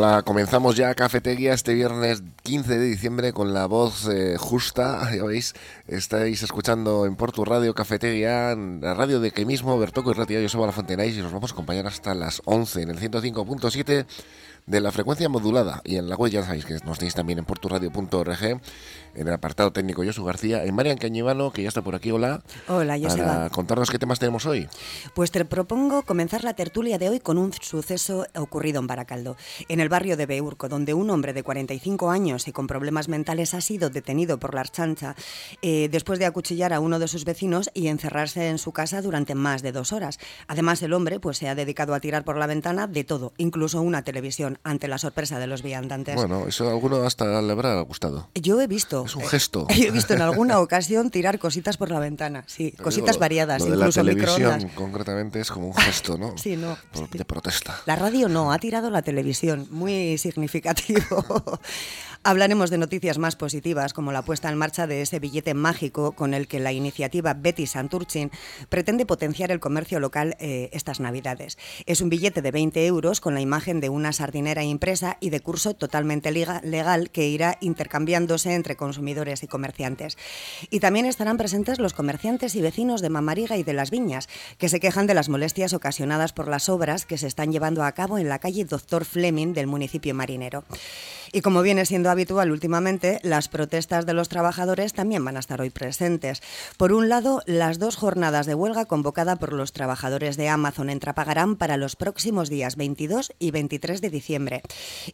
Hola, 0.00 0.22
comenzamos 0.22 0.76
ya 0.76 0.94
Cafetería 0.94 1.52
este 1.54 1.74
viernes 1.74 2.22
15 2.44 2.78
de 2.78 2.86
diciembre 2.86 3.32
con 3.32 3.52
la 3.52 3.66
voz 3.66 4.08
eh, 4.08 4.36
justa, 4.38 5.10
ya 5.16 5.24
veis, 5.24 5.54
estáis 5.88 6.44
escuchando 6.44 7.04
en 7.04 7.16
Porto 7.16 7.44
Radio 7.44 7.74
Cafetería, 7.74 8.54
la 8.54 8.94
radio 8.94 9.18
de 9.18 9.32
que 9.32 9.44
mismo, 9.44 9.76
Bertoco 9.76 10.12
y 10.12 10.14
Ratia, 10.14 10.40
yo 10.40 10.48
soy 10.48 10.64
La 10.64 11.04
y 11.04 11.16
nos 11.16 11.32
vamos 11.32 11.50
a 11.50 11.54
acompañar 11.54 11.88
hasta 11.88 12.14
las 12.14 12.42
11 12.44 12.82
en 12.82 12.90
el 12.90 13.00
105.7 13.00 14.06
de 14.68 14.82
la 14.82 14.92
frecuencia 14.92 15.30
modulada 15.30 15.80
y 15.82 15.96
en 15.96 16.10
la 16.10 16.16
web 16.16 16.30
ya 16.30 16.44
sabéis 16.44 16.66
que 16.66 16.74
nos 16.84 16.98
tenéis 16.98 17.14
también 17.14 17.38
en 17.38 17.46
porturadio.org 17.46 18.60
en 19.14 19.26
el 19.26 19.32
apartado 19.32 19.72
técnico 19.72 20.04
Josu 20.04 20.24
García 20.24 20.66
y 20.66 20.72
Marian 20.72 20.98
Cañivano 20.98 21.50
que 21.50 21.62
ya 21.62 21.68
está 21.68 21.80
por 21.80 21.94
aquí, 21.94 22.10
hola. 22.10 22.42
Hola, 22.68 22.98
Joseba. 22.98 23.26
Para 23.26 23.50
contarnos 23.50 23.90
qué 23.90 23.98
temas 23.98 24.18
tenemos 24.18 24.44
hoy. 24.44 24.68
Pues 25.14 25.30
te 25.30 25.44
propongo 25.46 26.02
comenzar 26.02 26.44
la 26.44 26.52
tertulia 26.52 26.98
de 26.98 27.08
hoy 27.08 27.18
con 27.18 27.38
un 27.38 27.52
suceso 27.54 28.26
ocurrido 28.36 28.78
en 28.80 28.86
Baracaldo, 28.86 29.36
en 29.68 29.80
el 29.80 29.88
barrio 29.88 30.18
de 30.18 30.26
Beurco, 30.26 30.68
donde 30.68 30.92
un 30.92 31.08
hombre 31.08 31.32
de 31.32 31.42
45 31.42 32.10
años 32.10 32.46
y 32.46 32.52
con 32.52 32.66
problemas 32.66 33.08
mentales 33.08 33.54
ha 33.54 33.62
sido 33.62 33.88
detenido 33.88 34.38
por 34.38 34.54
la 34.54 34.60
archancha 34.60 35.16
eh, 35.62 35.88
después 35.90 36.18
de 36.18 36.26
acuchillar 36.26 36.74
a 36.74 36.80
uno 36.80 36.98
de 36.98 37.08
sus 37.08 37.24
vecinos 37.24 37.70
y 37.72 37.88
encerrarse 37.88 38.50
en 38.50 38.58
su 38.58 38.72
casa 38.72 39.00
durante 39.00 39.34
más 39.34 39.62
de 39.62 39.72
dos 39.72 39.94
horas. 39.94 40.18
Además, 40.46 40.82
el 40.82 40.92
hombre 40.92 41.20
pues 41.20 41.38
se 41.38 41.48
ha 41.48 41.54
dedicado 41.54 41.94
a 41.94 42.00
tirar 42.00 42.24
por 42.24 42.36
la 42.36 42.46
ventana 42.46 42.86
de 42.86 43.04
todo, 43.04 43.32
incluso 43.38 43.80
una 43.80 44.02
televisión 44.02 44.57
ante 44.62 44.88
la 44.88 44.98
sorpresa 44.98 45.38
de 45.38 45.46
los 45.46 45.62
viandantes. 45.62 46.14
Bueno, 46.14 46.46
eso 46.46 46.68
a 46.68 46.72
alguno 46.72 47.02
hasta 47.02 47.40
le 47.42 47.52
habrá 47.52 47.80
gustado. 47.82 48.28
Yo 48.34 48.60
he 48.60 48.66
visto. 48.66 49.04
Es 49.06 49.16
un 49.16 49.24
gesto. 49.24 49.66
he 49.70 49.90
visto 49.90 50.14
en 50.14 50.22
alguna 50.22 50.60
ocasión 50.60 51.10
tirar 51.10 51.38
cositas 51.38 51.76
por 51.76 51.90
la 51.90 52.00
ventana, 52.00 52.44
sí, 52.46 52.72
cositas 52.72 53.18
variadas, 53.18 53.62
lo 53.62 53.70
de 53.70 53.76
incluso 53.76 54.02
la 54.02 54.10
televisión, 54.10 54.42
microondas. 54.42 54.72
concretamente 54.74 55.40
es 55.40 55.50
como 55.50 55.68
un 55.68 55.74
gesto, 55.74 56.18
¿no? 56.18 56.34
sí, 56.36 56.56
no. 56.56 56.76
De 57.12 57.24
protesta. 57.24 57.80
La 57.86 57.96
radio 57.96 58.28
no, 58.28 58.52
ha 58.52 58.58
tirado 58.58 58.90
la 58.90 59.02
televisión, 59.02 59.66
muy 59.70 60.18
significativo. 60.18 61.60
Hablaremos 62.24 62.70
de 62.70 62.78
noticias 62.78 63.16
más 63.16 63.36
positivas, 63.36 63.92
como 63.92 64.10
la 64.12 64.22
puesta 64.22 64.48
en 64.48 64.58
marcha 64.58 64.86
de 64.86 65.02
ese 65.02 65.20
billete 65.20 65.54
mágico 65.54 66.12
con 66.12 66.34
el 66.34 66.48
que 66.48 66.58
la 66.58 66.72
iniciativa 66.72 67.32
Betty 67.32 67.66
Santurchin 67.66 68.32
pretende 68.68 69.06
potenciar 69.06 69.52
el 69.52 69.60
comercio 69.60 70.00
local 70.00 70.36
eh, 70.40 70.68
estas 70.72 70.98
Navidades. 70.98 71.58
Es 71.86 72.00
un 72.00 72.08
billete 72.08 72.42
de 72.42 72.50
20 72.50 72.84
euros 72.86 73.20
con 73.20 73.34
la 73.34 73.40
imagen 73.40 73.80
de 73.80 73.88
una 73.88 74.12
sardinera 74.12 74.64
impresa 74.64 75.16
y 75.20 75.30
de 75.30 75.40
curso 75.40 75.74
totalmente 75.74 76.32
legal 76.32 77.10
que 77.10 77.28
irá 77.28 77.56
intercambiándose 77.60 78.54
entre 78.54 78.76
consumidores 78.76 79.44
y 79.44 79.46
comerciantes. 79.46 80.18
Y 80.70 80.80
también 80.80 81.06
estarán 81.06 81.36
presentes 81.36 81.78
los 81.78 81.94
comerciantes 81.94 82.56
y 82.56 82.62
vecinos 82.62 83.00
de 83.00 83.10
Mamariga 83.10 83.56
y 83.56 83.62
de 83.62 83.72
Las 83.72 83.90
Viñas, 83.90 84.28
que 84.58 84.68
se 84.68 84.80
quejan 84.80 85.06
de 85.06 85.14
las 85.14 85.28
molestias 85.28 85.72
ocasionadas 85.72 86.32
por 86.32 86.48
las 86.48 86.68
obras 86.68 87.06
que 87.06 87.16
se 87.16 87.28
están 87.28 87.52
llevando 87.52 87.84
a 87.84 87.92
cabo 87.92 88.18
en 88.18 88.28
la 88.28 88.40
calle 88.40 88.64
Doctor 88.64 89.04
Fleming 89.04 89.54
del 89.54 89.68
municipio 89.68 90.14
marinero. 90.14 90.64
Y 91.32 91.42
como 91.42 91.62
viene 91.62 91.84
siendo 91.84 92.07
habitual 92.10 92.50
últimamente, 92.50 93.20
las 93.22 93.48
protestas 93.48 94.06
de 94.06 94.14
los 94.14 94.28
trabajadores 94.28 94.92
también 94.92 95.24
van 95.24 95.36
a 95.36 95.40
estar 95.40 95.60
hoy 95.60 95.70
presentes. 95.70 96.42
Por 96.76 96.92
un 96.92 97.08
lado, 97.08 97.42
las 97.46 97.78
dos 97.78 97.96
jornadas 97.96 98.46
de 98.46 98.54
huelga 98.54 98.86
convocada 98.86 99.36
por 99.36 99.52
los 99.52 99.72
trabajadores 99.72 100.36
de 100.36 100.48
Amazon 100.48 100.90
en 100.90 101.00
Trapagarán 101.00 101.56
para 101.56 101.76
los 101.76 101.96
próximos 101.96 102.48
días 102.48 102.76
22 102.76 103.32
y 103.38 103.50
23 103.50 104.00
de 104.00 104.10
diciembre. 104.10 104.62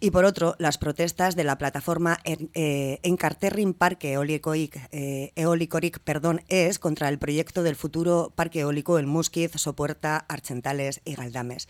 Y 0.00 0.11
por 0.11 0.25
otro, 0.25 0.55
las 0.59 0.78
protestas 0.78 1.37
de 1.37 1.45
la 1.45 1.59
plataforma 1.59 2.19
eh, 2.25 2.98
Encarterrin 3.03 3.75
Parque 3.75 4.15
eh, 4.15 5.33
Eólicoric 5.37 5.98
perdón, 6.00 6.42
es 6.48 6.78
contra 6.78 7.09
el 7.09 7.19
proyecto 7.19 7.62
del 7.62 7.77
futuro 7.77 8.33
parque 8.34 8.61
eólico 8.61 8.98
en 8.98 9.06
Musquiz, 9.06 9.53
Sopuerta, 9.56 10.25
Archentales 10.28 11.00
y 11.05 11.15
Galdames. 11.15 11.69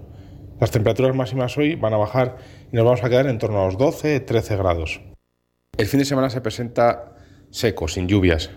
Las 0.60 0.72
temperaturas 0.72 1.16
máximas 1.16 1.56
hoy 1.56 1.74
van 1.74 1.94
a 1.94 1.96
bajar 1.96 2.36
y 2.70 2.76
nos 2.76 2.84
vamos 2.84 3.02
a 3.02 3.08
quedar 3.08 3.26
en 3.26 3.38
torno 3.38 3.62
a 3.62 3.64
los 3.64 3.78
12-13 3.78 4.58
grados. 4.58 5.00
El 5.78 5.86
fin 5.86 6.00
de 6.00 6.04
semana 6.04 6.28
se 6.28 6.42
presenta 6.42 7.16
seco, 7.48 7.88
sin 7.88 8.08
lluvias. 8.08 8.50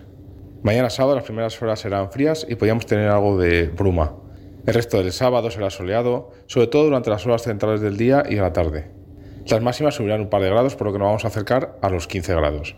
Mañana 0.62 0.90
sábado 0.90 1.16
las 1.16 1.24
primeras 1.24 1.62
horas 1.62 1.80
serán 1.80 2.12
frías 2.12 2.46
y 2.46 2.56
podríamos 2.56 2.84
tener 2.84 3.08
algo 3.08 3.38
de 3.38 3.68
bruma. 3.68 4.21
El 4.64 4.74
resto 4.74 4.98
del 4.98 5.10
sábado 5.12 5.50
será 5.50 5.70
soleado, 5.70 6.30
sobre 6.46 6.68
todo 6.68 6.84
durante 6.84 7.10
las 7.10 7.26
horas 7.26 7.42
centrales 7.42 7.80
del 7.80 7.96
día 7.96 8.22
y 8.28 8.36
de 8.36 8.40
la 8.40 8.52
tarde. 8.52 8.90
Las 9.46 9.60
máximas 9.60 9.96
subirán 9.96 10.20
un 10.20 10.30
par 10.30 10.40
de 10.40 10.50
grados, 10.50 10.76
por 10.76 10.86
lo 10.86 10.92
que 10.92 11.00
nos 11.00 11.06
vamos 11.06 11.24
a 11.24 11.28
acercar 11.28 11.78
a 11.82 11.90
los 11.90 12.06
15 12.06 12.34
grados. 12.36 12.76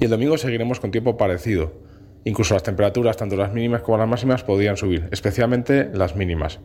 Y 0.00 0.04
el 0.06 0.10
domingo 0.10 0.36
seguiremos 0.36 0.80
con 0.80 0.90
tiempo 0.90 1.16
parecido. 1.16 1.72
Incluso 2.24 2.54
las 2.54 2.64
temperaturas, 2.64 3.16
tanto 3.16 3.36
las 3.36 3.52
mínimas 3.52 3.82
como 3.82 3.98
las 3.98 4.08
máximas, 4.08 4.42
podrían 4.42 4.76
subir, 4.76 5.08
especialmente 5.12 5.88
las 5.94 6.16
mínimas. 6.16 6.58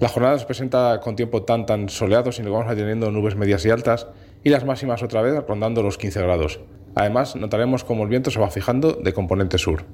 La 0.00 0.08
jornada 0.08 0.38
se 0.38 0.44
presenta 0.44 1.00
con 1.00 1.16
tiempo 1.16 1.44
tan 1.44 1.64
tan 1.64 1.88
soleado, 1.88 2.30
sino 2.30 2.48
que 2.48 2.52
vamos 2.52 2.70
a 2.70 2.76
teniendo 2.76 3.10
nubes 3.10 3.36
medias 3.36 3.64
y 3.64 3.70
altas, 3.70 4.06
y 4.44 4.50
las 4.50 4.66
máximas 4.66 5.02
otra 5.02 5.22
vez 5.22 5.42
rondando 5.48 5.82
los 5.82 5.96
15 5.96 6.20
grados. 6.20 6.60
Además, 6.94 7.36
notaremos 7.36 7.84
cómo 7.84 8.02
el 8.02 8.10
viento 8.10 8.30
se 8.30 8.38
va 8.38 8.50
fijando 8.50 8.92
de 8.92 9.14
componente 9.14 9.56
sur. 9.56 9.86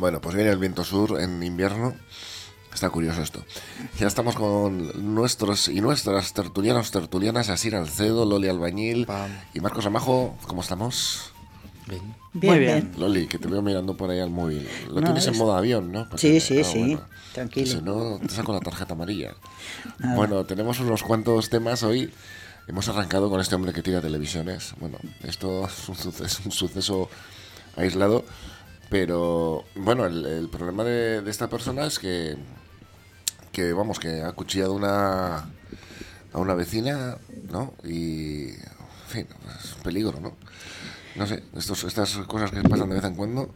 Bueno, 0.00 0.20
pues 0.22 0.34
viene 0.34 0.50
el 0.50 0.56
viento 0.58 0.82
sur 0.82 1.20
en 1.20 1.42
invierno. 1.42 1.94
Está 2.72 2.88
curioso 2.88 3.20
esto. 3.20 3.44
Ya 3.98 4.06
estamos 4.06 4.34
con 4.34 5.14
nuestros 5.14 5.68
y 5.68 5.80
nuestras 5.82 6.32
tertulianos, 6.32 6.90
tertulianas, 6.90 7.50
Asir 7.50 7.76
Alcedo, 7.76 8.24
Loli 8.24 8.48
Albañil 8.48 9.06
y 9.52 9.60
Marcos 9.60 9.84
Amajo. 9.84 10.38
¿Cómo 10.46 10.62
estamos? 10.62 11.32
Bien. 11.86 12.00
Bien, 12.32 12.52
Muy 12.54 12.58
bien. 12.60 12.92
Loli, 12.96 13.26
que 13.26 13.38
te 13.38 13.48
veo 13.48 13.60
mirando 13.60 13.94
por 13.96 14.08
ahí 14.10 14.20
al 14.20 14.30
móvil. 14.30 14.66
Lo 14.88 15.00
No, 15.00 15.08
tienes 15.08 15.26
en 15.26 15.34
es- 15.34 15.38
modo 15.38 15.54
avión, 15.54 15.92
¿no? 15.92 16.04
Sí, 16.04 16.08
Porque- 16.10 16.40
sí, 16.40 16.60
ah, 16.60 16.64
sí. 16.64 16.78
bueno. 16.78 17.00
Tranquilo. 17.34 17.66
Si 17.66 17.82
no, 17.82 18.18
te 18.20 18.28
saco 18.30 18.52
la 18.54 18.60
tarjeta 18.60 18.94
amarilla. 18.94 19.34
Nada. 19.98 20.14
Bueno, 20.16 20.44
tenemos 20.46 20.80
unos 20.80 21.02
cuantos 21.02 21.50
temas 21.50 21.82
hoy. 21.82 22.10
Hemos 22.68 22.88
arrancado 22.88 23.28
con 23.28 23.40
este 23.40 23.54
hombre 23.54 23.72
que 23.74 23.82
tira 23.82 24.00
televisiones. 24.00 24.74
Bueno, 24.80 24.96
esto 25.24 25.66
es 25.66 25.88
un 25.88 25.96
suceso, 25.96 26.40
un 26.46 26.52
suceso 26.52 27.10
aislado. 27.76 28.24
Pero 28.90 29.64
bueno, 29.76 30.04
el, 30.04 30.48
problema 30.50 30.82
de, 30.82 31.22
de 31.22 31.30
esta 31.30 31.48
persona 31.48 31.86
es 31.86 32.00
que, 32.00 32.36
que, 33.52 33.72
vamos, 33.72 34.00
que 34.00 34.22
ha 34.22 34.28
acuchillado 34.28 34.74
una, 34.74 35.36
a 36.32 36.38
una 36.38 36.54
vecina, 36.54 37.16
¿no? 37.50 37.72
Y, 37.84 38.48
en 38.48 39.08
fin, 39.08 39.26
es 39.62 39.76
un 39.76 39.82
peligro, 39.82 40.20
¿no? 40.20 40.36
No 41.14 41.26
sé, 41.26 41.44
estos, 41.56 41.84
estas 41.84 42.16
cosas 42.26 42.50
que 42.50 42.62
pasan 42.62 42.88
de 42.88 42.96
vez 42.96 43.04
en 43.04 43.14
cuando. 43.14 43.54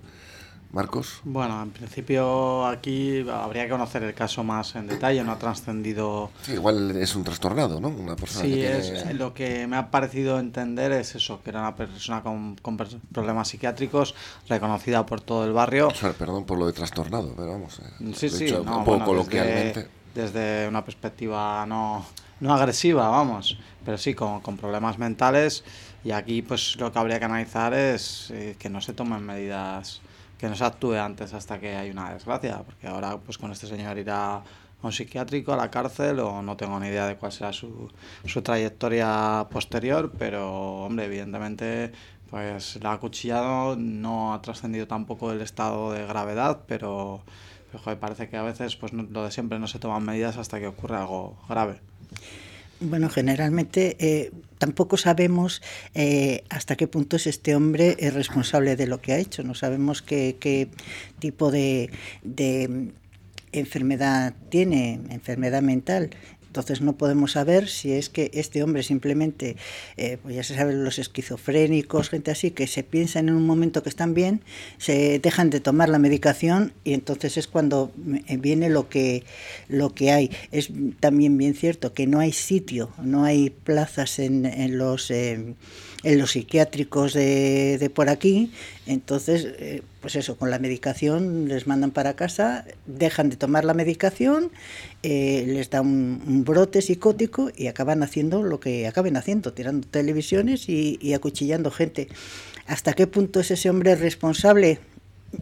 Marcos. 0.75 1.21
Bueno, 1.25 1.63
en 1.63 1.71
principio 1.71 2.67
aquí 2.67 3.25
habría 3.31 3.65
que 3.65 3.71
conocer 3.71 4.03
el 4.03 4.13
caso 4.13 4.43
más 4.43 4.75
en 4.75 4.89
detalle, 4.89 5.23
no 5.23 5.33
ha 5.33 5.39
trascendido. 5.39 6.31
Sí, 6.43 6.53
igual 6.53 6.97
es 6.97 7.15
un 7.15 7.23
trastornado, 7.25 7.81
¿no? 7.81 7.89
Una 7.89 8.17
persona 8.17 8.45
Sí, 8.45 8.51
que 8.51 8.79
es, 8.79 8.93
tiene- 8.93 9.15
lo 9.15 9.33
que 9.33 9.67
me 9.69 9.77
ha 9.77 9.91
parecido 9.91 10.39
entender 10.41 10.91
es 10.93 11.15
eso, 11.15 11.41
que 11.43 11.51
era 11.51 11.61
una 11.61 11.77
persona 11.77 12.23
con, 12.23 12.57
con 12.57 12.77
problemas 12.77 13.49
psiquiátricos, 13.49 14.15
reconocida 14.49 15.07
por 15.07 15.21
todo 15.21 15.45
el 15.45 15.53
barrio. 15.53 15.89
O 15.89 15.95
sea, 15.95 16.13
perdón 16.13 16.45
por 16.45 16.59
lo 16.59 16.67
de 16.67 16.73
trastornado, 16.73 17.33
pero 17.37 17.53
vamos. 17.53 17.79
eh, 17.79 18.13
Sí, 18.15 18.29
sí, 18.29 18.45
dicho 18.45 18.63
no, 18.65 18.79
un 18.79 18.85
poco 18.85 18.91
bueno, 18.91 19.05
coloquialmente. 19.07 19.89
Desde, 20.15 20.33
desde 20.33 20.69
una 20.69 20.85
perspectiva 20.85 21.65
no, 21.67 22.05
no 22.41 22.53
agresiva, 22.53 23.09
vamos, 23.09 23.57
pero 23.85 23.97
sí 23.97 24.13
con, 24.15 24.41
con 24.41 24.57
problemas 24.57 24.99
mentales. 24.99 25.63
Y 26.03 26.11
aquí, 26.11 26.43
pues 26.43 26.77
lo 26.77 26.93
que 26.93 26.99
habría 26.99 27.19
que 27.19 27.25
analizar 27.25 27.73
es 27.73 28.31
eh, 28.31 28.57
que 28.59 28.69
no 28.69 28.81
se 28.83 28.93
tomen 28.93 29.25
medidas, 29.25 30.03
que 30.39 30.49
no 30.49 30.57
se 30.57 30.65
actúe 30.65 30.95
antes 30.95 31.33
hasta 31.35 31.59
que 31.59 31.77
hay 31.77 31.91
una 31.91 32.13
desgracia, 32.13 32.63
porque 32.65 32.87
ahora, 32.87 33.19
pues 33.19 33.39
con 33.39 33.53
este 33.53 33.67
señor 33.67 33.99
irá 33.99 34.37
a 34.37 34.43
un 34.83 34.93
psiquiátrico, 34.93 35.53
a 35.53 35.57
la 35.57 35.71
cárcel, 35.71 36.21
o 36.21 36.43
no 36.43 36.57
tengo 36.57 36.79
ni 36.81 36.89
idea 36.89 37.07
de 37.07 37.17
cuál 37.17 37.33
será 37.33 37.53
su, 37.53 37.91
su 38.27 38.43
trayectoria 38.43 39.47
posterior, 39.51 40.13
pero, 40.19 40.85
hombre, 40.85 41.07
evidentemente 41.07 41.93
pues 42.35 42.83
la 42.83 42.91
ha 42.91 42.95
acuchillado, 42.95 43.77
no 43.77 44.35
ha 44.35 44.43
trascendido 44.43 44.89
tampoco 44.89 45.31
el 45.31 45.41
estado 45.41 45.93
de 45.93 46.05
gravedad, 46.05 46.63
pero, 46.67 47.23
parece 48.01 48.29
que 48.29 48.37
a 48.37 48.43
veces 48.43 48.75
pues 48.75 48.93
lo 48.93 49.25
de 49.25 49.31
siempre 49.31 49.61
no 49.61 49.69
se 49.69 49.79
toman 49.79 50.05
medidas 50.05 50.37
hasta 50.37 50.59
que 50.59 50.67
ocurre 50.67 50.97
algo 50.97 51.37
grave. 51.49 51.79
Bueno, 52.81 53.09
generalmente 53.09 53.97
eh, 54.01 54.33
tampoco 54.65 54.97
sabemos 54.97 55.61
eh, 55.95 56.43
hasta 56.49 56.75
qué 56.75 56.87
punto 56.87 57.17
es 57.17 57.27
este 57.27 57.55
hombre 57.55 57.99
responsable 58.15 58.77
de 58.77 58.87
lo 58.87 58.99
que 59.03 59.13
ha 59.13 59.19
hecho. 59.19 59.43
No 59.43 59.55
sabemos 59.55 60.01
qué, 60.01 60.71
tipo 61.19 61.51
de 61.51 61.91
enfermedad 63.53 64.33
tiene, 64.49 65.01
enfermedad 65.11 65.61
mental. 65.61 66.11
Entonces 66.55 66.83
no 66.83 66.93
podemos 66.93 67.33
saber 67.33 67.69
si 67.69 67.91
es 67.91 68.09
que 68.09 68.31
este 68.33 68.63
hombre 68.63 68.85
simplemente, 68.85 69.57
eh, 69.97 70.19
pues 70.23 70.37
ya 70.37 70.45
se 70.45 70.55
sabe, 70.55 70.73
los 70.73 71.01
esquizofrénicos, 71.01 72.11
gente 72.11 72.31
así, 72.31 72.53
que 72.53 72.69
se 72.69 72.85
piensan 72.85 73.29
en 73.29 73.35
un 73.35 73.45
momento 73.45 73.83
que 73.83 73.89
están 73.89 74.15
bien, 74.15 74.41
se 74.79 75.19
dejan 75.19 75.51
de 75.51 75.59
tomar 75.59 75.89
la 75.89 75.99
medicación 75.99 76.73
y 76.85 76.93
entonces 76.93 77.39
es 77.39 77.49
cuando 77.49 77.91
eh, 78.29 78.37
viene 78.37 78.71
lo 78.71 78.89
que, 78.89 79.25
lo 79.69 79.95
que 79.97 80.13
hay. 80.13 80.31
Es 80.53 80.71
también 81.01 81.37
bien 81.39 81.55
cierto 81.55 81.93
que 81.93 82.07
no 82.07 82.21
hay 82.21 82.31
sitio, 82.31 82.91
no 83.03 83.25
hay 83.25 83.51
plazas 83.51 84.21
en, 84.21 84.47
en 84.47 84.79
los... 84.79 85.11
Eh, 85.11 85.55
en 86.05 86.19
los 86.19 86.33
psiquiátricos 86.33 87.15
de, 87.15 87.79
de 87.79 87.91
por 87.91 88.09
aquí, 88.09 88.53
entonces, 88.87 89.47
eh, 89.59 89.83
pues 90.03 90.17
eso, 90.17 90.37
con 90.37 90.51
la 90.51 90.59
medicación 90.59 91.49
les 91.49 91.67
mandan 91.67 91.91
para 91.91 92.15
casa, 92.15 92.67
dejan 92.85 93.31
de 93.31 93.37
tomar 93.37 93.65
la 93.65 93.73
medicación, 93.73 94.53
eh, 95.03 95.45
les 95.47 95.71
da 95.71 95.81
un, 95.81 96.45
brote 96.45 96.83
psicótico 96.83 97.51
y 97.57 97.69
acaban 97.69 98.03
haciendo 98.03 98.43
lo 98.43 98.61
que 98.61 98.87
acaben 98.87 99.17
haciendo, 99.17 99.55
tirando 99.55 99.89
televisiones 99.89 100.69
y, 100.69 101.15
acuchillando 101.15 101.71
gente. 101.71 102.09
¿Hasta 102.67 102.93
qué 102.93 103.07
punto 103.07 103.41
es 103.41 103.51
ese 103.51 103.71
hombre 103.71 103.95
responsable 103.97 104.79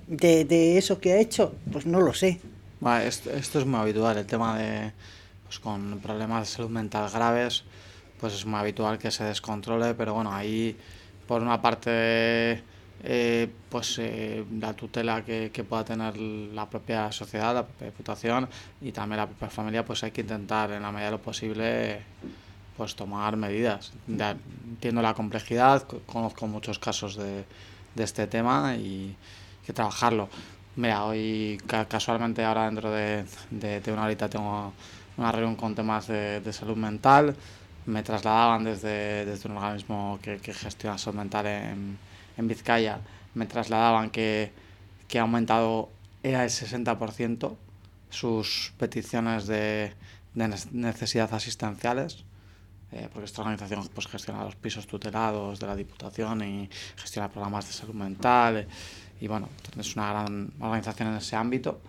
de, 0.06 0.44
de 0.44 0.78
eso 0.78 1.00
que 1.00 1.12
ha 1.12 1.18
hecho? 1.18 1.54
Pues 1.72 1.84
no 1.84 2.00
lo 2.00 2.14
sé. 2.14 2.40
esto, 3.04 3.30
esto, 3.30 3.58
es 3.58 3.66
muy 3.66 3.80
habitual, 3.80 4.16
el 4.16 4.26
tema 4.26 4.58
de, 4.58 4.92
pues 5.44 5.58
con 5.58 5.98
problemas 5.98 6.48
de 6.48 6.54
salud 6.54 6.70
mental 6.70 7.10
graves, 7.12 7.64
pues 8.22 8.34
es 8.34 8.46
muy 8.46 8.60
habitual 8.60 8.98
que 8.98 9.10
se 9.10 9.24
descontrole, 9.24 9.94
pero 9.94 10.14
bueno, 10.14 10.32
ahí 10.32 10.76
por 11.26 11.42
una 11.42 11.60
parte 11.60 12.62
eh, 13.02 13.50
pues 13.68 13.98
eh, 13.98 14.44
la 14.60 14.74
tutela 14.74 15.24
que, 15.24 15.50
que, 15.52 15.64
pueda 15.64 15.84
tener 15.84 16.16
la 16.16 16.70
propia 16.70 17.10
sociedad, 17.10 17.52
la 17.52 17.66
propia 17.66 17.88
diputación 17.88 18.48
y 18.80 18.92
también 18.92 19.16
la 19.16 19.26
propia 19.26 19.48
familia, 19.48 19.84
pues 19.84 20.04
hay 20.04 20.12
que 20.12 20.20
intentar 20.20 20.70
en 20.70 20.82
la 20.82 20.92
medida 20.92 21.06
de 21.06 21.10
lo 21.10 21.20
posible 21.20 22.00
pues 22.76 22.94
tomar 22.94 23.36
medidas. 23.36 23.92
entiendo 24.06 25.02
la 25.02 25.14
complejidad, 25.14 25.82
conozco 26.06 26.46
muchos 26.46 26.78
casos 26.78 27.16
de, 27.16 27.44
de 27.96 28.04
este 28.04 28.28
tema 28.28 28.76
y 28.76 29.16
hay 29.58 29.66
que 29.66 29.72
trabajarlo. 29.72 30.28
Mira, 30.76 31.06
hoy 31.06 31.60
casualmente 31.88 32.44
ahora 32.44 32.66
dentro 32.66 32.92
de, 32.92 33.24
de, 33.50 33.80
de 33.80 33.92
una 33.92 34.04
horita 34.04 34.28
tengo 34.28 34.72
una 35.16 35.32
reunión 35.32 35.56
con 35.56 35.74
temas 35.74 36.06
de, 36.06 36.40
de 36.40 36.52
salud 36.52 36.76
mental 36.76 37.34
me 37.86 38.02
trasladaban 38.02 38.64
desde, 38.64 39.24
desde 39.24 39.48
un 39.48 39.56
organismo 39.56 40.18
que, 40.22 40.38
que 40.38 40.54
gestiona 40.54 40.98
salud 40.98 41.18
mental 41.18 41.46
en, 41.46 41.98
en 42.36 42.48
Vizcaya, 42.48 43.00
me 43.34 43.46
trasladaban 43.46 44.10
que, 44.10 44.52
que 45.08 45.18
ha 45.18 45.22
aumentado 45.22 45.90
era 46.22 46.44
el 46.44 46.50
60% 46.50 47.56
sus 48.10 48.72
peticiones 48.78 49.46
de, 49.46 49.94
de 50.34 50.56
necesidad 50.72 51.32
asistenciales, 51.34 52.24
eh, 52.92 53.08
porque 53.12 53.24
esta 53.24 53.40
organización 53.40 53.88
pues, 53.94 54.06
gestiona 54.06 54.44
los 54.44 54.54
pisos 54.54 54.86
tutelados 54.86 55.58
de 55.58 55.66
la 55.66 55.74
Diputación 55.74 56.42
y 56.42 56.68
gestiona 56.96 57.30
programas 57.30 57.66
de 57.66 57.72
salud 57.72 57.94
mental, 57.94 58.66
y 59.20 59.26
bueno, 59.28 59.48
es 59.78 59.96
una 59.96 60.10
gran 60.10 60.52
organización 60.60 61.08
en 61.08 61.16
ese 61.16 61.36
ámbito. 61.36 61.80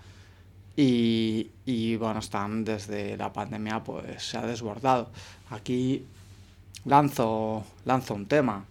Y, 0.76 1.52
y, 1.66 1.96
bueno, 1.98 2.20
están 2.20 2.64
desde 2.64 3.16
la 3.16 3.32
pandemia, 3.32 3.84
pues 3.84 4.24
se 4.24 4.38
ha 4.38 4.46
desbordado. 4.46 5.12
Aquí 5.54 6.06
lanzo, 6.86 7.64
lanzo 7.86 8.14
un 8.14 8.26
tema. 8.26 8.66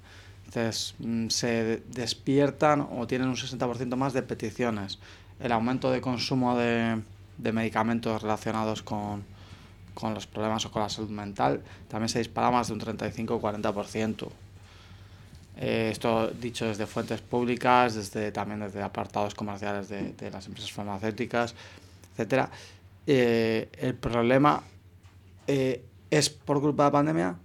Entonces, 0.47 0.95
mm, 0.99 1.29
se 1.29 1.83
despiertan 1.89 2.87
o 2.91 3.07
tienen 3.07 3.29
un 3.29 3.37
60% 3.37 3.97
más 3.97 4.13
de 4.13 4.23
peticiones. 4.23 4.99
El 5.41 5.53
aumento 5.53 5.91
de 5.91 6.01
consumo 6.01 6.57
de, 6.57 7.01
de 7.39 7.53
medicamentos 7.53 8.23
relacionados 8.23 8.83
con, 8.83 9.25
con, 9.95 10.15
los 10.15 10.27
problemas 10.27 10.65
o 10.67 10.71
con 10.71 10.83
la 10.83 10.89
salud 10.89 11.11
mental 11.11 11.63
también 11.89 12.09
se 12.09 12.19
dispara 12.19 12.51
más 12.51 12.69
de 12.69 12.75
un 12.75 12.81
35 12.81 13.35
o 13.35 13.41
40%. 13.41 14.29
Eh, 15.59 15.91
esto 15.93 16.29
dicho 16.29 16.67
desde 16.67 16.87
fuentes 16.87 17.21
públicas, 17.21 17.95
desde, 17.95 18.33
también 18.33 18.61
desde 18.61 18.83
apartados 18.83 19.35
comerciales 19.35 19.89
de, 19.89 20.13
de 20.13 20.31
las 20.31 20.47
empresas 20.47 20.73
farmacéuticas 20.73 21.55
etcétera. 22.13 22.51
Eh, 23.07 23.69
el 23.79 23.95
problema 23.95 24.63
eh, 25.47 25.85
es 26.13 26.29
por 26.29 26.61
culpa 26.61 26.85
de 26.85 26.89
la 26.89 26.93
pandemia, 26.93 27.37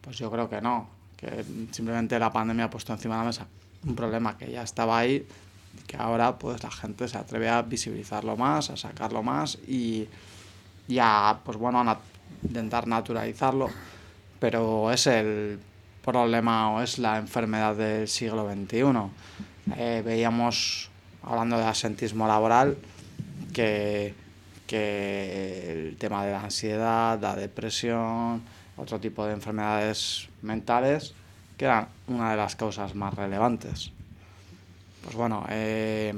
pues 0.00 0.16
yo 0.16 0.30
creo 0.30 0.48
que 0.48 0.60
no, 0.60 0.88
que 1.16 1.44
simplemente 1.72 2.18
la 2.20 2.32
pandemia 2.32 2.66
ha 2.66 2.70
puesto 2.70 2.92
encima 2.92 3.16
de 3.16 3.20
la 3.20 3.26
mesa 3.26 3.46
un 3.84 3.96
problema 3.96 4.38
que 4.38 4.48
ya 4.48 4.62
estaba 4.62 4.98
ahí 4.98 5.26
y 5.76 5.86
que 5.88 5.96
ahora 5.96 6.38
pues 6.38 6.62
la 6.62 6.70
gente 6.70 7.08
se 7.08 7.18
atreve 7.18 7.48
a 7.48 7.62
visibilizarlo 7.62 8.36
más, 8.36 8.70
a 8.70 8.76
sacarlo 8.76 9.24
más 9.24 9.58
y, 9.66 10.06
ya 10.86 11.40
pues 11.44 11.56
bueno, 11.56 11.80
a 11.80 11.98
intentar 12.44 12.86
naturalizarlo, 12.86 13.68
pero 14.38 14.92
es 14.92 15.08
el 15.08 15.58
problema 16.04 16.70
o 16.70 16.82
es 16.82 16.98
la 17.00 17.18
enfermedad 17.18 17.74
del 17.74 18.06
siglo 18.06 18.48
XXI. 18.48 18.82
Eh, 19.76 20.02
veíamos, 20.04 20.90
hablando 21.24 21.58
de 21.58 21.64
asentismo 21.64 22.28
laboral, 22.28 22.76
que, 23.52 24.14
que 24.70 25.88
el 25.88 25.96
tema 25.96 26.24
de 26.24 26.30
la 26.30 26.44
ansiedad, 26.44 27.18
la 27.20 27.34
depresión, 27.34 28.40
otro 28.76 29.00
tipo 29.00 29.26
de 29.26 29.32
enfermedades 29.32 30.28
mentales, 30.42 31.12
que 31.56 31.64
eran 31.64 31.88
una 32.06 32.30
de 32.30 32.36
las 32.36 32.54
causas 32.54 32.94
más 32.94 33.12
relevantes. 33.14 33.90
Pues 35.02 35.16
bueno, 35.16 35.44
eh, 35.48 36.14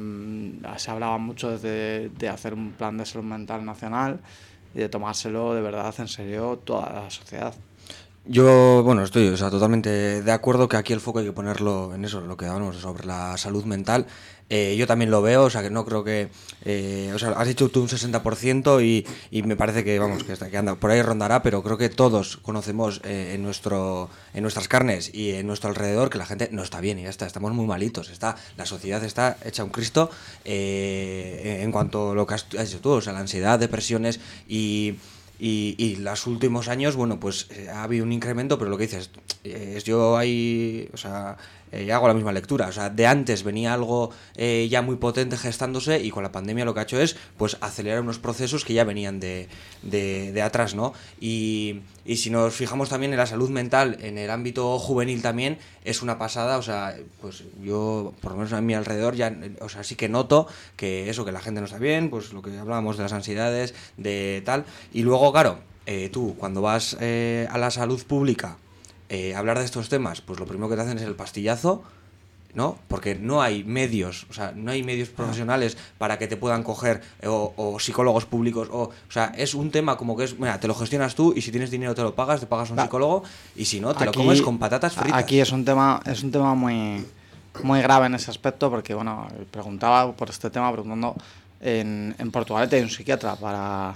se 0.76 0.90
hablaba 0.90 1.16
mucho 1.16 1.56
de, 1.58 2.10
de 2.18 2.28
hacer 2.28 2.52
un 2.52 2.72
plan 2.72 2.98
de 2.98 3.06
salud 3.06 3.24
mental 3.24 3.64
nacional 3.64 4.20
y 4.74 4.80
de 4.80 4.90
tomárselo 4.90 5.54
de 5.54 5.62
verdad 5.62 5.94
en 5.96 6.08
serio 6.08 6.60
toda 6.62 6.92
la 6.92 7.10
sociedad. 7.10 7.54
Yo, 8.24 8.82
bueno, 8.84 9.02
estoy 9.02 9.28
o 9.28 9.36
sea, 9.36 9.50
totalmente 9.50 10.22
de 10.22 10.32
acuerdo 10.32 10.68
que 10.68 10.76
aquí 10.76 10.92
el 10.92 11.00
foco 11.00 11.18
hay 11.18 11.24
que 11.24 11.32
ponerlo 11.32 11.94
en 11.94 12.04
eso, 12.04 12.20
lo 12.20 12.36
que 12.36 12.46
hablamos 12.46 12.76
sobre 12.76 13.06
la 13.06 13.36
salud 13.36 13.64
mental. 13.64 14.06
Eh, 14.48 14.76
yo 14.76 14.86
también 14.86 15.10
lo 15.10 15.22
veo, 15.22 15.44
o 15.44 15.50
sea, 15.50 15.62
que 15.62 15.70
no 15.70 15.84
creo 15.84 16.04
que. 16.04 16.28
Eh, 16.64 17.10
o 17.14 17.18
sea, 17.18 17.30
has 17.30 17.48
dicho 17.48 17.68
tú 17.68 17.82
un 17.82 17.88
60% 17.88 18.84
y, 18.84 19.06
y 19.30 19.42
me 19.42 19.56
parece 19.56 19.82
que, 19.82 19.98
vamos, 19.98 20.24
que, 20.24 20.32
está, 20.32 20.50
que 20.50 20.58
anda, 20.58 20.74
por 20.74 20.90
ahí 20.90 21.02
rondará, 21.02 21.42
pero 21.42 21.62
creo 21.62 21.78
que 21.78 21.88
todos 21.88 22.36
conocemos 22.36 23.00
eh, 23.04 23.32
en, 23.34 23.42
nuestro, 23.42 24.10
en 24.34 24.42
nuestras 24.42 24.68
carnes 24.68 25.12
y 25.14 25.30
en 25.30 25.46
nuestro 25.46 25.70
alrededor 25.70 26.10
que 26.10 26.18
la 26.18 26.26
gente 26.26 26.48
no 26.52 26.62
está 26.62 26.80
bien 26.80 26.98
y 26.98 27.04
ya 27.04 27.10
está, 27.10 27.26
estamos 27.26 27.52
muy 27.52 27.66
malitos. 27.66 28.10
Está, 28.10 28.36
la 28.56 28.66
sociedad 28.66 29.02
está 29.04 29.38
hecha 29.44 29.64
un 29.64 29.70
Cristo 29.70 30.10
en 30.44 31.72
cuanto 31.72 32.12
a 32.12 32.14
lo 32.14 32.26
que 32.26 32.34
has 32.34 32.48
dicho 32.50 32.80
tú, 32.80 32.90
o 32.90 33.00
sea, 33.00 33.12
la 33.12 33.20
ansiedad, 33.20 33.58
depresiones 33.58 34.20
y 34.46 34.96
y, 35.44 35.74
y 35.76 35.96
los 35.96 36.28
últimos 36.28 36.68
años, 36.68 36.94
bueno, 36.94 37.18
pues 37.18 37.48
eh, 37.50 37.68
ha 37.68 37.82
habido 37.82 38.04
un 38.04 38.12
incremento, 38.12 38.58
pero 38.58 38.70
lo 38.70 38.78
que 38.78 38.84
dices, 38.84 39.10
es 39.42 39.82
yo 39.82 40.16
ahí, 40.16 40.88
o 40.92 40.96
sea, 40.96 41.36
eh, 41.72 41.90
hago 41.92 42.06
la 42.06 42.14
misma 42.14 42.32
lectura. 42.32 42.68
O 42.68 42.72
sea, 42.72 42.90
de 42.90 43.06
antes 43.06 43.42
venía 43.42 43.72
algo 43.72 44.10
eh, 44.36 44.68
ya 44.70 44.82
muy 44.82 44.96
potente 44.96 45.36
gestándose 45.36 46.00
y 46.00 46.10
con 46.10 46.22
la 46.22 46.30
pandemia 46.30 46.64
lo 46.64 46.74
que 46.74 46.80
ha 46.80 46.82
hecho 46.84 47.00
es 47.00 47.16
pues 47.36 47.56
acelerar 47.60 48.02
unos 48.02 48.18
procesos 48.18 48.64
que 48.64 48.74
ya 48.74 48.84
venían 48.84 49.20
de, 49.20 49.48
de, 49.82 50.42
atrás, 50.42 50.74
¿no? 50.74 50.92
Y, 51.20 51.80
y, 52.04 52.16
si 52.16 52.30
nos 52.30 52.54
fijamos 52.54 52.90
también 52.90 53.12
en 53.12 53.18
la 53.18 53.26
salud 53.26 53.48
mental, 53.50 53.96
en 54.02 54.18
el 54.18 54.30
ámbito 54.30 54.78
juvenil 54.78 55.22
también, 55.22 55.58
es 55.84 56.02
una 56.02 56.18
pasada. 56.18 56.58
O 56.58 56.62
sea, 56.62 56.94
pues 57.20 57.44
yo, 57.62 58.12
por 58.20 58.32
lo 58.32 58.38
menos 58.38 58.52
a 58.52 58.60
mi 58.60 58.74
alrededor, 58.74 59.14
ya, 59.16 59.34
o 59.60 59.68
sea, 59.68 59.82
sí 59.82 59.96
que 59.96 60.08
noto 60.08 60.46
que 60.76 61.08
eso, 61.08 61.24
que 61.24 61.32
la 61.32 61.40
gente 61.40 61.60
no 61.60 61.66
está 61.66 61.78
bien, 61.78 62.10
pues 62.10 62.32
lo 62.32 62.42
que 62.42 62.56
hablábamos 62.58 62.98
de 62.98 63.04
las 63.04 63.12
ansiedades, 63.12 63.74
de 63.96 64.42
tal. 64.44 64.64
Y 64.92 65.02
luego, 65.02 65.32
claro, 65.32 65.58
eh, 65.86 66.10
tú 66.12 66.36
cuando 66.38 66.60
vas 66.62 66.96
eh, 67.00 67.48
a 67.50 67.58
la 67.58 67.70
salud 67.70 68.02
pública 68.04 68.58
eh, 69.12 69.34
hablar 69.34 69.58
de 69.58 69.66
estos 69.66 69.90
temas, 69.90 70.22
pues 70.22 70.40
lo 70.40 70.46
primero 70.46 70.70
que 70.70 70.74
te 70.74 70.80
hacen 70.80 70.96
es 70.96 71.04
el 71.04 71.14
pastillazo, 71.14 71.82
¿no? 72.54 72.78
Porque 72.88 73.14
no 73.14 73.42
hay 73.42 73.62
medios, 73.62 74.26
o 74.30 74.32
sea, 74.32 74.52
no 74.56 74.70
hay 74.70 74.82
medios 74.82 75.10
profesionales 75.10 75.76
para 75.98 76.18
que 76.18 76.26
te 76.26 76.38
puedan 76.38 76.62
coger, 76.62 77.02
eh, 77.20 77.28
o, 77.28 77.52
o, 77.54 77.78
psicólogos 77.78 78.24
públicos, 78.24 78.70
o, 78.72 78.84
o 78.84 78.92
sea, 79.10 79.34
es 79.36 79.52
un 79.52 79.70
tema 79.70 79.98
como 79.98 80.16
que 80.16 80.24
es, 80.24 80.38
mira, 80.38 80.58
te 80.58 80.66
lo 80.66 80.74
gestionas 80.74 81.14
tú 81.14 81.34
y 81.36 81.42
si 81.42 81.50
tienes 81.50 81.70
dinero 81.70 81.94
te 81.94 82.00
lo 82.00 82.14
pagas, 82.14 82.40
te 82.40 82.46
pagas 82.46 82.70
a 82.70 82.72
un 82.72 82.80
psicólogo 82.80 83.22
y 83.54 83.66
si 83.66 83.80
no, 83.80 83.94
te 83.94 84.04
aquí, 84.04 84.18
lo 84.18 84.24
comes 84.24 84.40
con 84.40 84.58
patatas 84.58 84.94
fritas. 84.94 85.18
Aquí 85.20 85.40
es 85.40 85.52
un 85.52 85.66
tema, 85.66 86.00
es 86.06 86.22
un 86.22 86.30
tema 86.30 86.54
muy, 86.54 87.04
muy 87.64 87.82
grave 87.82 88.06
en 88.06 88.14
ese 88.14 88.30
aspecto 88.30 88.70
porque, 88.70 88.94
bueno, 88.94 89.28
preguntaba 89.50 90.10
por 90.12 90.30
este 90.30 90.48
tema, 90.48 90.72
preguntando, 90.72 91.16
en, 91.60 92.14
en 92.18 92.30
Portugalete 92.30 92.76
hay 92.76 92.82
un 92.82 92.88
psiquiatra 92.88 93.36
para, 93.36 93.94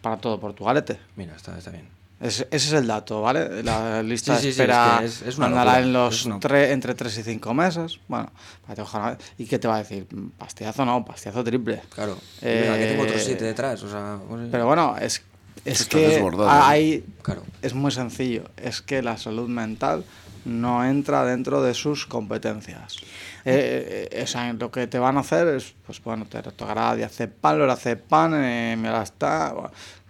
para 0.00 0.16
todo 0.16 0.40
Portugalete. 0.40 0.98
Mira, 1.16 1.36
está, 1.36 1.58
está 1.58 1.70
bien. 1.70 1.98
Ese 2.20 2.46
es 2.50 2.72
el 2.72 2.86
dato, 2.86 3.22
¿vale? 3.22 3.62
La 3.62 4.02
lista 4.02 4.34
Sí, 4.36 4.40
sí, 4.40 4.46
de 4.48 4.52
sí, 4.54 4.60
espera 4.60 4.94
es 4.94 4.98
que 4.98 5.06
es- 5.06 5.22
es 5.34 5.38
una 5.38 5.46
andará 5.46 5.78
en 5.80 5.92
los 5.92 6.14
es 6.20 6.26
una- 6.26 6.40
tre- 6.40 6.70
entre 6.70 6.94
3 6.94 7.16
y 7.18 7.22
5 7.22 7.54
meses. 7.54 8.00
Bueno, 8.08 8.30
para 8.62 8.74
te 8.74 8.82
ojalá- 8.82 9.18
¿y 9.38 9.44
qué 9.46 9.58
te 9.58 9.68
va 9.68 9.76
a 9.76 9.78
decir? 9.78 10.06
Pastillazo 10.36 10.84
no, 10.84 11.04
pastillazo 11.04 11.44
triple. 11.44 11.80
Claro. 11.94 12.18
Y 12.42 12.44
venga, 12.46 12.76
que 12.78 12.86
tengo 12.86 13.02
otros 13.04 13.20
Eh, 13.20 13.24
siete 13.24 13.44
detrás. 13.44 13.82
O 13.82 13.90
sea, 13.90 14.18
sé. 14.18 14.48
Pero 14.50 14.66
bueno, 14.66 14.96
es, 15.00 15.22
es 15.64 15.86
que 15.86 16.08
desbordado, 16.08 16.50
hay, 16.50 17.04
Claro. 17.22 17.42
es 17.62 17.74
muy 17.74 17.90
sencillo, 17.92 18.44
es 18.56 18.82
que 18.82 19.00
la 19.02 19.16
salud 19.16 19.48
mental 19.48 20.04
no 20.44 20.84
entra 20.84 21.24
dentro 21.24 21.62
de 21.62 21.74
sus 21.74 22.06
competencias. 22.06 22.96
Eh, 23.44 24.08
eh, 24.12 24.22
o 24.22 24.26
sea, 24.26 24.52
lo 24.52 24.70
que 24.70 24.86
te 24.86 24.98
van 24.98 25.16
a 25.16 25.20
hacer 25.20 25.46
es, 25.48 25.74
pues 25.86 26.02
bueno, 26.02 26.26
te 26.26 26.42
tocará 26.42 26.94
diazepam, 26.94 27.58
lorazepam, 27.58 28.34
eh, 28.34 28.76
está 29.02 29.54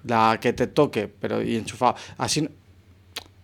la 0.08 0.38
que 0.40 0.52
te 0.52 0.66
toque, 0.66 1.06
pero 1.08 1.42
y 1.42 1.56
enchufado. 1.56 1.94
Así, 2.16 2.48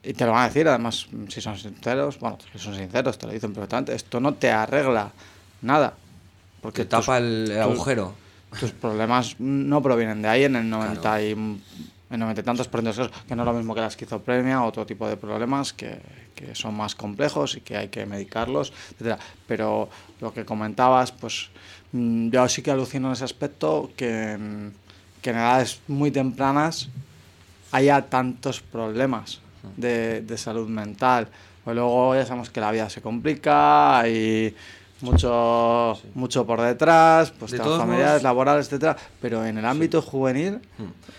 y 0.03 0.13
te 0.13 0.25
lo 0.27 0.33
van 0.33 0.43
a 0.43 0.47
decir, 0.49 0.67
además, 0.69 1.07
si 1.29 1.41
son 1.41 1.57
sinceros, 1.57 2.19
bueno, 2.19 2.39
si 2.53 2.59
son 2.59 2.75
sinceros, 2.75 3.17
te 3.19 3.27
lo 3.27 3.33
dicen 3.33 3.53
perfectamente, 3.53 3.95
esto 3.95 4.21
no 4.21 4.35
te 4.35 4.51
arregla 4.51 5.13
nada. 5.63 5.95
Porque 6.61 6.83
que 6.83 6.89
tapa 6.89 7.19
el, 7.19 7.51
el 7.51 7.63
tus- 7.63 7.73
agujero. 7.75 8.15
tus 8.59 8.71
problemas 8.73 9.37
no 9.39 9.83
provienen 9.83 10.23
de 10.23 10.29
ahí 10.29 10.45
en 10.45 10.57
el 10.57 10.69
90 10.69 11.23
y 11.23 11.31
en 11.33 11.63
90 12.21 12.41
y 12.41 12.45
tantos 12.45 12.69
por 12.69 12.81
ciento 12.83 13.11
que 13.27 13.35
no 13.35 13.43
es 13.43 13.47
lo 13.47 13.53
mismo 13.55 13.75
que 13.75 13.81
la 13.81 13.89
esquizofrenia 13.89 14.63
otro 14.63 14.87
tipo 14.87 15.09
de 15.09 15.17
problemas 15.17 15.73
que, 15.73 15.99
que 16.35 16.55
son 16.55 16.75
más 16.77 16.95
complejos 16.95 17.57
y 17.57 17.61
que 17.63 17.77
hay 17.77 17.89
que 17.89 18.07
medicarlos, 18.07 18.73
etcétera. 18.93 19.19
Pero 19.49 19.89
lo 20.21 20.33
que 20.33 20.45
comentabas, 20.45 21.13
pues 21.13 21.49
mm, 21.93 22.29
yo 22.31 22.49
sí 22.49 22.63
que 22.63 22.71
alucino 22.71 23.09
en 23.09 23.15
ese 23.15 23.25
aspecto 23.25 23.91
que 23.97 24.33
en, 24.33 24.75
que 25.25 25.31
en 25.31 25.37
edades 25.37 25.81
muy 25.89 26.11
tempranas 26.11 26.91
haya 27.73 28.03
tantos 28.03 28.61
problemas 28.61 29.41
de, 29.79 30.21
de 30.21 30.37
salud 30.37 30.69
mental. 30.69 31.29
Pues 31.65 31.75
luego 31.75 32.15
ya 32.15 32.27
sabemos 32.27 32.51
que 32.51 32.61
la 32.61 32.71
vida 32.71 32.91
se 32.91 33.01
complica 33.01 34.07
y 34.07 34.55
mucho, 35.01 35.99
mucho 36.15 36.47
por 36.47 36.61
detrás, 36.61 37.31
pues 37.31 37.53
De 37.53 37.59
todos 37.59 37.79
familiares, 37.79 38.11
modos- 38.13 38.23
laborales, 38.23 38.67
etcétera. 38.67 38.97
Pero 39.23 39.45
en 39.47 39.57
el 39.57 39.65
ámbito 39.65 40.03
juvenil, 40.03 40.61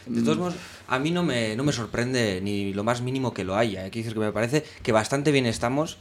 De 0.05 0.21
todos 0.21 0.37
modos, 0.37 0.53
a 0.87 0.99
mí 0.99 1.09
no 1.09 1.23
me, 1.23 1.55
no 1.55 1.63
me 1.63 1.71
sorprende 1.73 2.41
ni 2.43 2.73
lo 2.73 2.83
más 2.83 3.01
mínimo 3.01 3.33
que 3.33 3.43
lo 3.43 3.55
haya. 3.55 3.81
Hay 3.85 3.89
que 3.89 3.99
decir 3.99 4.13
que 4.13 4.19
me 4.19 4.31
parece 4.31 4.63
que 4.83 4.91
bastante 4.91 5.31
bien 5.31 5.47
estamos 5.47 5.97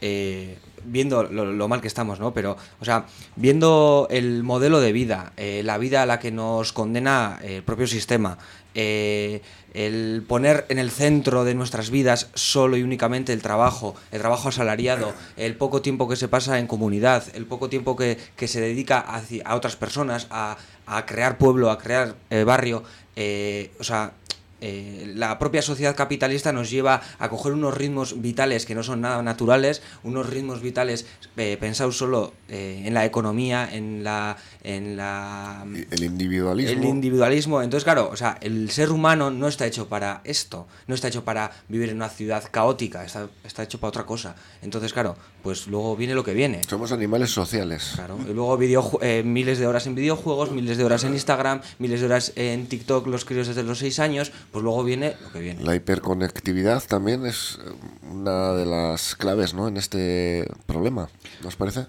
eh, 0.00 0.58
viendo 0.84 1.24
lo, 1.24 1.68
mal 1.68 1.80
que 1.80 1.88
estamos, 1.88 2.20
¿no? 2.20 2.32
Pero, 2.32 2.56
o 2.80 2.84
sea, 2.84 3.06
viendo 3.34 4.06
el 4.10 4.42
modelo 4.42 4.80
de 4.80 4.92
vida, 4.92 5.32
eh, 5.36 5.62
la 5.64 5.78
vida 5.78 6.02
a 6.02 6.06
la 6.06 6.18
que 6.18 6.30
nos 6.30 6.72
condena 6.72 7.40
el 7.42 7.62
propio 7.62 7.86
sistema, 7.86 8.38
eh, 8.74 9.40
el 9.74 10.24
poner 10.28 10.64
en 10.68 10.78
el 10.78 10.90
centro 10.90 11.44
de 11.44 11.54
nuestras 11.54 11.90
vidas 11.90 12.28
solo 12.34 12.76
y 12.76 12.82
únicamente 12.82 13.32
el 13.32 13.42
trabajo, 13.42 13.94
el 14.12 14.20
trabajo 14.20 14.48
asalariado, 14.50 15.12
el 15.36 15.56
poco 15.56 15.82
tiempo 15.82 16.08
que 16.08 16.16
se 16.16 16.28
pasa 16.28 16.58
en 16.58 16.66
comunidad, 16.66 17.24
el 17.34 17.46
poco 17.46 17.68
tiempo 17.68 17.96
que, 17.96 18.16
que 18.36 18.48
se 18.48 18.60
dedica 18.60 19.00
hacia- 19.00 19.42
a 19.44 19.54
otras 19.56 19.76
personas, 19.76 20.26
a, 20.30 20.56
a 20.86 21.04
crear 21.06 21.36
pueblo, 21.38 21.70
a 21.70 21.78
crear 21.78 22.14
eh, 22.30 22.44
barrio, 22.44 22.84
eh, 23.16 23.70
o 23.80 23.84
sea, 23.84 24.12
eh, 24.60 25.12
la 25.14 25.38
propia 25.38 25.60
sociedad 25.62 25.94
capitalista 25.94 26.52
nos 26.52 26.70
lleva 26.70 27.02
a 27.18 27.28
coger 27.28 27.52
unos 27.52 27.74
ritmos 27.74 28.20
vitales 28.22 28.64
que 28.64 28.74
no 28.74 28.82
son 28.82 29.02
nada 29.02 29.22
naturales, 29.22 29.82
unos 30.02 30.28
ritmos 30.28 30.62
vitales 30.62 31.06
eh, 31.36 31.56
pensados 31.60 31.98
solo 31.98 32.32
eh, 32.48 32.82
en 32.86 32.94
la 32.94 33.04
economía, 33.04 33.68
en 33.70 34.02
la, 34.02 34.36
en 34.62 34.96
la 34.96 35.66
El 35.90 36.02
individualismo. 36.02 36.72
el 36.72 36.84
individualismo. 36.88 37.62
Entonces, 37.62 37.84
claro, 37.84 38.08
o 38.10 38.16
sea, 38.16 38.38
el 38.40 38.70
ser 38.70 38.92
humano 38.92 39.30
no 39.30 39.48
está 39.48 39.66
hecho 39.66 39.88
para 39.88 40.22
esto, 40.24 40.66
no 40.86 40.94
está 40.94 41.08
hecho 41.08 41.24
para 41.24 41.50
vivir 41.68 41.90
en 41.90 41.96
una 41.96 42.08
ciudad 42.08 42.44
caótica, 42.50 43.04
está, 43.04 43.28
está 43.44 43.62
hecho 43.62 43.78
para 43.78 43.90
otra 43.90 44.06
cosa. 44.06 44.36
Entonces, 44.62 44.92
claro, 44.92 45.16
pues 45.46 45.68
luego 45.68 45.94
viene 45.94 46.12
lo 46.14 46.24
que 46.24 46.34
viene. 46.34 46.60
Somos 46.68 46.90
animales 46.90 47.30
sociales. 47.30 47.92
Claro, 47.94 48.18
y 48.28 48.32
luego 48.32 48.58
eh, 49.00 49.22
miles 49.24 49.60
de 49.60 49.68
horas 49.68 49.86
en 49.86 49.94
videojuegos, 49.94 50.50
miles 50.50 50.76
de 50.76 50.82
horas 50.82 51.04
en 51.04 51.12
Instagram, 51.12 51.60
miles 51.78 52.00
de 52.00 52.06
horas 52.06 52.32
en 52.34 52.66
TikTok, 52.66 53.06
los 53.06 53.24
críos 53.24 53.46
desde 53.46 53.62
los 53.62 53.78
6 53.78 54.00
años, 54.00 54.32
pues 54.50 54.64
luego 54.64 54.82
viene 54.82 55.14
lo 55.22 55.30
que 55.30 55.38
viene. 55.38 55.62
La 55.62 55.76
hiperconectividad 55.76 56.82
también 56.88 57.24
es 57.26 57.60
eh, 57.64 57.70
una 58.10 58.54
de 58.54 58.66
las 58.66 59.14
claves 59.14 59.54
¿no? 59.54 59.68
en 59.68 59.76
este 59.76 60.48
problema, 60.66 61.08
¿nos 61.44 61.54
parece? 61.54 61.86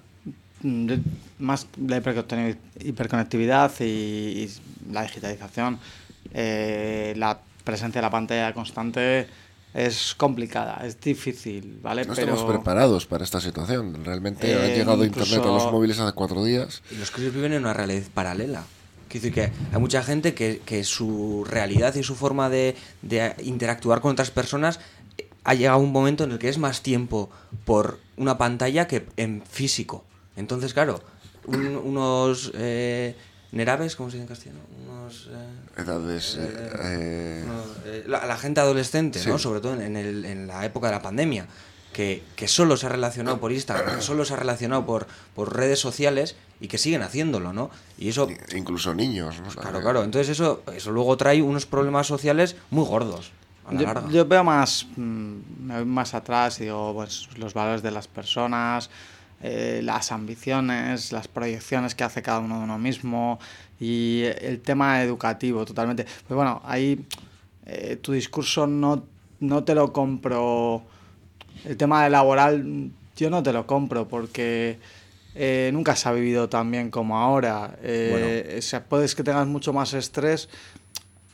mm, 0.61 0.91
más 1.39 1.65
la 1.83 1.97
hiperconecti- 1.99 2.57
hiperconectividad 2.81 3.71
y, 3.79 3.83
y 3.83 4.51
la 4.91 5.01
digitalización, 5.01 5.79
eh, 6.31 7.15
la 7.17 7.39
presencia 7.63 8.01
de 8.01 8.05
la 8.05 8.11
pantalla 8.11 8.53
constante 8.53 9.25
es 9.73 10.15
complicada, 10.15 10.81
es 10.85 10.99
difícil, 10.99 11.79
¿vale? 11.81 12.05
No 12.05 12.13
Pero 12.15 12.31
estamos 12.31 12.51
preparados 12.51 13.05
para 13.05 13.23
esta 13.23 13.39
situación. 13.41 14.03
Realmente 14.03 14.53
ha 14.55 14.67
Eh, 14.67 14.75
llegado 14.77 15.05
incluso- 15.05 15.35
Internet 15.35 15.49
a 15.49 15.63
los 15.63 15.71
móviles 15.71 15.99
hace 15.99 16.13
cuatro 16.13 16.43
días. 16.43 16.81
Y 16.91 16.95
los 16.95 17.11
críos 17.11 17.33
viven 17.33 17.53
en 17.53 17.59
una 17.63 17.73
realidad 17.73 18.03
paralela. 18.13 18.63
Quiero 19.07 19.23
decir 19.23 19.33
que 19.33 19.51
hay 19.73 19.79
mucha 19.79 20.03
gente 20.03 20.33
que, 20.33 20.61
que 20.65 20.83
su 20.83 21.45
realidad 21.49 21.95
y 21.95 22.03
su 22.03 22.15
forma 22.15 22.49
de, 22.49 22.75
de 23.01 23.33
interactuar 23.43 24.01
con 24.01 24.11
otras 24.11 24.31
personas 24.31 24.79
eh, 25.17 25.29
ha 25.43 25.53
llegado 25.53 25.77
a 25.77 25.81
un 25.81 25.91
momento 25.91 26.23
en 26.25 26.31
el 26.31 26.39
que 26.39 26.49
es 26.49 26.57
más 26.57 26.81
tiempo 26.81 27.29
por 27.63 27.99
una 28.17 28.37
pantalla 28.37 28.87
que 28.87 29.05
en 29.15 29.43
físico. 29.49 30.03
Entonces, 30.35 30.73
claro, 30.73 31.01
un- 31.45 31.77
unos 31.77 32.51
eh, 32.55 33.15
neraves, 33.57 33.95
¿cómo 33.95 34.09
se 34.09 34.17
dice 34.17 34.23
en 34.23 34.27
castellano? 34.29 34.61
Unos... 34.89 35.29
eh, 35.31 35.81
Edades. 35.81 36.35
eh, 36.39 36.71
eh, 36.83 37.45
eh, 37.85 38.03
la, 38.07 38.25
la 38.25 38.37
gente 38.37 38.59
adolescente, 38.61 39.19
Sí. 39.19 39.27
¿no? 39.29 39.37
Sobre 39.37 39.59
todo 39.59 39.73
en, 39.81 39.95
el- 39.97 40.23
en 40.25 40.47
la 40.47 40.65
época 40.65 40.87
de 40.87 40.93
la 40.93 41.01
pandemia, 41.01 41.47
que, 41.93 42.23
que 42.35 42.47
solo 42.47 42.77
se 42.77 42.85
ha 42.85 42.89
relacionado 42.89 43.39
por 43.39 43.51
Instagram, 43.51 43.95
que 43.97 44.01
solo 44.01 44.23
se 44.23 44.33
ha 44.33 44.37
relacionado 44.37 44.85
por, 44.85 45.07
por 45.35 45.55
redes 45.55 45.79
sociales 45.79 46.35
y 46.61 46.67
que 46.67 46.77
siguen 46.77 47.01
haciéndolo, 47.01 47.53
¿no? 47.53 47.69
Y 47.97 48.09
eso, 48.09 48.27
incluso 48.55 48.93
niños. 48.93 49.35
¿no? 49.41 49.49
claro, 49.49 49.81
claro. 49.81 50.03
Entonces 50.03 50.29
eso, 50.29 50.61
eso 50.73 50.91
luego 50.91 51.17
trae 51.17 51.41
unos 51.41 51.65
problemas 51.65 52.07
sociales 52.07 52.55
muy 52.69 52.85
gordos 52.85 53.31
yo, 53.71 54.09
yo 54.09 54.25
veo 54.25 54.45
más, 54.45 54.85
mm, 54.95 55.35
me 55.65 55.75
voy 55.75 55.83
más 55.85 56.13
atrás 56.13 56.57
y 56.61 56.63
digo, 56.63 56.93
pues 56.93 57.27
los 57.37 57.53
valores 57.53 57.81
de 57.83 57.91
las 57.91 58.07
personas, 58.07 58.89
eh, 59.41 59.81
las 59.83 60.11
ambiciones, 60.11 61.11
las 61.11 61.27
proyecciones 61.27 61.95
que 61.95 62.03
hace 62.03 62.21
cada 62.21 62.39
uno 62.39 62.57
de 62.57 62.63
uno 62.63 62.77
mismo 62.77 63.39
y 63.79 64.23
el 64.41 64.61
tema 64.61 65.03
educativo 65.03 65.65
totalmente. 65.65 66.03
Pues 66.03 66.35
bueno, 66.35 66.61
ahí 66.65 67.05
eh, 67.65 67.97
tu 68.01 68.13
discurso 68.13 68.65
no, 68.65 69.03
no 69.39 69.63
te 69.63 69.75
lo 69.75 69.93
compro. 69.93 70.83
El 71.65 71.77
tema 71.77 72.03
de 72.03 72.09
laboral 72.09 72.91
yo 73.15 73.29
no 73.29 73.43
te 73.43 73.51
lo 73.51 73.65
compro 73.67 74.07
porque 74.07 74.79
eh, 75.35 75.69
nunca 75.71 75.95
se 75.95 76.09
ha 76.09 76.13
vivido 76.13 76.49
tan 76.49 76.71
bien 76.71 76.89
como 76.89 77.17
ahora. 77.17 77.77
Eh, 77.83 78.55
o 78.57 78.61
sea, 78.61 78.83
puedes 78.83 79.13
que 79.13 79.23
tengas 79.23 79.47
mucho 79.47 79.73
más 79.73 79.93
estrés. 79.93 80.49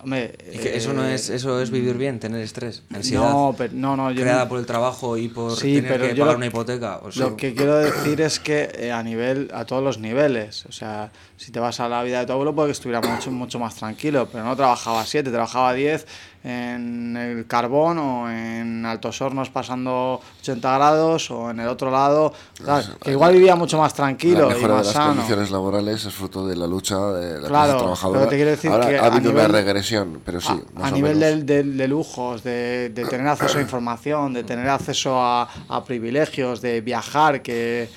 Hombre, 0.04 0.36
Y 0.54 0.58
que 0.58 0.76
eso 0.76 0.92
no 0.94 1.06
eh, 1.06 1.16
es, 1.16 1.30
eso 1.30 1.62
es 1.62 1.72
vivir 1.72 1.96
bien, 1.98 2.20
tener 2.20 2.42
estrés, 2.42 2.84
ansiedad. 2.94 3.32
no, 3.32 3.56
pero, 3.58 3.74
no, 3.74 3.96
no, 3.96 4.12
yo 4.12 4.22
creada 4.22 4.44
no- 4.44 4.50
por 4.50 4.60
el 4.60 4.66
trabajo 4.66 5.18
y 5.18 5.30
por 5.30 5.56
Sí, 5.56 5.76
tener 5.76 5.92
pero 5.94 6.08
que 6.08 6.16
pagar 6.16 6.34
lo- 6.34 6.38
una 6.38 6.46
hipoteca. 6.48 6.98
o 7.04 7.12
sea, 7.12 7.28
Lo 7.30 7.38
que 7.38 7.54
quiero 7.54 7.78
decir 7.78 8.20
es 8.22 8.40
que 8.40 8.70
eh, 8.76 8.92
a 8.92 9.02
nivel, 9.02 9.50
a 9.54 9.64
todos 9.66 9.82
los 9.82 10.00
niveles, 10.00 10.66
o 10.66 10.72
sea, 10.74 11.12
si 11.38 11.52
te 11.52 11.60
vas 11.60 11.80
a 11.80 11.88
la 11.88 12.04
vida 12.04 12.20
de 12.20 12.26
tu 12.26 12.34
abuelo, 12.34 12.54
puede 12.54 12.68
que 12.68 12.72
estuviera 12.74 13.00
mucho, 13.02 13.32
mucho 13.32 13.60
más 13.60 13.76
tranquilo, 13.76 14.28
pero 14.32 14.44
no 14.44 14.56
trabajaba 14.56 15.06
7, 15.06 15.32
trabajaba 15.32 15.74
10 15.74 16.06
en 16.44 17.16
el 17.16 17.48
carbón 17.48 17.98
o 18.00 18.30
en 18.30 18.86
altos 18.86 19.22
hornos 19.22 19.50
pasando 19.50 20.20
80 20.42 20.74
grados 20.78 21.32
o 21.32 21.50
en 21.52 21.62
el 21.62 21.68
otro 21.70 21.90
lado, 21.90 22.34
tal, 22.66 22.98
que 23.02 23.12
igual 23.12 23.34
vivía 23.34 23.56
mucho 23.56 23.78
más 23.78 23.94
tranquilo 23.94 24.50
la 24.50 24.52
y 24.52 24.56
mejora 24.56 24.74
de 24.74 24.78
más 24.80 24.86
las 24.88 24.94
sano. 24.94 25.08
condiciones 25.14 25.52
laborales 25.52 26.06
es 26.06 26.14
fruto 26.14 26.46
de 26.46 26.56
la 26.58 26.68
lucha 26.68 26.98
de 27.14 27.40
la 27.42 27.48
Claro, 27.48 27.64
clase 27.66 27.78
trabajadora. 27.80 28.28
te 28.30 28.46
decir 28.46 28.72
Ahora 28.72 28.88
que 28.90 28.98
ha 28.98 29.06
habido 29.06 29.32
una 29.32 29.44
nivel- 29.48 29.52
regresión, 29.54 30.22
pero 30.26 30.42
sí, 30.42 30.50
a, 30.76 30.80
más 30.80 30.92
a 30.92 30.96
nivel 30.96 31.20
del- 31.20 31.46
del- 31.46 31.78
de, 31.78 31.88
lujos, 31.88 32.44
de, 32.44 32.92
de 32.94 33.06
tener 33.06 33.26
acceso 33.28 33.58
a 33.58 33.62
información, 33.62 34.34
de 34.34 34.44
tener 34.44 34.68
acceso 34.68 35.18
a, 35.22 35.48
a 35.70 35.84
privilegios, 35.86 36.60
de 36.62 36.82
viajar, 36.82 37.42
que, 37.42 37.90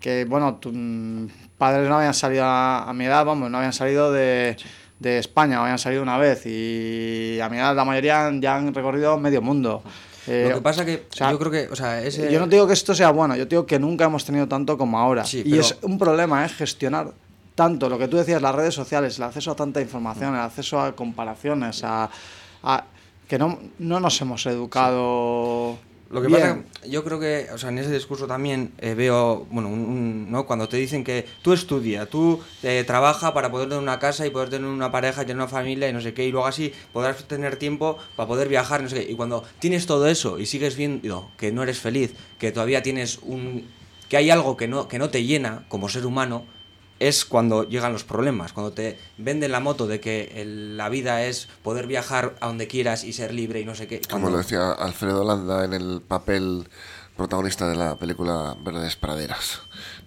que 0.00 0.24
bueno, 0.24 0.54
tus 0.54 0.72
padres 1.58 1.88
no 1.88 1.96
habían 1.96 2.14
salido 2.14 2.44
a, 2.44 2.88
a 2.88 2.92
mi 2.94 3.04
edad, 3.04 3.24
vamos, 3.24 3.50
no 3.50 3.58
habían 3.58 3.72
salido 3.74 4.10
de, 4.10 4.56
de 5.02 5.18
España, 5.18 5.60
habían 5.60 5.78
salido 5.78 6.02
una 6.02 6.16
vez 6.16 6.46
y 6.46 7.38
a 7.40 7.48
mi 7.48 7.58
edad 7.58 7.74
la 7.74 7.84
mayoría 7.84 8.30
ya 8.40 8.56
han 8.56 8.72
recorrido 8.72 9.18
medio 9.18 9.42
mundo. 9.42 9.82
Eh, 10.28 10.46
lo 10.48 10.56
que 10.56 10.62
pasa 10.62 10.84
que 10.84 11.06
o 11.10 11.14
sea, 11.14 11.32
yo 11.32 11.38
creo 11.38 11.50
que, 11.50 11.68
o 11.70 11.74
sea, 11.74 12.00
ese... 12.00 12.32
yo 12.32 12.38
no 12.38 12.46
digo 12.46 12.66
que 12.66 12.74
esto 12.74 12.94
sea 12.94 13.10
bueno, 13.10 13.34
yo 13.34 13.44
digo 13.46 13.66
que 13.66 13.78
nunca 13.80 14.04
hemos 14.04 14.24
tenido 14.24 14.46
tanto 14.46 14.78
como 14.78 14.98
ahora. 14.98 15.24
Sí, 15.24 15.42
y 15.44 15.50
pero- 15.50 15.62
es 15.62 15.76
un 15.82 15.98
problema, 15.98 16.44
¿eh? 16.44 16.48
Gestionar 16.48 17.12
tanto 17.56 17.88
lo 17.88 17.98
que 17.98 18.06
tú 18.08 18.16
decías, 18.16 18.40
las 18.40 18.54
redes 18.54 18.72
sociales, 18.74 19.18
el 19.18 19.24
acceso 19.24 19.50
a 19.50 19.56
tanta 19.56 19.80
información, 19.80 20.34
el 20.34 20.40
acceso 20.40 20.80
a 20.80 20.94
comparaciones, 20.94 21.82
a, 21.84 22.08
a- 22.62 22.84
que 23.28 23.36
no, 23.38 23.58
no 23.80 23.98
nos 23.98 24.20
hemos 24.20 24.46
educado 24.46 25.76
Lo 26.12 26.20
que 26.20 26.28
Bien. 26.28 26.40
pasa, 26.40 26.86
yo 26.88 27.02
creo 27.04 27.18
que, 27.18 27.46
o 27.54 27.56
sea, 27.56 27.70
en 27.70 27.78
ese 27.78 27.90
discurso 27.90 28.26
también 28.26 28.72
eh, 28.78 28.92
veo, 28.94 29.46
bueno, 29.50 29.70
un- 29.70 29.80
un- 29.80 30.30
¿no? 30.30 30.44
Cuando 30.46 30.68
te 30.68 30.76
dicen 30.76 31.04
que 31.04 31.24
tú 31.40 31.54
estudia, 31.54 32.04
tú 32.04 32.38
eh, 32.62 32.84
trabaja 32.86 33.32
para 33.32 33.50
poder 33.50 33.68
tener 33.70 33.82
una 33.82 33.98
casa 33.98 34.26
y 34.26 34.30
poder 34.30 34.50
tener 34.50 34.68
una 34.68 34.92
pareja 34.92 35.22
y 35.22 35.24
tener 35.24 35.36
una 35.38 35.48
familia 35.48 35.88
y 35.88 35.92
no 35.94 36.02
sé 36.02 36.12
qué, 36.12 36.26
y 36.26 36.30
luego 36.30 36.46
así 36.46 36.70
podrás 36.92 37.26
tener 37.26 37.56
tiempo 37.56 37.96
para 38.14 38.28
poder 38.28 38.48
viajar, 38.48 38.82
no 38.82 38.90
sé 38.90 39.06
qué. 39.06 39.10
Y 39.12 39.14
cuando 39.16 39.42
tienes 39.58 39.86
todo 39.86 40.06
eso 40.06 40.38
y 40.38 40.44
sigues 40.44 40.76
viendo 40.76 41.30
que 41.38 41.50
no 41.50 41.62
eres 41.62 41.78
feliz, 41.80 42.12
que 42.38 42.52
todavía 42.52 42.82
tienes 42.82 43.18
un... 43.22 43.66
que 44.10 44.18
hay 44.18 44.28
algo 44.28 44.58
que 44.58 44.68
no, 44.68 44.88
que 44.88 44.98
no 44.98 45.08
te 45.08 45.24
llena 45.24 45.64
como 45.68 45.88
ser 45.88 46.04
humano, 46.04 46.44
es 47.08 47.24
cuando 47.24 47.68
llegan 47.68 47.92
los 47.92 48.04
problemas, 48.04 48.52
cuando 48.52 48.72
te 48.72 48.98
venden 49.18 49.52
la 49.52 49.60
moto 49.60 49.86
de 49.86 50.00
que 50.00 50.32
el- 50.36 50.76
la 50.76 50.88
vida 50.88 51.24
es 51.24 51.48
poder 51.62 51.86
viajar 51.86 52.36
a 52.40 52.46
donde 52.46 52.68
quieras 52.68 53.04
y 53.04 53.12
ser 53.12 53.32
libre 53.34 53.60
y 53.60 53.64
no 53.64 53.74
sé 53.74 53.86
qué. 53.86 54.00
Como 54.00 54.22
Cuando- 54.22 54.30
lo 54.30 54.38
decía 54.38 54.72
Alfredo 54.72 55.24
Landa 55.24 55.64
en 55.64 55.72
el 55.74 56.00
papel 56.06 56.68
protagonista 57.16 57.68
de 57.68 57.76
la 57.76 57.96
película 57.96 58.56
Verdes 58.64 58.96
Praderas. 58.96 59.60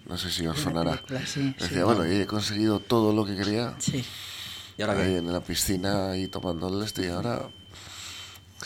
No 0.08 0.16
sé 0.18 0.30
si 0.30 0.46
os 0.46 0.58
sonará. 0.58 0.92
película, 0.92 1.26
sí, 1.26 1.54
Decía, 1.58 1.78
sí. 1.78 1.82
bueno, 1.82 2.06
y 2.06 2.16
he 2.20 2.26
conseguido 2.26 2.78
todo 2.80 3.12
lo 3.12 3.24
que 3.24 3.36
quería. 3.36 3.74
Sí. 3.78 4.04
¿Y 4.78 4.82
ahora 4.82 4.94
qué? 4.96 5.02
ahí 5.02 5.14
en 5.16 5.32
la 5.32 5.40
piscina 5.40 6.10
ahí 6.12 6.28
tomando 6.28 6.68
el 6.68 6.84
este 6.84 7.06
y 7.06 7.08
ahora 7.08 7.48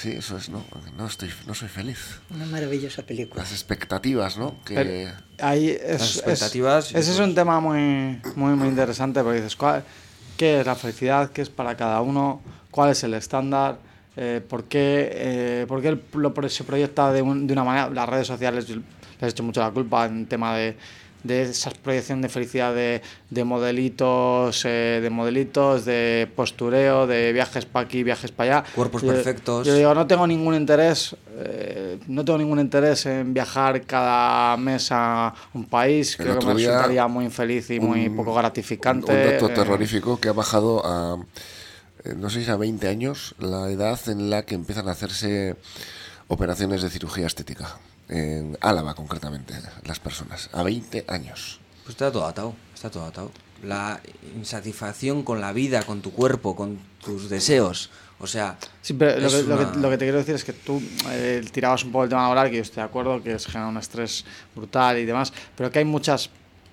sí 0.00 0.12
eso 0.12 0.36
es 0.38 0.48
no 0.48 0.64
no 0.96 1.06
estoy 1.06 1.28
no 1.46 1.54
soy 1.54 1.68
feliz 1.68 2.20
Una 2.34 2.46
maravillosa 2.46 3.02
película. 3.02 3.42
las 3.42 3.52
expectativas 3.52 4.38
no 4.38 4.54
que 4.64 4.74
Pero 4.74 5.46
ahí 5.46 5.68
es, 5.70 6.00
Las 6.00 6.16
expectativas 6.16 6.86
es- 6.90 6.94
ese 6.96 7.10
es 7.12 7.18
un 7.18 7.34
tema 7.34 7.60
muy, 7.60 8.20
muy, 8.36 8.54
muy 8.54 8.68
interesante 8.68 9.22
porque 9.22 9.36
dices, 9.40 9.56
¿cuál- 9.56 9.84
¿qué 10.38 10.60
es 10.60 10.66
la 10.66 10.74
felicidad? 10.74 11.30
¿Qué 11.30 11.42
es 11.42 11.50
para 11.50 11.76
cada 11.76 12.00
uno? 12.00 12.40
¿Cuál 12.70 12.90
es 12.92 13.02
el 13.04 13.12
estándar? 13.14 13.78
Eh, 14.16 14.40
¿Por 14.48 14.64
qué, 14.64 15.10
eh, 15.12 15.64
por 15.68 15.80
qué 15.82 15.88
el- 15.88 16.02
lo, 16.14 16.32
se 16.48 16.64
proyecta 16.64 17.12
de, 17.12 17.20
un- 17.22 17.46
de 17.46 17.52
una 17.52 17.64
manera? 17.64 17.90
Las 17.90 18.08
redes 18.08 18.26
sociales 18.26 18.68
les 18.68 18.78
he 19.20 19.26
hecho 19.28 19.42
mucho 19.42 19.60
la 19.60 19.70
culpa 19.70 20.06
en 20.06 20.26
tema 20.26 20.56
de, 20.56 20.76
de 21.22 21.42
esa 21.42 21.70
proyección 21.70 22.22
de 22.22 22.28
felicidad 22.28 22.74
de, 22.74 23.02
de 23.30 23.44
modelitos, 23.44 24.64
eh, 24.64 25.00
de 25.02 25.10
modelitos, 25.10 25.84
de 25.84 26.28
postureo, 26.34 27.06
de 27.06 27.32
viajes 27.32 27.66
para 27.66 27.84
aquí, 27.86 28.02
viajes 28.02 28.30
para 28.32 28.58
allá. 28.60 28.70
Cuerpos 28.74 29.02
Yo- 29.02 29.08
perfectos. 29.08 29.66
Yo 29.66 29.74
digo, 29.74 29.94
no 29.94 30.06
tengo 30.06 30.26
ningún 30.26 30.54
interés, 30.54 31.14
eh, 31.38 31.98
no 32.08 32.24
tengo 32.24 32.38
ningún 32.38 32.60
interés 32.60 33.04
en 33.06 33.34
viajar 33.34 33.82
cada 33.86 34.56
mes 34.56 34.88
a 34.90 35.34
un 35.54 35.64
país. 35.66 36.18
El 36.18 36.26
Creo 36.26 36.38
que 36.38 36.46
me 36.46 36.54
día, 36.54 36.68
resultaría 36.70 37.06
muy 37.08 37.24
infeliz 37.26 37.70
y 37.70 37.80
muy 37.80 38.06
un- 38.08 38.16
poco 38.16 38.30
un, 38.30 38.36
gratificante. 38.38 39.12
un 39.12 39.32
dato 39.32 39.48
eh, 39.50 39.54
terrorífico 39.54 40.18
que 40.20 40.28
ha 40.28 40.32
bajado 40.32 40.82
a 40.84 41.16
eh, 42.04 42.14
no 42.16 42.30
sé 42.30 42.42
si 42.42 42.50
a 42.50 42.56
20 42.56 42.88
años 42.88 43.34
la 43.38 43.68
edad 43.70 43.98
en 44.08 44.30
la 44.30 44.46
que 44.46 44.54
empiezan 44.54 44.88
a 44.88 44.92
hacerse 44.92 45.56
operaciones 46.28 46.80
de 46.80 46.88
cirugía 46.88 47.26
estética 47.26 47.76
en 48.10 48.58
Álava 48.60 48.94
concretamente 48.94 49.54
las 49.84 49.98
personas 50.00 50.50
a 50.52 50.62
20 50.62 51.04
años 51.08 51.60
Pues 51.84 51.90
está 51.94 52.10
todo 52.12 52.26
atado, 52.26 52.54
está 52.74 52.90
todo 52.90 53.04
atado. 53.06 53.30
La 53.62 54.00
insatisfacción 54.36 55.22
con 55.22 55.40
la 55.40 55.52
vida, 55.52 55.82
con 55.84 56.00
tu 56.02 56.12
cuerpo, 56.12 56.56
con 56.56 56.78
tus 57.04 57.28
deseos. 57.30 57.90
O 58.18 58.26
sea, 58.26 58.56
Sí, 58.82 58.92
pero 58.94 59.18
lo 59.20 59.30
que, 59.30 59.42
lo 59.44 59.58
que- 59.58 59.64
una- 59.64 59.74
lo 59.76 59.90
que 59.90 59.96
te 59.98 60.04
quiero 60.04 60.18
decir 60.18 60.34
es 60.34 60.44
que 60.44 60.52
tú 60.52 60.82
eh, 61.10 61.42
tirabas 61.52 61.84
un 61.84 61.92
poco 61.92 62.04
el 62.04 62.10
tema 62.10 62.22
laboral, 62.22 62.50
que 62.50 62.56
yo 62.56 62.62
estoy 62.62 62.76
de 62.82 62.88
acuerdo, 62.88 63.22
que 63.22 63.32
es 63.34 63.46
genera 63.46 63.68
un 63.68 63.76
estrés 63.78 64.24
brutal 64.54 64.98
y 64.98 65.04
demás, 65.06 65.32
pero 65.56 65.70
que 65.70 65.78
hay 65.78 65.84
muchas 65.86 66.28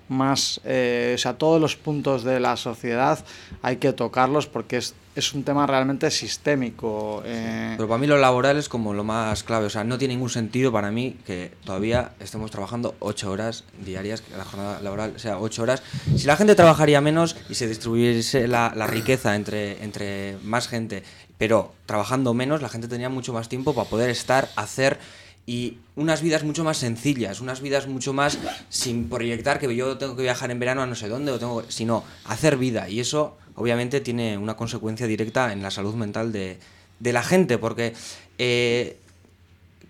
más, 0.08 0.60
eh, 0.64 1.12
o 1.14 1.18
sea, 1.18 1.34
todos 1.34 1.60
los 1.60 1.76
puntos 1.76 2.24
de 2.24 2.40
la 2.40 2.56
sociedad 2.56 3.24
hay 3.62 3.76
que 3.76 3.92
tocarlos 3.92 4.46
porque 4.46 4.78
es, 4.78 4.94
es 5.14 5.34
un 5.34 5.42
tema 5.42 5.66
realmente 5.66 6.10
sistémico. 6.10 7.22
eh, 7.24 7.74
Pero 7.76 7.88
para 7.88 7.98
mí 7.98 8.06
lo 8.06 8.18
laboral 8.18 8.56
es 8.56 8.68
como 8.68 8.94
lo 8.94 9.04
más 9.04 9.42
clave. 9.42 9.66
O 9.66 9.70
sea, 9.70 9.84
no 9.84 9.98
tiene 9.98 10.14
ningún 10.14 10.30
sentido 10.30 10.72
para 10.72 10.90
mí 10.90 11.16
que 11.26 11.52
todavía 11.64 12.12
estemos 12.20 12.50
trabajando 12.50 12.94
ocho 13.00 13.30
horas 13.30 13.64
diarias, 13.84 14.20
que 14.20 14.36
la 14.36 14.44
jornada 14.44 14.80
laboral 14.80 15.14
sea 15.16 15.38
ocho 15.38 15.62
horas. 15.62 15.82
Si 16.16 16.26
la 16.26 16.36
gente 16.36 16.54
trabajaría 16.54 17.00
menos 17.00 17.36
y 17.48 17.54
se 17.54 17.66
distribuyese 17.66 18.48
la, 18.48 18.70
riqueza 18.86 19.36
entre, 19.36 19.82
entre 19.84 20.36
más 20.42 20.68
gente, 20.68 21.02
pero 21.36 21.74
trabajando 21.86 22.34
menos, 22.34 22.62
la 22.62 22.68
gente 22.68 22.88
tendría 22.88 23.08
mucho 23.08 23.32
más 23.32 23.48
tiempo 23.48 23.74
para 23.74 23.88
poder 23.88 24.10
estar, 24.10 24.48
hacer 24.56 24.98
y 25.48 25.78
unas 25.96 26.20
vidas 26.20 26.44
mucho 26.44 26.62
más 26.62 26.76
sencillas, 26.76 27.40
unas 27.40 27.62
vidas 27.62 27.86
mucho 27.86 28.12
más 28.12 28.38
sin 28.68 29.08
proyectar 29.08 29.58
que 29.58 29.74
yo 29.74 29.96
tengo 29.96 30.14
que 30.14 30.20
viajar 30.20 30.50
en 30.50 30.58
verano 30.58 30.82
a 30.82 30.86
no 30.86 30.94
sé 30.94 31.08
dónde, 31.08 31.32
o 31.32 31.38
tengo, 31.38 31.64
sino 31.68 32.04
hacer 32.26 32.58
vida. 32.58 32.90
Y 32.90 33.00
eso 33.00 33.38
obviamente 33.54 34.02
tiene 34.02 34.36
una 34.36 34.56
consecuencia 34.56 35.06
directa 35.06 35.50
en 35.54 35.62
la 35.62 35.70
salud 35.70 35.94
mental 35.94 36.32
de, 36.32 36.58
de 37.00 37.12
la 37.14 37.22
gente, 37.22 37.56
porque 37.56 37.94
eh, 38.36 38.98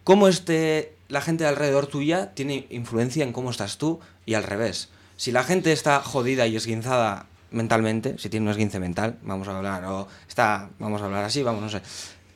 cómo 0.04 0.28
esté 0.28 0.92
la 1.08 1.22
gente 1.22 1.44
alrededor 1.44 1.88
tuya 1.88 2.34
tiene 2.34 2.68
influencia 2.70 3.24
en 3.24 3.32
cómo 3.32 3.50
estás 3.50 3.78
tú 3.78 3.98
y 4.26 4.34
al 4.34 4.44
revés. 4.44 4.90
Si 5.16 5.32
la 5.32 5.42
gente 5.42 5.72
está 5.72 5.98
jodida 5.98 6.46
y 6.46 6.54
esguinzada 6.54 7.26
mentalmente, 7.50 8.16
si 8.18 8.28
tiene 8.28 8.46
un 8.46 8.52
esguince 8.52 8.78
mental, 8.78 9.18
vamos 9.22 9.48
a 9.48 9.56
hablar, 9.56 9.84
o 9.86 10.06
está, 10.28 10.70
vamos 10.78 11.02
a 11.02 11.06
hablar 11.06 11.24
así, 11.24 11.42
vamos, 11.42 11.62
no 11.62 11.68
sé, 11.68 11.82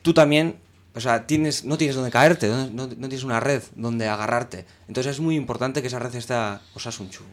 tú 0.01 0.13
también, 0.13 0.57
o 0.95 0.99
sea, 1.01 1.25
tienes, 1.25 1.63
no 1.65 1.77
tienes 1.77 1.95
donde 1.95 2.11
caerte, 2.11 2.47
no, 2.49 2.67
no- 2.67 2.87
no 2.87 3.07
tienes 3.09 3.23
una 3.23 3.39
red 3.39 3.63
donde 3.75 4.07
agarrarte. 4.07 4.65
Entonces 4.87 5.13
es 5.13 5.19
muy 5.19 5.35
importante 5.35 5.81
que 5.81 5.87
esa 5.87 5.99
red 5.99 6.13
esté 6.15 6.35
osasunchu. 6.75 7.23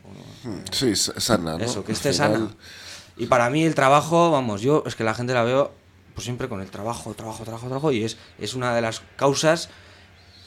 ¿no? 0.44 0.51
Mm, 0.51 0.62
sí 0.70 0.96
sana 0.96 1.59
¿no? 1.59 1.64
Eso, 1.64 1.85
que 1.85 1.92
esté 1.92 2.12
final, 2.12 2.33
sana. 2.33 2.51
Y 3.16 3.27
para 3.27 3.51
mí 3.51 3.64
el 3.64 3.75
trabajo, 3.75 4.31
vamos, 4.31 4.62
yo 4.62 4.83
es 4.87 4.94
que 4.96 5.05
la 5.05 5.12
gente 5.14 5.35
la 5.35 5.42
veo 5.42 5.73
pues 6.14 6.25
siempre 6.25 6.49
con 6.49 6.61
el 6.61 6.70
trabajo, 6.70 7.12
trabajo, 7.14 7.44
trabajo, 7.44 7.66
trabajo, 7.66 7.92
y 7.92 8.03
es, 8.05 8.16
es 8.38 8.55
una 8.55 8.75
de 8.75 8.81
las 8.83 9.01
causas, 9.16 9.68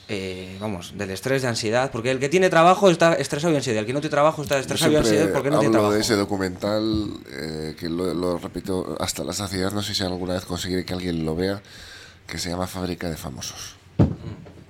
eh, 0.10 0.58
vamos, 0.60 0.94
del 0.98 1.10
estrés, 1.12 1.42
de 1.44 1.48
ansiedad, 1.48 1.90
porque 1.92 2.12
el 2.12 2.20
que 2.20 2.28
tiene 2.30 2.50
trabajo 2.50 2.90
está 2.90 3.14
estresado 3.14 3.54
y 3.54 3.56
ansiedad, 3.56 3.80
el 3.80 3.86
que 3.86 3.94
no 3.94 4.02
tiene 4.02 4.12
trabajo 4.12 4.42
está 4.44 4.60
estresado 4.60 4.92
y 4.92 4.96
ansiedad 4.98 5.32
porque 5.32 5.50
no 5.50 5.60
tiene 5.60 5.72
trabajo. 5.72 5.94
de 5.94 6.02
ese 6.02 6.16
documental 6.16 7.14
eh, 7.32 7.76
que 7.80 7.90
lo, 7.90 8.14
lo 8.14 8.38
repito 8.38 8.98
hasta 9.00 9.24
la 9.24 9.32
saciedad. 9.34 9.72
No 9.72 9.82
sé 9.82 9.94
si 9.96 10.04
alguna 10.04 10.34
vez 10.34 10.46
conseguiré 10.46 10.84
que 10.84 10.94
alguien 10.94 11.24
lo 11.26 11.36
vea, 11.36 11.62
que 12.28 12.38
se 12.38 12.50
llama 12.50 12.68
Fábrica 12.68 13.10
de 13.10 13.18
Famosos. 13.18 13.76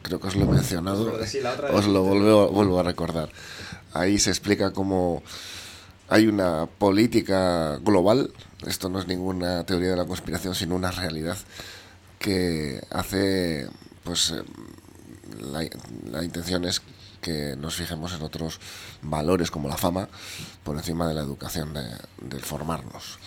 Creo 0.02 0.20
que 0.20 0.28
os 0.28 0.36
lo 0.36 0.44
he 0.44 0.48
mencionado. 0.48 1.26
Sí, 1.26 1.40
Os 1.72 1.88
lo 1.88 2.04
vuelvo, 2.04 2.50
vuelvo 2.50 2.80
a 2.80 2.84
recordar. 2.84 3.30
Ahí 3.94 4.20
se 4.20 4.30
explica 4.30 4.72
cómo 4.72 5.24
hay 6.10 6.28
una 6.28 6.66
política 6.66 7.78
global. 7.78 8.32
Esto 8.68 8.90
no 8.90 9.00
es 9.00 9.08
ninguna 9.08 9.66
teoría 9.66 9.92
de 9.92 9.98
la 9.98 10.06
conspiración, 10.06 10.56
sino 10.56 10.76
una 10.76 10.92
realidad 10.92 11.38
que 12.20 12.82
hace, 12.90 13.68
pues, 14.04 14.32
eh, 14.32 14.44
la, 15.40 15.68
la 16.12 16.24
intención 16.24 16.66
es 16.66 16.82
que 17.24 17.56
nos 17.56 17.76
fijemos 17.76 18.14
en 18.14 18.22
otros 18.22 18.60
valores 19.02 19.50
como 19.50 19.68
la 19.68 19.78
fama 19.78 20.08
por 20.64 20.76
encima 20.76 21.08
de 21.08 21.16
la 21.16 21.22
educación, 21.22 21.74
de, 21.74 22.40
formarnos. 22.40 23.18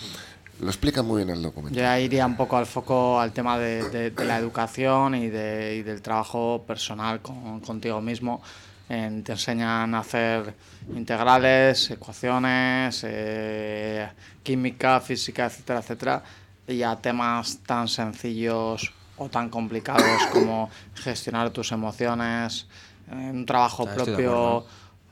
Lo 0.60 0.68
explica 0.68 1.02
muy 1.02 1.24
bien 1.24 1.36
el 1.36 1.42
documental. 1.42 1.76
Yo 1.76 1.82
ya 1.82 2.00
iría 2.00 2.24
un 2.26 2.36
poco 2.36 2.56
al 2.56 2.66
foco 2.66 3.20
al 3.20 3.32
tema 3.32 3.58
de, 3.58 3.88
de- 3.90 4.10
de 4.10 4.24
la 4.24 4.38
educación 4.38 5.14
y, 5.14 5.28
de- 5.28 5.76
y 5.76 5.82
del 5.82 6.00
trabajo 6.00 6.64
personal 6.66 7.20
con, 7.20 7.60
contigo 7.60 8.00
mismo. 8.00 8.42
En- 8.88 9.22
te 9.22 9.32
enseñan 9.32 9.94
a 9.94 9.98
hacer 9.98 10.54
integrales, 10.94 11.90
ecuaciones, 11.90 13.02
eh, 13.06 14.08
química, 14.42 15.00
física, 15.00 15.46
etcétera, 15.46 15.80
etcétera. 15.80 16.22
Y 16.68 16.82
a 16.82 16.96
temas 16.96 17.58
tan 17.66 17.86
sencillos 17.88 18.92
o 19.16 19.28
tan 19.28 19.50
complicados 19.50 20.26
como 20.26 20.70
gestionar 20.94 21.50
tus 21.50 21.72
emociones, 21.72 22.66
eh, 23.10 23.30
un 23.32 23.44
trabajo 23.46 23.84
Ah, 23.88 23.94
propio 23.94 24.66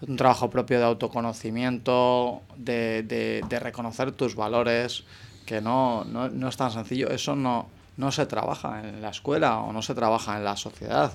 un 0.07 0.17
trabajo 0.17 0.51
propio 0.51 0.79
de 0.79 0.85
autoconocimiento, 0.85 2.43
de, 2.57 3.03
de- 3.05 3.43
de 3.49 3.59
reconocer 3.59 4.13
tus 4.13 4.35
valores, 4.35 5.05
que 5.45 5.61
no, 5.61 6.05
no, 6.05 6.29
no 6.29 6.49
es 6.49 6.57
tan 6.57 6.71
sencillo. 6.71 7.11
Eso 7.11 7.37
no, 7.37 7.69
no 7.97 8.13
se 8.13 8.27
trabaja 8.27 8.81
en 8.81 9.03
la 9.03 9.11
escuela 9.11 9.59
o 9.59 9.73
no 9.73 9.83
se 9.83 9.95
trabaja 9.95 10.37
en 10.37 10.45
la 10.45 10.57
sociedad. 10.57 11.13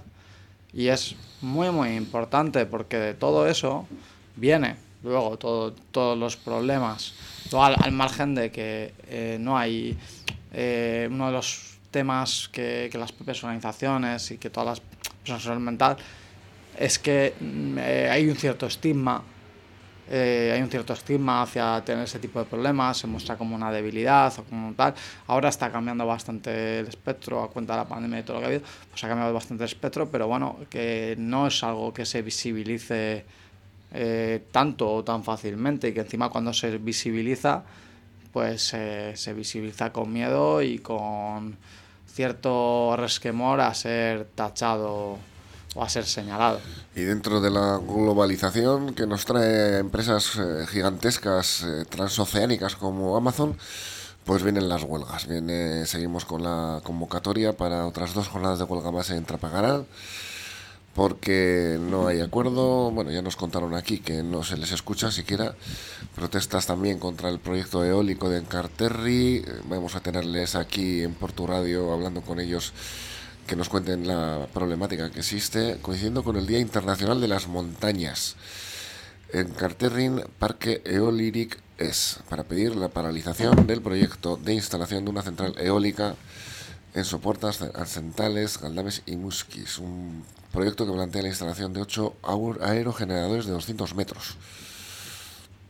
Y 0.73 0.87
es 0.87 1.15
muy, 1.41 1.71
muy 1.71 1.95
importante 1.95 2.65
porque 2.65 2.97
de 2.97 3.13
todo 3.13 3.47
eso 3.47 3.87
viene 4.35 4.89
luego 5.03 5.37
todo, 5.37 5.73
todos 5.91 6.17
los 6.17 6.37
problemas. 6.37 7.13
Al, 7.53 7.75
al 7.81 7.91
margen 7.91 8.35
de 8.35 8.51
que 8.51 8.93
eh, 9.07 9.37
no 9.39 9.57
hay 9.57 9.97
eh, 10.53 11.07
uno 11.09 11.27
de 11.27 11.33
los 11.33 11.77
temas 11.91 12.49
que, 12.51 12.89
las 12.93 13.11
propias 13.11 13.43
organizaciones 13.43 14.31
y 14.31 14.37
que 14.37 14.49
todas 14.49 14.79
las 14.79 14.81
personas 15.25 15.59
mental 15.59 15.97
es 16.77 16.99
que 16.99 17.33
mm, 17.39 17.77
eh, 17.79 18.09
hay 18.11 18.29
un 18.29 18.35
cierto 18.35 18.65
estigma, 18.65 19.23
eh, 20.11 20.51
hay 20.55 20.61
un 20.61 20.69
cierto 20.69 20.93
estigma 20.93 21.43
hacia 21.43 21.83
tener 21.85 22.03
ese 22.03 22.17
tipo 22.17 22.39
de 22.39 22.45
problemas, 22.45 22.97
se 22.97 23.05
muestra 23.05 23.37
como 23.37 23.55
una 23.55 23.71
debilidad 23.71 24.33
o 24.39 24.43
como 24.43 24.73
tal. 24.73 24.95
Ahora 25.27 25.49
está 25.49 25.71
cambiando 25.71 26.05
bastante 26.07 26.79
el 26.79 26.87
espectro 26.87 27.43
a 27.43 27.49
cuenta 27.49 27.73
de 27.73 27.79
la 27.79 27.87
pandemia 27.87 28.19
y 28.19 28.23
todo 28.23 28.37
lo 28.37 28.39
que 28.39 28.45
ha 28.45 28.49
habido, 28.49 28.63
pues 28.89 29.03
ha 29.03 29.07
cambiado 29.07 29.33
bastante 29.33 29.63
el 29.63 29.69
espectro, 29.69 30.09
pero 30.09 30.27
bueno, 30.27 30.57
que 30.69 31.15
no 31.19 31.45
es 31.45 31.63
algo 31.63 31.93
que 31.93 32.07
se 32.07 32.23
visibilice 32.23 33.23
eh, 33.93 34.43
tanto 34.51 34.91
o 34.91 35.03
tan 35.03 35.23
fácilmente 35.23 35.89
y 35.89 35.93
que 35.93 36.01
encima 36.01 36.29
cuando 36.29 36.53
se 36.53 36.77
visibiliza, 36.79 37.63
pues 38.33 38.73
eh, 38.73 39.13
se 39.15 39.33
visibiliza 39.33 39.91
con 39.91 40.11
miedo 40.11 40.63
y 40.63 40.79
con 40.79 41.55
cierto 42.07 42.95
resquemor 42.97 43.61
a 43.61 43.73
ser 43.75 44.25
tachado 44.33 45.19
o 45.75 45.83
a 45.83 45.89
ser 45.89 46.05
señalado. 46.05 46.59
Y 46.95 47.01
dentro 47.01 47.41
de 47.41 47.51
la 47.51 47.77
globalización 47.77 48.93
que 48.93 49.05
nos 49.05 49.25
trae 49.25 49.77
empresas 49.79 50.35
eh, 50.37 50.65
gigantescas 50.67 51.63
eh, 51.63 51.85
transoceánicas 51.87 52.75
como 52.75 53.15
Amazon, 53.15 53.57
pues 54.25 54.43
vienen 54.43 54.69
las 54.69 54.83
huelgas. 54.83 55.27
Viene, 55.27 55.85
seguimos 55.85 56.25
con 56.25 56.43
la 56.43 56.81
convocatoria 56.83 57.53
para 57.53 57.85
otras 57.85 58.13
dos 58.13 58.27
jornadas 58.27 58.59
de 58.59 58.65
huelga 58.65 58.91
más 58.91 59.09
en 59.09 59.25
Trapagarán 59.25 59.85
porque 60.99 61.77
no 61.79 62.07
hay 62.07 62.19
acuerdo. 62.19 62.91
Bueno, 62.91 63.11
ya 63.11 63.21
nos 63.21 63.35
contaron 63.35 63.73
aquí 63.73 63.99
que 63.99 64.21
no 64.21 64.43
se 64.43 64.57
les 64.57 64.71
escucha 64.71 65.11
siquiera. 65.11 65.55
Protestas 66.13 66.65
también 66.65 66.99
contra 66.99 67.29
el 67.29 67.39
proyecto 67.39 67.85
eólico 67.85 68.29
de 68.29 68.39
Encarterri. 68.39 69.45
Vamos 69.65 69.95
a 69.95 70.01
tenerles 70.01 70.55
aquí 70.55 71.01
en 71.03 71.13
Porto 71.13 71.47
Radio 71.47 71.93
hablando 71.93 72.21
con 72.21 72.39
ellos 72.39 72.73
que 73.49 73.55
nos 73.55 73.67
cuenten 73.67 74.07
la 74.07 74.47
problemática 74.53 75.09
que 75.09 75.21
existe, 75.21 75.79
coincidiendo 75.81 76.23
con 76.23 76.35
el 76.35 76.45
Día 76.45 76.59
Internacional 76.59 77.19
de 77.19 77.27
las 77.27 77.47
Montañas. 77.47 78.35
En 79.33 79.49
Carterrin, 79.49 80.21
Parque 80.37 80.83
Eolíric 80.85 81.57
es 81.79 82.19
para 82.29 82.43
pedir 82.43 82.75
la 82.75 82.89
paralización 82.89 83.65
del 83.65 83.81
proyecto 83.81 84.37
de 84.37 84.53
instalación 84.53 85.03
de 85.03 85.09
una 85.09 85.23
central 85.23 85.55
eólica 85.57 86.13
en 86.93 87.05
soportas 87.05 87.59
Arcentales, 87.73 88.61
Galdames 88.61 89.01
y 89.07 89.15
Musquis, 89.15 89.79
un 89.79 90.23
proyecto 90.53 90.85
que 90.85 90.93
plantea 90.93 91.23
la 91.23 91.29
instalación 91.29 91.73
de 91.73 91.81
ocho 91.81 92.17
aerogeneradores 92.61 93.47
de 93.47 93.53
200 93.53 93.95
metros. 93.95 94.35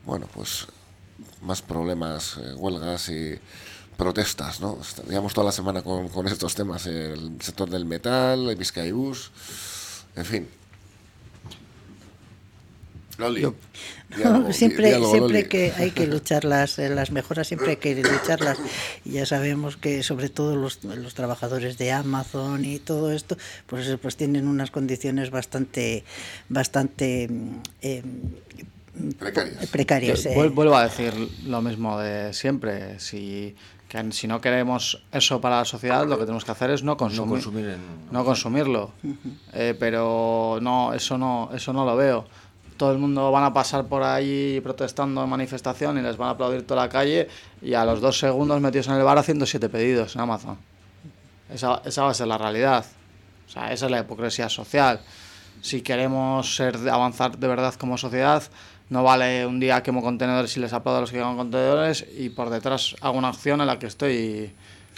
Bueno, 0.06 0.28
pues 0.34 0.68
más 1.42 1.62
problemas, 1.62 2.36
eh, 2.42 2.56
huelgas 2.56 3.08
y 3.08 3.39
protestas, 3.99 4.62
¿no? 4.62 4.79
Estaríamos 4.81 5.33
toda 5.35 5.45
la 5.45 5.51
semana 5.51 5.83
con, 5.83 6.09
con 6.09 6.25
estos 6.25 6.55
temas, 6.55 6.88
el 6.88 7.38
sector 7.39 7.69
del 7.69 7.85
metal, 7.85 8.49
el 8.49 8.55
Vizcaibus, 8.55 9.31
en 10.15 10.25
fin, 10.25 10.47
siempre 14.51 14.99
siempre 15.12 15.47
que 15.47 15.73
hay 15.75 15.91
que 15.91 16.07
lucharlas, 16.07 16.79
eh, 16.79 16.89
las 16.89 17.12
mejoras 17.12 17.47
siempre 17.47 17.71
hay 17.71 17.77
que 17.77 17.95
lucharlas. 17.95 18.57
Y 19.03 19.12
ya 19.12 19.25
sabemos 19.25 19.77
que 19.77 20.03
sobre 20.03 20.29
todo 20.29 20.55
los, 20.55 20.83
los 20.83 21.13
trabajadores 21.13 21.77
de 21.77 21.91
Amazon 21.91 22.63
y 22.65 22.79
todo 22.79 23.12
esto, 23.12 23.38
pues, 23.67 23.97
pues 24.01 24.15
tienen 24.15 24.47
unas 24.47 24.71
condiciones 24.71 25.31
bastante, 25.31 26.03
bastante 26.47 27.29
eh, 27.81 28.03
precarias. 29.71 30.25
Eh. 30.25 30.33
Vuelvo 30.35 30.75
a 30.75 30.83
decir 30.83 31.13
lo 31.45 31.62
mismo 31.62 31.99
de 31.99 32.33
siempre. 32.33 32.99
Si 32.99 33.55
que 33.89 34.12
si 34.12 34.28
no 34.28 34.39
queremos 34.39 35.04
eso 35.12 35.41
para 35.41 35.58
la 35.58 35.65
sociedad, 35.65 36.08
lo 36.08 36.17
que 36.17 36.23
tenemos 36.23 36.45
que 36.45 36.52
hacer 36.52 36.69
es 36.69 36.84
no 36.84 36.95
consumir, 36.95 37.43
no, 38.12 38.23
consumirlo. 38.23 38.91
pero 39.80 40.60
no, 40.62 40.93
eso 40.93 41.17
no, 41.17 41.49
eso 41.54 41.73
no 41.73 41.84
lo 41.84 41.97
veo 41.97 42.25
todo 42.80 42.93
el 42.93 42.97
mundo 42.97 43.30
van 43.30 43.43
a 43.43 43.54
pasar 43.54 43.86
por 43.88 44.04
ahí 44.04 44.62
protestando 44.63 45.21
en 45.21 45.30
manifestación 45.30 45.97
y 45.97 46.02
les 46.02 46.15
van 46.15 46.30
a 46.30 46.32
aplaudir 46.32 46.65
toda 46.65 46.84
la 46.84 46.89
calle 46.89 47.28
y 47.62 47.73
a 47.73 47.84
los 47.84 47.99
dos 47.99 48.17
segundos 48.17 48.62
metidos 48.62 48.88
en 48.88 48.93
el 48.93 49.04
bar 49.04 49.17
haciendo 49.17 49.45
siete 49.45 49.67
pedidos 49.67 50.15
en 50.15 50.21
Amazon. 50.21 50.58
Esa, 51.54 51.82
esa 51.84 52.04
va 52.04 52.12
a 52.12 52.13
ser 52.13 52.28
la 52.28 52.38
realidad. 52.38 52.86
O 53.47 53.52
sea, 53.52 53.73
esa 53.73 53.86
es 53.88 53.91
la 53.91 53.99
hipocresía 53.99 54.47
social. 54.47 55.02
Si 55.62 55.82
queremos 55.82 56.56
ser, 56.56 56.78
avanzar 56.89 57.38
de 57.38 57.47
verdad 57.49 57.73
como 57.73 57.97
sociedad, 57.97 58.43
no 58.89 59.04
vale 59.04 59.45
un 59.45 59.60
día 59.60 59.84
quemo 59.84 60.02
contenedores 60.02 60.56
y 60.58 60.60
les 60.60 60.73
aplaudo 60.73 60.97
a 60.97 61.02
los 61.02 61.12
que 61.12 61.17
queman 61.17 61.38
contenedores 61.38 62.06
y 62.17 62.30
por 62.30 62.49
detrás 62.49 62.95
hago 63.02 63.17
una 63.17 63.30
acción 63.30 63.62
en 63.62 63.67
la 63.67 63.80
que 63.80 63.88
estoy 63.88 64.52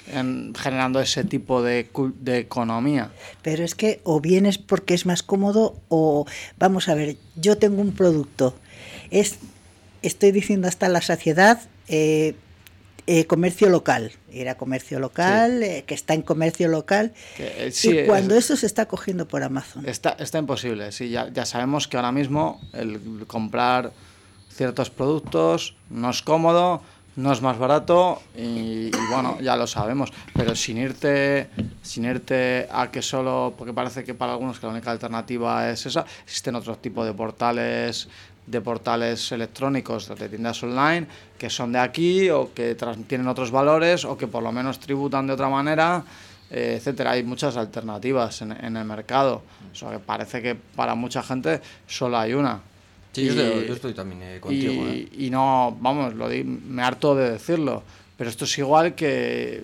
en, 0.08 0.54
generando 0.56 1.00
ese 1.00 1.24
tipo 1.24 1.62
de, 1.62 1.90
de 2.20 2.38
economía. 2.40 3.12
Pero 3.42 3.64
es 3.64 3.76
que 3.76 4.02
o 4.04 4.22
bien 4.22 4.46
es 4.46 4.58
porque 4.58 4.94
es 4.94 5.06
más 5.06 5.24
cómodo 5.24 5.76
o, 5.90 6.26
vamos 6.58 6.90
a 6.90 6.96
ver, 6.96 7.18
yo 7.36 7.58
tengo 7.58 7.82
un 7.82 7.92
producto, 7.92 8.56
es, 9.10 9.40
estoy 10.02 10.32
diciendo 10.32 10.68
hasta 10.68 10.90
la 10.90 11.02
saciedad, 11.02 11.62
eh, 11.88 12.36
eh, 13.08 13.26
comercio 13.26 13.70
local, 13.70 14.12
era 14.32 14.56
comercio 14.56 15.00
local, 15.00 15.64
eh, 15.64 15.84
que 15.86 15.94
está 15.94 16.14
en 16.14 16.22
comercio 16.22 16.68
local, 16.68 17.14
y 17.38 18.06
cuando 18.06 18.36
eso 18.36 18.56
se 18.56 18.66
está 18.66 18.88
cogiendo 18.88 19.28
por 19.28 19.44
Amazon. 19.44 19.88
Está, 19.88 20.16
está 20.20 20.38
imposible, 20.38 20.92
sí, 20.92 21.10
ya, 21.10 21.30
ya 21.32 21.46
sabemos 21.46 21.88
que 21.88 21.98
ahora 21.98 22.12
mismo 22.12 22.62
el 22.74 23.26
comprar 23.28 23.92
ciertos 24.54 24.90
productos 24.90 25.76
no 25.90 26.10
es 26.10 26.22
cómodo, 26.22 26.82
no 27.16 27.32
es 27.32 27.42
más 27.42 27.58
barato 27.58 28.22
y, 28.38 28.90
bueno, 29.10 29.38
ya 29.42 29.56
lo 29.56 29.68
sabemos, 29.68 30.12
pero 30.34 30.56
sin 30.56 30.78
irte, 30.78 31.50
sin 31.82 32.06
irte 32.06 32.68
a 32.72 32.90
que 32.90 33.02
solo, 33.02 33.54
porque 33.58 33.74
parece 33.74 34.04
que 34.04 34.14
para 34.14 34.34
algunos 34.34 34.60
que 34.60 34.66
la 34.66 34.72
única 34.72 34.92
alternativa 34.92 35.70
es 35.70 35.86
esa, 35.86 36.06
existen 36.24 36.56
otros 36.56 36.82
tipos 36.82 37.06
de 37.06 37.14
portales 37.14 38.08
de 38.48 38.62
portales 38.62 39.32
electrónicos 39.32 40.08
de 40.08 40.30
tiendas 40.30 40.62
online 40.64 41.08
que 41.38 41.50
son 41.50 41.72
de 41.72 41.80
aquí 41.80 42.30
o 42.30 42.54
que 42.54 42.76
tienen 43.08 43.28
otros 43.28 43.50
valores 43.50 44.06
o 44.06 44.18
que 44.18 44.28
por 44.28 44.44
lo 44.44 44.52
menos 44.52 44.80
tributan 44.80 45.28
de 45.28 45.34
otra 45.34 45.50
manera, 45.50 46.04
eh, 46.50 46.76
etcétera. 46.78 47.12
Hay 47.12 47.24
muchas 47.24 47.58
alternativas 47.58 48.42
en, 48.42 48.52
en 48.52 48.78
el 48.78 48.86
mercado. 48.86 49.42
O 49.72 49.76
sea, 49.76 49.92
que 49.92 50.00
parece 50.00 50.42
que 50.42 50.56
para 50.56 50.94
mucha 50.96 51.24
gente 51.24 51.62
solo 51.88 52.18
hay 52.18 52.34
una. 52.34 52.62
Sí, 53.12 53.26
yo, 53.26 53.34
estoy, 53.34 53.94
también 53.94 54.22
eh, 54.24 54.40
contigo. 54.40 54.88
Y, 54.88 54.90
eh. 54.90 55.10
y, 55.26 55.30
no, 55.30 55.76
vamos, 55.82 56.14
lo 56.14 56.30
me 56.30 56.82
harto 56.82 57.14
de 57.16 57.32
decirlo, 57.32 57.84
pero 58.16 58.30
esto 58.30 58.46
es 58.46 58.58
igual 58.58 58.96
que 58.96 59.64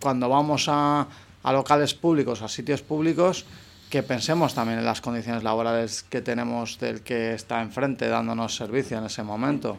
cuando 0.00 0.28
vamos 0.28 0.66
a, 0.68 1.06
a 1.42 1.52
locales 1.52 1.94
públicos, 1.94 2.42
a 2.42 2.48
sitios 2.48 2.82
públicos, 2.82 3.46
que 3.92 4.02
pensemos 4.02 4.54
también 4.54 4.78
en 4.78 4.86
las 4.86 5.02
condiciones 5.02 5.42
laborales 5.42 6.02
que 6.02 6.22
tenemos 6.22 6.78
del 6.78 7.02
que 7.02 7.34
está 7.34 7.60
enfrente 7.60 8.08
dándonos 8.08 8.56
servicio 8.56 8.96
en 8.96 9.04
ese 9.04 9.22
momento. 9.22 9.76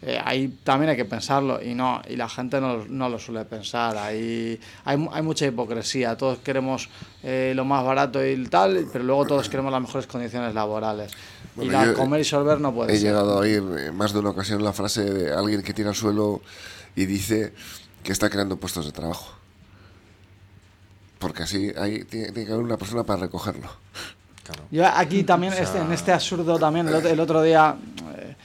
Eh, 0.00 0.18
ahí 0.24 0.48
también 0.64 0.88
hay 0.88 0.96
que 0.96 1.04
pensarlo 1.04 1.62
y 1.62 1.74
no 1.74 2.00
y 2.08 2.16
la 2.16 2.30
gente 2.30 2.62
no, 2.62 2.86
no 2.86 3.10
lo 3.10 3.18
suele 3.18 3.44
pensar. 3.44 3.98
Ahí 3.98 4.58
hay, 4.86 5.08
hay 5.12 5.22
mucha 5.22 5.44
hipocresía. 5.44 6.16
Todos 6.16 6.38
queremos 6.38 6.88
eh, 7.22 7.52
lo 7.54 7.66
más 7.66 7.84
barato 7.84 8.26
y 8.26 8.42
tal, 8.46 8.88
pero 8.90 9.04
luego 9.04 9.26
todos 9.26 9.50
queremos 9.50 9.70
las 9.70 9.82
mejores 9.82 10.06
condiciones 10.06 10.54
laborales 10.54 11.12
y 11.60 11.66
la 11.66 11.92
comer 11.92 12.22
y 12.22 12.24
solver 12.24 12.58
no 12.58 12.72
puede 12.72 12.94
he 12.94 12.98
llegado 12.98 13.34
a 13.34 13.40
oír 13.40 13.92
más 13.92 14.14
de 14.14 14.20
una 14.20 14.30
ocasión 14.30 14.64
la 14.64 14.72
frase 14.72 15.04
de 15.04 15.34
alguien 15.34 15.60
que 15.60 15.74
tira 15.74 15.90
al 15.90 15.94
suelo 15.94 16.40
y 16.96 17.04
dice 17.04 17.52
que 18.02 18.12
está 18.12 18.30
creando 18.30 18.56
puestos 18.56 18.86
de 18.86 18.92
trabajo. 18.92 19.43
Porque 21.24 21.44
así 21.44 21.72
hay, 21.74 22.04
tiene, 22.04 22.34
que 22.34 22.52
haber 22.52 22.66
una 22.66 22.76
persona 22.76 23.02
para 23.02 23.22
recogerlo. 23.22 23.66
Yo 24.70 24.86
aquí 24.86 25.24
también, 25.24 25.54
este, 25.54 25.78
en 25.78 25.90
este 25.90 26.12
absurdo 26.12 26.58
también, 26.58 26.86
el 26.86 27.18
otro, 27.18 27.40
día, 27.40 27.74
eh, 28.14 28.36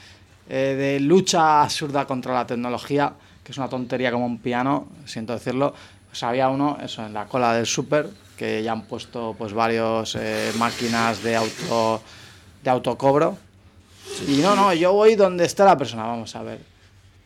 eh, 0.48 0.76
de 0.78 1.00
lucha 1.02 1.62
absurda 1.62 2.08
contra 2.08 2.34
la 2.34 2.48
tecnología, 2.48 3.12
que 3.44 3.52
es 3.52 3.58
una 3.58 3.68
tontería 3.68 4.14
como 4.14 4.26
un 4.26 4.38
piano, 4.38 4.88
siento 5.04 5.34
decirlo, 5.34 5.74
pues 6.08 6.24
había 6.24 6.48
uno, 6.48 6.78
eso, 6.82 7.06
en 7.06 7.14
la 7.14 7.26
cola 7.26 7.54
del 7.54 7.66
súper, 7.66 8.10
que 8.38 8.64
ya 8.64 8.72
han 8.72 8.84
puesto 8.84 9.36
pues 9.38 9.52
varios 9.52 10.16
eh, 10.16 10.54
máquinas 10.58 11.22
de 11.22 11.36
auto 11.36 12.02
de 12.64 12.70
autocobro. 12.70 13.38
Y 14.26 14.38
no, 14.38 14.56
no, 14.56 14.74
yo 14.74 14.94
voy 14.94 15.16
donde 15.16 15.44
está 15.44 15.66
la 15.66 15.78
persona, 15.78 16.04
vamos 16.04 16.34
a 16.34 16.44
ver. 16.44 16.60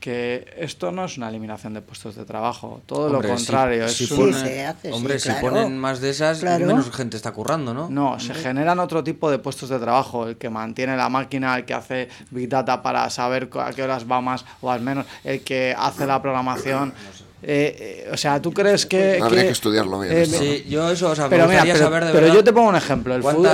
Que 0.03 0.53
esto 0.57 0.91
no 0.91 1.05
es 1.05 1.15
una 1.15 1.29
eliminación 1.29 1.73
de 1.73 1.81
puestos 1.81 2.15
de 2.15 2.25
trabajo, 2.25 2.81
todo 2.85 3.07
lo 3.07 3.21
contrario. 3.21 3.87
Si, 3.87 4.03
es 4.03 4.09
se 4.09 4.65
hace, 4.65 4.91
hombre, 4.91 5.17
si 5.17 5.31
ponen 5.39 5.79
más 5.79 6.01
de 6.01 6.09
esas, 6.09 6.43
menos 6.43 6.91
gente 6.91 7.15
está 7.15 7.31
currando, 7.31 7.73
¿no? 7.73 7.87
No, 7.89 8.19
se 8.19 8.33
generan 8.33 8.79
otro 8.79 9.01
tipo 9.01 9.31
de 9.31 9.39
puestos 9.39 9.69
de 9.69 9.79
trabajo. 9.79 10.27
El 10.27 10.35
que 10.35 10.49
mantiene 10.49 10.97
la 10.97 11.07
máquina, 11.07 11.55
el 11.55 11.63
que 11.63 11.73
hace 11.73 12.09
Big 12.31 12.49
Data 12.49 12.83
para 12.83 13.09
saber 13.09 13.49
a 13.57 13.71
qué 13.71 13.81
horas 13.81 14.03
va 14.03 14.19
más 14.19 14.43
o 14.59 14.69
al 14.69 14.81
menos, 14.81 15.05
el 15.23 15.41
que 15.41 15.73
hace 15.77 16.05
la 16.05 16.21
programación. 16.21 16.93
Eh, 17.43 18.05
eh, 18.07 18.09
o 18.11 18.17
sea, 18.17 18.41
¿tú 18.41 18.53
crees 18.53 18.85
que...? 18.85 19.19
Habría 19.21 19.43
que, 19.43 19.49
estudiarlo 19.49 19.99
bien. 19.99 20.13
Eh, 20.13 20.25
sí, 20.25 20.65
yo 20.69 20.89
eso, 20.89 21.09
o 21.09 21.15
sea, 21.15 21.29
pero 21.29 21.47
me 21.47 21.61
mira, 21.61 21.75
saber 21.75 22.05
de 22.05 22.11
pero 22.11 22.23
verdad 22.23 22.35
yo 22.35 22.43
te 22.43 22.53
pongo 22.53 22.69
un 22.69 22.75
ejemplo. 22.75 23.15
El 23.15 23.21
fútbol, 23.21 23.49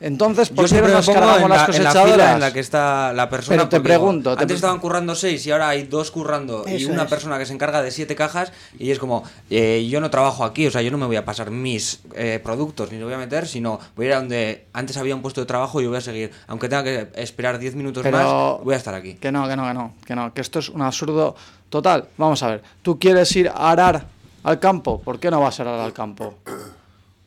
entonces, 0.00 0.48
¿por 0.50 0.68
qué 0.68 0.80
no 0.80 0.88
nos 0.88 1.06
cargamos 1.06 1.50
las 1.50 1.66
cosechadoras? 1.66 2.12
En 2.12 2.18
la, 2.18 2.32
en 2.34 2.40
la 2.40 2.52
que 2.52 2.60
está 2.60 3.12
la 3.12 3.28
persona... 3.28 3.56
Pero 3.56 3.68
te 3.68 3.80
pregunto... 3.80 4.30
antes 4.32 4.46
te... 4.46 4.54
estaban 4.54 4.78
currando 4.78 5.14
seis 5.14 5.46
y 5.46 5.50
ahora 5.50 5.68
hay 5.68 5.84
dos 5.84 6.10
currando 6.10 6.64
y 6.66 6.84
una 6.86 7.06
persona 7.06 7.38
que 7.38 7.46
se 7.46 7.52
encarga 7.52 7.82
de 7.82 7.90
siete 7.90 8.16
cajas 8.16 8.52
y 8.78 8.90
es 8.90 8.98
como, 8.98 9.24
eh, 9.50 9.86
yo 9.88 10.00
no 10.00 10.10
trabajo 10.10 10.44
aquí, 10.44 10.66
o 10.66 10.70
sea, 10.70 10.82
yo 10.82 10.90
no 10.90 10.98
me 10.98 11.06
voy 11.06 11.16
a 11.16 11.24
pasar 11.24 11.50
mis 11.50 12.00
eh, 12.14 12.40
productos 12.42 12.90
ni 12.92 12.98
los 12.98 13.06
voy 13.06 13.14
a 13.14 13.18
meter, 13.18 13.46
sino 13.46 13.78
voy 13.96 14.06
a 14.06 14.08
ir 14.08 14.14
a 14.14 14.16
donde 14.16 14.66
antes 14.72 14.96
había 14.96 15.14
un 15.14 15.22
puesto 15.22 15.40
de 15.40 15.46
trabajo 15.46 15.80
y 15.80 15.86
voy 15.86 15.96
a 15.96 16.00
seguir. 16.00 16.30
Aunque 16.46 16.68
tenga 16.68 16.84
que 16.84 17.08
esperar 17.16 17.58
diez 17.58 17.74
minutos 17.74 18.02
pero 18.02 18.16
más, 18.16 18.64
voy 18.64 18.74
a 18.74 18.76
estar 18.76 18.94
aquí. 18.94 19.14
Que 19.14 19.32
no, 19.32 19.48
que 19.48 19.56
no, 19.56 19.66
que 19.66 19.74
no, 19.74 19.94
que 20.06 20.14
no, 20.14 20.34
que 20.34 20.40
esto 20.40 20.58
es 20.58 20.68
un 20.68 20.82
absurdo 20.82 21.36
total. 21.74 22.06
Vamos 22.16 22.40
a 22.44 22.48
ver, 22.48 22.62
tú 22.82 23.00
quieres 23.00 23.34
ir 23.34 23.48
a 23.48 23.70
arar 23.72 24.06
al 24.44 24.60
campo. 24.60 25.00
¿Por 25.00 25.18
qué 25.18 25.28
no 25.28 25.40
vas 25.40 25.58
a 25.58 25.64
arar 25.64 25.80
al 25.80 25.92
campo? 25.92 26.34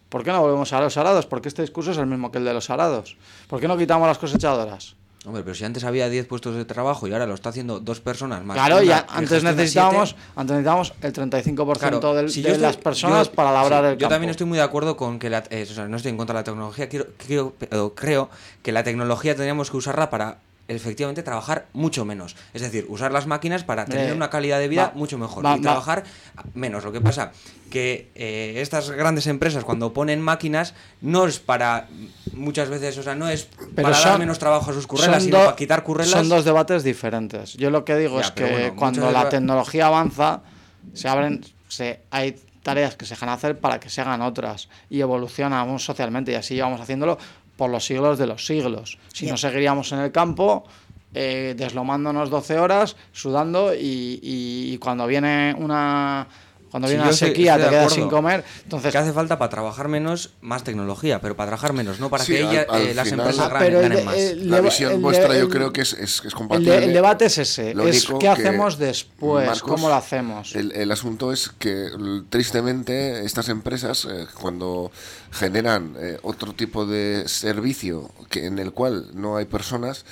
¿Por 0.07 0.23
qué 0.23 0.31
no 0.31 0.41
volvemos 0.41 0.71
a 0.71 0.79
los 0.79 0.95
arados? 0.95 1.25
Porque 1.25 1.49
este 1.49 1.61
discurso 1.63 1.91
es 1.91 1.97
el 1.97 2.05
mismo 2.05 2.31
que 2.31 2.37
el 2.37 2.45
de 2.45 2.53
los 2.53 2.69
arados. 2.69 3.17
¿Por 3.49 3.59
qué 3.59 3.67
no 3.67 3.77
quitamos 3.77 4.07
las 4.07 4.17
cosechadoras? 4.17 4.95
Hombre, 5.25 5.43
pero 5.43 5.53
si 5.53 5.65
antes 5.65 5.83
había 5.83 6.07
10 6.07 6.25
puestos 6.27 6.55
de 6.55 6.63
trabajo 6.63 7.05
y 7.05 7.11
ahora 7.11 7.25
lo 7.27 7.33
está 7.33 7.49
haciendo 7.49 7.81
dos 7.81 7.99
personas 7.99 8.45
más. 8.45 8.55
Claro, 8.55 8.81
y 8.81 8.85
una 8.87 8.99
a- 8.99 9.05
que 9.05 9.13
antes 9.17 9.43
necesitábamos, 9.43 10.15
antes 10.37 10.51
necesitábamos 10.53 10.93
el 11.01 11.11
35% 11.11 11.99
Claro, 11.99 12.13
del- 12.15 12.29
si 12.29 12.41
de 12.41 12.47
yo 12.47 12.53
estoy- 12.53 12.67
las 12.67 12.77
personas 12.77 13.27
yo- 13.27 13.33
para 13.33 13.51
labrar 13.51 13.83
sí, 13.83 13.87
el 13.89 13.93
Yo 13.95 13.99
campo. 14.05 14.13
también 14.13 14.29
estoy 14.29 14.47
muy 14.47 14.57
de 14.59 14.63
acuerdo 14.63 14.95
con 14.95 15.19
que 15.19 15.29
la, 15.29 15.43
eh, 15.49 15.67
o 15.69 15.73
sea, 15.73 15.89
no 15.89 15.97
estoy 15.97 16.11
en 16.11 16.17
contra 16.17 16.35
de 16.35 16.39
la 16.39 16.43
tecnología, 16.45 16.87
quiero, 16.87 17.53
pero 17.59 17.93
creo 17.93 18.29
que 18.63 18.71
la 18.71 18.83
tecnología 18.85 19.33
tendríamos 19.33 19.69
que 19.69 19.75
usarla 19.75 20.09
para 20.09 20.37
efectivamente 20.67 21.23
trabajar 21.23 21.67
mucho 21.73 22.03
menos. 22.05 22.35
Es 22.53 22.61
decir, 22.61 22.85
usar 22.89 23.11
las 23.11 23.25
máquinas 23.27 23.63
para 23.63 23.85
tener 23.85 24.09
Eh, 24.09 24.13
una 24.13 24.29
calidad 24.29 24.59
de 24.59 24.67
vida 24.67 24.87
va- 24.87 24.91
mucho 24.95 25.17
mejor 25.17 25.45
va- 25.45 25.53
y 25.53 25.57
va- 25.57 25.61
trabajar 25.61 26.03
menos. 26.53 26.83
Lo 26.83 26.91
que 26.91 26.99
pasa 27.01 27.31
que 27.69 28.09
eh, 28.15 28.55
estas 28.61 28.91
grandes 28.91 29.27
empresas 29.27 29.63
cuando 29.63 29.93
ponen 29.93 30.21
máquinas 30.21 30.73
no 31.01 31.25
es 31.25 31.39
para 31.39 31.87
muchas 32.33 32.69
veces, 32.69 32.97
o 32.97 33.03
sea, 33.03 33.15
no 33.15 33.29
es 33.29 33.47
Pero 33.75 33.83
para 33.83 33.95
son- 33.95 34.09
dar 34.11 34.19
menos 34.19 34.39
trabajo 34.39 34.71
a 34.71 34.73
sus 34.73 34.87
currelas, 34.87 35.23
sino 35.23 35.37
do- 35.39 35.45
para 35.45 35.55
quitar 35.55 35.83
currelas. 35.83 36.11
Son 36.11 36.27
dos 36.29 36.43
debates 36.45 36.83
diferentes. 36.83 37.53
Yo 37.53 37.69
lo 37.69 37.85
que 37.85 37.95
digo 37.95 38.19
Ya, 38.19 38.25
es 38.25 38.31
que 38.31 38.45
bueno, 38.51 38.75
cuando 38.75 39.11
la 39.11 39.29
tecnología 39.29 39.87
avanza, 39.87 40.41
se 40.93 41.07
abren, 41.07 41.45
se, 41.69 42.01
hay 42.11 42.35
tareas 42.63 42.95
que 42.97 43.05
se 43.05 43.13
dejan 43.13 43.29
hacer 43.29 43.57
para 43.59 43.79
que 43.79 43.89
se 43.89 44.01
hagan 44.01 44.21
otras 44.21 44.67
y 44.89 44.99
evolucionamos 44.99 45.85
socialmente 45.85 46.33
y 46.33 46.35
así 46.35 46.55
llevamos 46.55 46.81
haciéndolo 46.81 47.17
por 47.57 47.69
los 47.69 47.83
siglos 47.85 48.17
de 48.17 48.27
los 48.27 48.45
siglos. 48.45 48.97
Si 49.11 49.25
no 49.25 49.35
seguiríamos 49.35 49.91
en 49.91 49.99
el 49.99 50.11
campo, 50.11 50.63
eh, 51.13 51.55
deslomándonos 51.57 52.29
12 52.29 52.59
horas, 52.59 52.95
sudando 53.11 53.73
y, 53.73 54.19
y- 54.21 54.73
y 54.73 54.77
cuando 54.77 55.07
viene 55.07 55.55
una... 55.57 56.27
Cuando 56.71 56.87
viene 56.87 57.03
una 57.03 57.11
estoy- 57.11 57.29
sequía, 57.29 57.53
estoy 57.55 57.69
te 57.69 57.71
de 57.75 57.79
quedas 57.79 57.93
sin 57.93 58.09
comer. 58.09 58.43
Entonces, 58.63 58.91
que 58.91 58.97
hace 58.97 59.13
falta 59.13 59.37
para 59.39 59.49
trabajar 59.49 59.87
menos 59.87 60.31
más 60.41 60.63
tecnología, 60.63 61.21
pero 61.21 61.35
para 61.35 61.47
trabajar 61.51 61.73
menos, 61.73 61.99
no 61.99 62.09
para 62.09 62.23
Sí, 62.23 62.33
que 62.33 62.43
al- 62.43 62.49
ella, 62.51 62.65
al 62.69 62.81
eh, 62.81 62.93
las 62.93 63.07
final- 63.09 63.25
empresas 63.27 63.45
Ah, 63.45 63.53
ganen, 63.53 63.67
pero 63.67 63.77
el 63.79 63.83
ganen 63.83 63.97
de- 63.99 64.03
más. 64.05 64.15
el- 64.17 64.49
La 64.49 64.61
visión 64.61 64.91
el- 64.93 64.99
vuestra 64.99 65.27
yo 65.33 65.43
el- 65.45 65.49
creo 65.49 65.71
que 65.73 65.81
es, 65.81 65.93
es, 65.93 65.99
es 66.19 66.25
el, 66.25 66.33
compatible. 66.33 66.83
el 66.83 66.93
debate 66.93 67.25
es 67.25 67.37
ese, 67.37 67.73
Lo 67.73 67.87
es 67.87 68.03
único 68.05 68.19
qué 68.19 68.25
que, 68.25 68.29
hacemos 68.29 68.77
después, 68.77 69.47
Marcos, 69.47 69.71
cómo 69.71 69.87
lo 69.89 69.95
hacemos. 69.95 70.55
El, 70.55 70.71
el 70.73 70.91
asunto 70.91 71.31
es 71.31 71.49
que 71.57 71.89
tristemente 72.29 73.25
estas 73.25 73.49
empresas 73.49 74.05
eh, 74.09 74.27
cuando 74.39 74.91
generan 75.31 75.95
eh, 75.99 76.19
otro 76.21 76.53
tipo 76.53 76.85
de 76.85 77.23
servicio 77.27 78.11
que 78.29 78.45
en 78.45 78.59
el 78.59 78.73
cual 78.73 79.07
no 79.13 79.37
hay 79.37 79.45
personas 79.45 80.05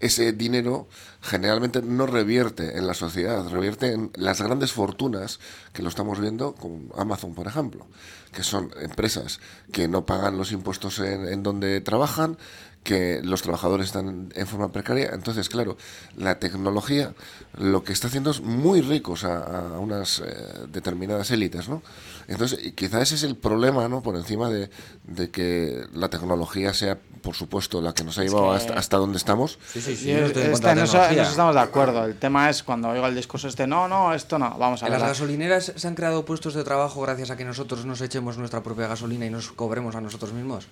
ese 0.00 0.32
dinero 0.32 0.88
generalmente 1.20 1.82
no 1.82 2.06
revierte 2.06 2.78
en 2.78 2.86
la 2.86 2.94
sociedad, 2.94 3.46
revierte 3.50 3.92
en 3.92 4.10
las 4.14 4.40
grandes 4.40 4.72
fortunas 4.72 5.38
que 5.72 5.82
lo 5.82 5.88
estamos 5.88 6.18
viendo 6.20 6.54
con 6.54 6.88
Amazon, 6.96 7.34
por 7.34 7.46
ejemplo, 7.46 7.86
que 8.32 8.42
son 8.42 8.70
empresas 8.80 9.40
que 9.72 9.88
no 9.88 10.04
pagan 10.06 10.36
los 10.36 10.52
impuestos 10.52 10.98
en, 10.98 11.28
en 11.28 11.42
donde 11.42 11.80
trabajan, 11.80 12.36
que 12.82 13.20
los 13.22 13.42
trabajadores 13.42 13.88
están 13.88 14.32
en 14.34 14.46
forma 14.46 14.72
precaria. 14.72 15.10
Entonces, 15.12 15.50
claro, 15.50 15.76
la 16.16 16.38
tecnología 16.38 17.12
lo 17.58 17.84
que 17.84 17.92
está 17.92 18.06
haciendo 18.08 18.30
es 18.30 18.40
muy 18.40 18.80
ricos 18.80 19.24
a, 19.24 19.74
a 19.74 19.78
unas 19.78 20.20
eh, 20.20 20.24
determinadas 20.68 21.30
élites, 21.30 21.68
¿no? 21.68 21.82
Entonces, 22.26 22.58
y 22.64 22.72
quizás 22.72 23.02
ese 23.02 23.16
es 23.16 23.22
el 23.24 23.36
problema, 23.36 23.86
¿no? 23.88 24.02
Por 24.02 24.16
encima 24.16 24.48
de, 24.48 24.70
de 25.04 25.30
que 25.30 25.84
la 25.92 26.08
tecnología 26.08 26.72
sea, 26.72 26.96
por 27.22 27.34
supuesto, 27.34 27.82
la 27.82 27.92
que 27.92 28.02
nos 28.02 28.16
ha 28.18 28.22
llevado 28.22 28.50
que- 28.52 28.56
hasta, 28.56 28.74
hasta 28.78 28.96
donde 28.96 29.18
estamos. 29.18 29.58
Sí, 29.72 29.82
sí, 29.82 29.94
sí, 29.96 30.10
es- 30.12 30.30
este, 30.30 30.50
en, 30.70 30.78
eso, 30.84 30.96
en 31.04 31.18
eso 31.22 31.30
estamos 31.32 31.54
de 31.56 31.60
acuerdo. 31.60 32.04
El 32.06 32.16
tema 32.16 32.48
es 32.48 32.62
cuando 32.62 32.88
oigo 32.88 33.06
el 33.06 33.14
discurso 33.14 33.46
este, 33.48 33.66
no, 33.66 33.88
no, 33.88 34.14
esto 34.14 34.38
no, 34.38 34.56
vamos 34.56 34.82
a 34.82 34.86
ver. 34.86 34.92
las 35.00 35.00
la- 35.02 35.14
gasolineras 35.60 35.80
se 35.82 35.88
han 35.88 35.94
creado 35.94 36.24
puestos 36.24 36.54
de 36.54 36.64
trabajo 36.64 37.00
gracias 37.02 37.30
a 37.30 37.36
que 37.36 37.44
nosotros 37.44 37.84
nos 37.84 38.00
echemos 38.00 38.38
nuestra 38.38 38.62
propia 38.62 38.86
gasolina 38.88 39.26
y 39.26 39.30
nos 39.30 39.50
cobremos 39.52 39.94
a 39.94 40.00
nosotros 40.00 40.32
mismos. 40.32 40.66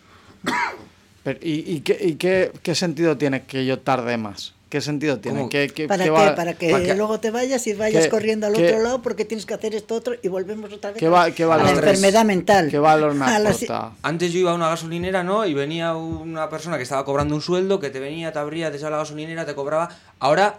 Pero, 1.25 1.39
¿Y, 1.43 1.71
y, 1.75 1.81
qué, 1.81 1.99
y 2.01 2.15
qué, 2.15 2.53
qué 2.63 2.75
sentido 2.75 3.17
tiene 3.19 3.43
que 3.45 3.67
yo 3.67 3.81
tarde 3.81 4.17
más? 4.17 4.55
¿Qué 4.71 4.81
sentido 4.83 5.19
tiene? 5.19 5.49
¿Qué, 5.49 5.69
qué- 5.71 5.89
¿Para 5.89 6.05
qué 6.05 6.11
va- 6.11 6.35
Para 6.35 6.53
que 6.55 6.71
para 6.71 6.85
que- 6.85 6.95
luego 6.95 7.19
te 7.21 7.31
vayas 7.31 7.67
y 7.67 7.73
vayas 7.73 8.05
¿Qué- 8.05 8.11
corriendo 8.11 8.47
al 8.47 8.53
qué- 8.53 8.67
otro 8.69 8.83
lado 8.83 9.01
porque 9.03 9.25
tienes 9.25 9.47
que 9.47 9.55
hacer 9.55 9.75
esto 9.75 9.95
otro 9.95 10.15
y 10.23 10.29
volvemos 10.29 10.71
otra 10.71 10.91
vez 10.91 10.99
¿Qué 11.01 11.07
a- 11.07 11.11
va- 11.11 11.31
qué 11.31 11.45
a 11.45 11.57
la 11.57 11.71
enfermedad 11.71 12.25
mental. 12.27 12.69
¿Qué 12.71 12.79
valor 12.79 13.15
me 13.15 13.25
aporta? 13.25 13.93
Antes 14.03 14.31
yo 14.33 14.41
iba 14.41 14.51
a 14.51 14.55
una 14.55 14.69
gasolinera, 14.69 15.25
¿no? 15.25 15.47
Y 15.47 15.55
venía 15.55 15.95
una 15.97 16.51
persona 16.51 16.77
que 16.77 16.83
estaba 16.83 17.03
cobrando 17.07 17.35
un 17.35 17.41
sueldo, 17.41 17.81
que 17.81 17.89
te 17.89 17.99
venía, 17.99 18.31
te 18.31 18.39
abría, 18.41 18.71
te 18.71 18.77
echaba 18.77 18.91
la 18.93 18.97
gasolinera, 18.99 19.47
te 19.47 19.55
cobraba. 19.55 19.89
Ahora 20.21 20.59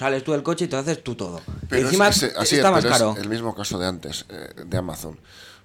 sales 0.00 0.24
tú 0.24 0.32
del 0.32 0.42
coche 0.42 0.64
y 0.64 0.68
te 0.68 0.76
haces 0.76 1.04
tú 1.04 1.14
todo. 1.14 1.42
Pero 1.68 1.82
es- 1.82 1.84
encima 1.88 2.08
es- 2.08 2.22
así 2.36 2.56
está 2.56 2.68
es, 2.68 2.72
más 2.72 2.82
pero 2.82 2.94
es 2.94 2.98
caro. 3.00 3.16
el 3.20 3.28
mismo 3.28 3.54
caso 3.54 3.78
de 3.78 3.86
antes, 3.86 4.24
eh, 4.30 4.48
de 4.64 4.76
Amazon. 4.78 5.18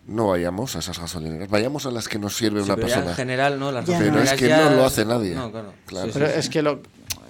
No 0.08 0.28
vayamos 0.28 0.76
a 0.76 0.80
esas 0.80 1.00
gasolineras, 1.00 1.50
vayamos 1.50 1.86
a 1.86 1.92
las 1.92 2.08
que 2.10 2.20
nos 2.20 2.36
sirve 2.36 2.60
Sí, 2.60 2.66
una 2.66 2.76
pero 2.76 2.88
ya 2.90 2.94
persona. 2.96 3.12
en 3.12 3.16
general, 3.16 3.58
¿no? 3.60 3.72
Las 3.72 3.86
Ya. 3.86 3.98
Pero 3.98 4.22
es 4.22 4.34
que 4.34 4.50
ya- 4.50 4.70
no 4.70 4.76
lo 4.76 4.86
hace 4.86 5.06
nadie. 5.06 5.34
No, 5.34 5.50
claro. 5.52 5.74
Claro. 5.86 6.06
Sí, 6.08 6.12
sí, 6.14 6.20
Pero 6.20 6.32
sí. 6.34 6.40
es 6.40 6.50
que 6.50 6.62
lo. 6.62 6.82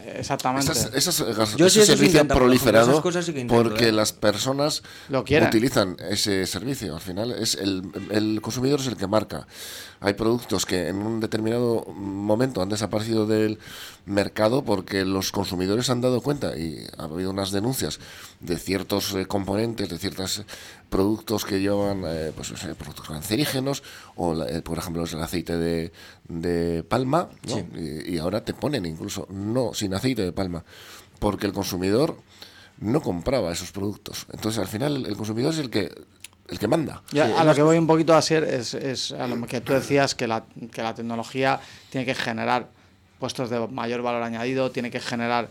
Exactamente. 0.08 0.72
Esas, 0.72 0.94
esas 0.94 1.36
gas- 1.36 1.56
Yo 1.56 1.68
sí 1.70 1.80
ese 1.80 1.94
eso 1.94 1.94
sí 1.94 1.98
servicio 1.98 2.20
ha 2.20 2.24
intento, 2.24 2.34
por 2.36 2.44
ejemplo, 2.44 2.46
proliferado 2.62 3.12
sí 3.24 3.32
intento, 3.32 3.54
porque 3.56 3.88
¿eh? 3.90 3.92
las 3.92 4.14
personas 4.14 4.84
Lo 5.10 5.24
quieren. 5.24 5.48
utilizan 5.50 5.98
ese 6.10 6.46
servicio. 6.46 6.94
Al 6.96 7.02
final 7.02 7.32
es 7.32 7.56
el, 7.56 7.82
el 8.12 8.40
consumidor 8.42 8.80
es 8.82 8.88
el 8.88 8.98
que 8.98 9.08
marca. 9.08 9.48
Hay 10.06 10.14
productos 10.14 10.68
que 10.68 10.88
en 10.90 10.98
un 10.98 11.20
determinado 11.20 11.84
momento 11.96 12.62
han 12.62 12.70
desaparecido 12.70 13.26
del 13.26 13.58
mercado 14.06 14.64
porque 14.64 15.04
los 15.04 15.32
consumidores 15.32 15.90
han 15.90 16.00
dado 16.02 16.22
cuenta 16.22 16.56
y 16.56 16.86
ha 16.98 17.06
habido 17.06 17.32
unas 17.32 17.50
denuncias 17.52 18.00
de 18.40 18.58
ciertos 18.60 19.16
eh, 19.16 19.26
componentes, 19.26 19.90
de 19.90 19.98
ciertos 19.98 20.44
productos 20.92 21.44
que 21.44 21.60
llevan 21.60 22.04
eh, 22.06 22.32
pues, 22.36 22.54
productos 22.78 23.08
cancerígenos 23.08 23.82
o, 24.16 24.36
la- 24.36 24.46
eh, 24.48 24.62
por 24.62 24.78
ejemplo, 24.78 25.04
es 25.06 25.14
el 25.14 25.24
aceite 25.24 25.58
de, 25.58 25.92
de 26.28 26.84
palma 26.84 27.30
¿no? 27.48 27.56
Sí. 27.56 27.66
y, 28.06 28.14
y 28.14 28.18
ahora 28.20 28.46
te 28.46 28.54
ponen 28.54 28.86
incluso 28.86 29.28
no 29.32 29.74
sin 29.74 29.96
aceite 29.96 30.22
de 30.22 30.32
palma 30.32 30.64
porque 31.18 31.48
el 31.48 31.54
consumidor 31.54 32.16
no 32.78 33.02
compraba 33.02 33.52
esos 33.52 33.72
productos. 33.72 34.28
Entonces, 34.34 34.60
al 34.60 34.68
final, 34.68 35.06
el 35.08 35.16
consumidor 35.18 35.54
es 35.54 35.60
el 35.60 35.70
que 35.72 35.96
el 36.50 36.60
que 36.60 36.68
manda. 36.68 37.02
Ya, 37.12 37.40
a 37.40 37.44
lo 37.44 37.54
que 37.56 37.62
voy 37.64 37.78
un 37.78 37.88
poquito 37.88 38.14
a 38.16 38.22
ser 38.22 38.44
es, 38.44 38.74
es 38.74 39.12
a 39.12 39.28
lo 39.28 39.46
que 39.48 39.62
tú 39.62 39.74
decías 39.74 40.14
que 40.16 40.28
la, 40.28 40.44
que 40.72 40.82
la 40.84 40.94
tecnología 40.94 41.60
tiene 41.90 42.06
que 42.06 42.14
generar 42.16 42.68
puestos 43.20 43.50
de 43.50 43.66
mayor 43.68 44.02
valor 44.02 44.22
añadido, 44.24 44.70
tiene 44.72 44.92
que 44.92 45.00
generar 45.00 45.48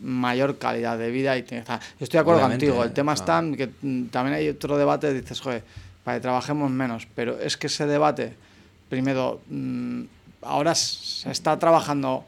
mayor 0.00 0.58
calidad 0.58 0.96
de 0.96 1.10
vida 1.10 1.36
y 1.36 1.42
tiene 1.42 1.64
que 1.64 1.72
estar- 1.72 1.80
Yo 1.98 2.04
estoy 2.04 2.18
de 2.18 2.20
acuerdo 2.20 2.40
Obviamente, 2.40 2.66
contigo. 2.66 2.84
El 2.84 2.92
tema 2.92 3.12
está 3.14 3.38
en 3.40 3.56
que 3.56 3.68
mm, 3.82 4.04
también 4.06 4.36
hay 4.36 4.48
otro 4.48 4.78
debate, 4.78 5.12
dices, 5.12 5.40
joder, 5.40 5.62
para 6.04 6.16
que 6.18 6.22
trabajemos 6.22 6.70
menos, 6.70 7.06
pero 7.14 7.38
es 7.40 7.56
que 7.56 7.66
ese 7.66 7.86
debate, 7.86 8.34
primero, 8.88 9.40
mm, 9.50 10.02
ahora 10.42 10.74
se 10.74 11.30
está 11.30 11.58
trabajando 11.58 12.24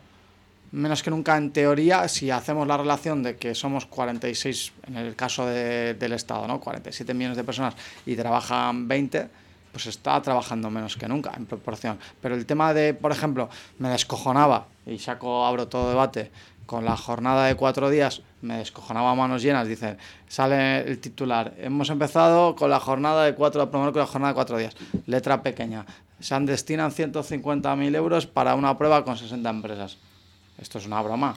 menos 0.73 1.03
que 1.03 1.11
nunca 1.11 1.37
en 1.37 1.51
teoría 1.53 2.07
si 2.09 2.31
hacemos 2.31 2.67
la 2.67 2.77
relación 2.77 3.23
de 3.23 3.37
que 3.37 3.55
somos 3.55 3.87
46 3.87 4.73
en 4.87 4.97
el 4.97 5.17
caso 5.17 5.47
de- 5.47 5.95
del 5.95 6.13
Estado, 6.13 6.47
¿no? 6.47 6.61
47 6.61 7.13
millones 7.15 7.37
de 7.37 7.45
personas 7.45 7.75
y 8.07 8.15
trabajan 8.17 8.87
20, 8.89 9.29
pues 9.73 9.87
está 9.87 10.21
trabajando 10.23 10.71
menos 10.71 10.97
que 10.97 11.09
nunca 11.09 11.33
en 11.37 11.47
proporción. 11.47 11.99
Pero 12.21 12.35
el 12.35 12.47
tema 12.47 12.73
de, 12.75 12.95
por 12.95 13.13
ejemplo, 13.13 13.49
me 13.79 13.89
descojonaba, 13.89 14.67
y 14.87 14.99
saco, 14.99 15.47
abro 15.47 15.69
todo 15.69 15.89
debate, 15.91 16.31
con 16.67 16.85
la 16.85 16.97
jornada 16.97 17.47
de 17.47 17.57
cuatro 17.57 17.91
días, 17.91 18.23
me 18.43 18.59
descojonaba 18.59 19.11
a 19.11 19.15
manos 19.17 19.43
llenas, 19.43 19.67
dicen, 19.67 19.99
sale 20.29 20.83
el 20.89 21.01
titular, 21.01 21.53
hemos 21.59 21.91
empezado 21.91 22.55
con 22.55 22.71
la 22.71 22.79
jornada 22.79 23.25
de 23.25 23.35
cuatro, 23.35 23.69
primero 23.71 23.93
con 23.93 24.01
la 24.01 24.07
jornada 24.07 24.33
de 24.33 24.35
cuatro 24.37 24.57
días, 24.57 24.77
letra 25.07 25.43
pequeña, 25.43 25.85
se 26.21 26.35
han 26.35 26.47
destinan 26.47 26.93
150.000 26.93 27.95
euros 27.97 28.27
para 28.27 28.55
una 28.55 28.79
prueba 28.79 29.05
con 29.05 29.17
60 29.17 29.51
empresas. 29.51 29.99
Esto 30.61 30.79
es 30.79 30.87
una 30.87 31.01
broma. 31.03 31.37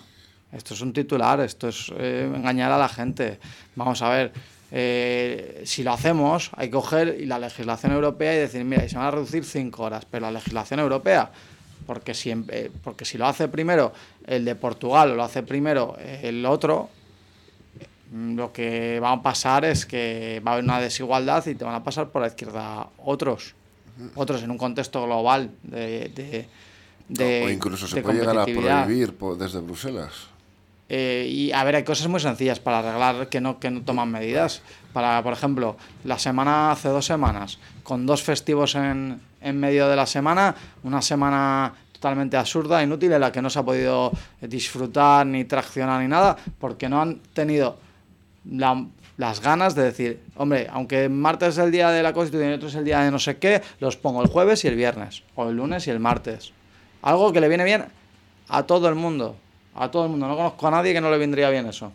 Esto 0.54 0.76
es 0.76 0.82
un 0.82 0.94
titular, 0.94 1.40
esto 1.42 1.68
es 1.68 1.92
eh, 1.98 2.32
engañar 2.34 2.72
a 2.72 2.78
la 2.78 2.88
gente. 2.88 3.40
Vamos 3.76 4.04
a 4.04 4.10
ver, 4.10 4.32
eh, 4.72 5.64
si 5.66 5.84
lo 5.84 5.94
hacemos, 5.94 6.52
hay 6.56 6.68
que 6.68 6.74
coger 6.74 7.18
y 7.20 7.26
la 7.26 7.40
legislación 7.40 7.92
europea 7.92 8.36
y 8.36 8.38
decir, 8.38 8.64
mira, 8.64 8.86
y 8.86 8.90
se 8.90 8.98
van 8.98 9.08
a 9.08 9.12
reducir 9.12 9.46
cinco 9.46 9.84
horas, 9.84 10.06
pero 10.06 10.28
la 10.28 10.32
legislación 10.32 10.80
europea, 10.80 11.32
porque 11.88 12.14
si, 12.14 12.30
eh, 12.32 12.72
porque 12.84 13.04
si 13.04 13.18
lo 13.18 13.26
hace 13.26 13.48
primero 13.48 13.94
el 14.28 14.46
de 14.46 14.54
Portugal 14.54 15.12
o 15.12 15.16
lo 15.16 15.24
hace 15.24 15.42
primero 15.42 15.98
el 15.98 16.46
otro, 16.46 16.90
mm, 18.12 18.36
lo 18.36 18.54
que 18.54 19.00
va 19.00 19.14
a 19.14 19.24
pasar 19.24 19.66
es 19.66 19.88
que 19.88 20.40
va 20.46 20.52
a 20.52 20.54
haber 20.54 20.66
una 20.66 20.80
desigualdad 20.80 21.44
y 21.48 21.56
te 21.56 21.66
van 21.66 21.74
a 21.76 21.84
pasar 21.84 22.10
por 22.10 22.22
la 22.22 22.28
izquierda 22.28 22.90
otros, 23.04 23.56
otros 24.14 24.44
en 24.44 24.52
un 24.52 24.58
contexto 24.60 25.04
global 25.04 25.50
de, 25.64 26.12
de, 26.14 26.48
de- 27.08 27.44
o 27.46 27.50
incluso 27.50 27.88
se 27.88 27.96
de 27.98 28.02
puede 28.02 28.20
llegar 28.20 28.38
a 28.38 28.46
prohibir 28.46 29.14
desde 29.38 29.60
Bruselas. 29.60 30.28
Eh, 30.90 31.28
y 31.30 31.52
a 31.54 31.64
ver, 31.64 31.76
hay 31.78 31.84
cosas 31.84 32.08
muy 32.08 32.20
sencillas 32.20 32.60
para 32.60 32.80
arreglar 32.80 33.28
que 33.30 33.42
no, 33.42 33.60
que 33.60 33.72
no 33.72 33.82
toman 33.82 34.12
medidas. 34.12 34.62
Para, 34.92 35.24
por 35.24 35.34
ejemplo, 35.34 35.76
la 36.04 36.20
semana 36.20 36.72
hace 36.72 36.90
dos 36.90 37.06
semanas, 37.06 37.58
con 37.84 38.06
dos 38.06 38.22
festivos 38.22 38.76
en, 38.76 39.20
en 39.42 39.60
medio 39.60 39.88
de 39.88 39.96
la 39.96 40.06
semana, 40.06 40.54
una 40.84 41.02
semana 41.02 41.74
totalmente 41.94 42.38
absurda, 42.38 42.84
inútil, 42.84 43.12
en 43.14 43.22
la 43.22 43.32
que 43.32 43.42
no 43.42 43.50
se 43.50 43.60
ha 43.60 43.64
podido 43.64 44.12
disfrutar 44.42 45.26
ni 45.26 45.46
traccionar 45.46 46.02
ni 46.02 46.08
nada, 46.08 46.38
porque 46.60 46.90
no 46.90 47.02
han 47.02 47.20
tenido 47.34 47.78
la- 48.52 48.86
las 49.18 49.40
ganas 49.42 49.74
de 49.74 49.84
decir, 49.84 50.20
hombre, 50.36 50.68
aunque 50.72 51.08
martes 51.10 51.50
es 51.50 51.58
el 51.60 51.72
día 51.72 51.90
de 51.92 52.04
la 52.04 52.14
Constitución 52.14 52.52
y 52.52 52.54
otro 52.56 52.68
es 52.68 52.76
el 52.76 52.84
día 52.84 53.00
de 53.00 53.10
no 53.10 53.20
sé 53.20 53.38
qué, 53.38 53.62
los 53.80 53.96
pongo 53.96 54.22
el 54.22 54.28
jueves 54.28 54.64
y 54.66 54.68
el 54.68 54.76
viernes, 54.76 55.24
o 55.36 55.50
el 55.50 55.56
lunes 55.56 55.88
y 55.88 55.92
el 55.92 56.00
martes. 56.00 56.52
Algo 57.04 57.32
que 57.32 57.42
le 57.42 57.50
viene 57.50 57.64
bien 57.64 57.86
a 58.48 58.64
todo 58.64 58.90
el 58.90 58.96
mundo. 58.96 59.36
A 59.76 59.92
todo 59.92 60.06
el 60.06 60.10
mundo. 60.10 60.28
No 60.28 60.36
conozco 60.36 60.68
a 60.68 60.72
nadie 60.72 60.94
que 60.94 61.02
no 61.02 61.12
le 61.12 61.18
vendría 61.18 61.50
bien 61.50 61.68
eso. 61.68 61.92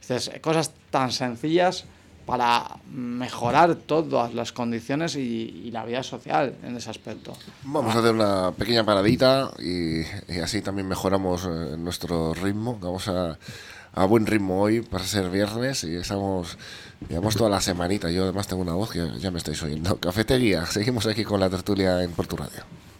Dices, 0.00 0.30
cosas 0.40 0.72
tan 0.90 1.12
sencillas 1.12 1.84
para 2.24 2.76
mejorar 2.90 3.74
todas 3.74 4.34
las 4.34 4.52
condiciones 4.52 5.16
y, 5.16 5.70
la 5.70 5.84
vida 5.84 6.02
social 6.02 6.54
en 6.62 6.76
ese 6.76 6.90
aspecto. 6.90 7.32
Vamos 7.64 7.94
a 7.94 8.00
hacer 8.00 8.14
una 8.14 8.52
pequeña 8.52 8.84
paradita 8.84 9.50
y, 9.58 10.02
así 10.40 10.60
también 10.60 10.88
mejoramos 10.88 11.44
eh, 11.44 11.76
nuestro 11.78 12.34
ritmo. 12.34 12.78
Vamos 12.80 13.08
a, 13.08 13.38
a, 13.94 14.04
buen 14.04 14.26
ritmo 14.26 14.60
hoy 14.60 14.82
para 14.82 15.04
ser 15.04 15.30
viernes 15.30 15.84
y 15.84 15.96
estamos, 15.96 16.58
llevamos 17.08 17.34
toda 17.34 17.48
la 17.48 17.60
semanita. 17.62 18.10
Yo 18.10 18.24
además 18.24 18.46
tengo 18.46 18.62
una 18.62 18.74
voz 18.74 18.90
que 18.90 19.06
ya 19.18 19.30
me 19.30 19.38
estáis 19.38 19.62
oyendo. 19.62 19.96
Cafetería, 19.98 20.66
seguimos 20.66 21.06
aquí 21.06 21.24
con 21.24 21.40
la 21.40 21.48
tertulia 21.48 22.02
en 22.02 22.12
Portu 22.12 22.36
Radio. 22.36 22.87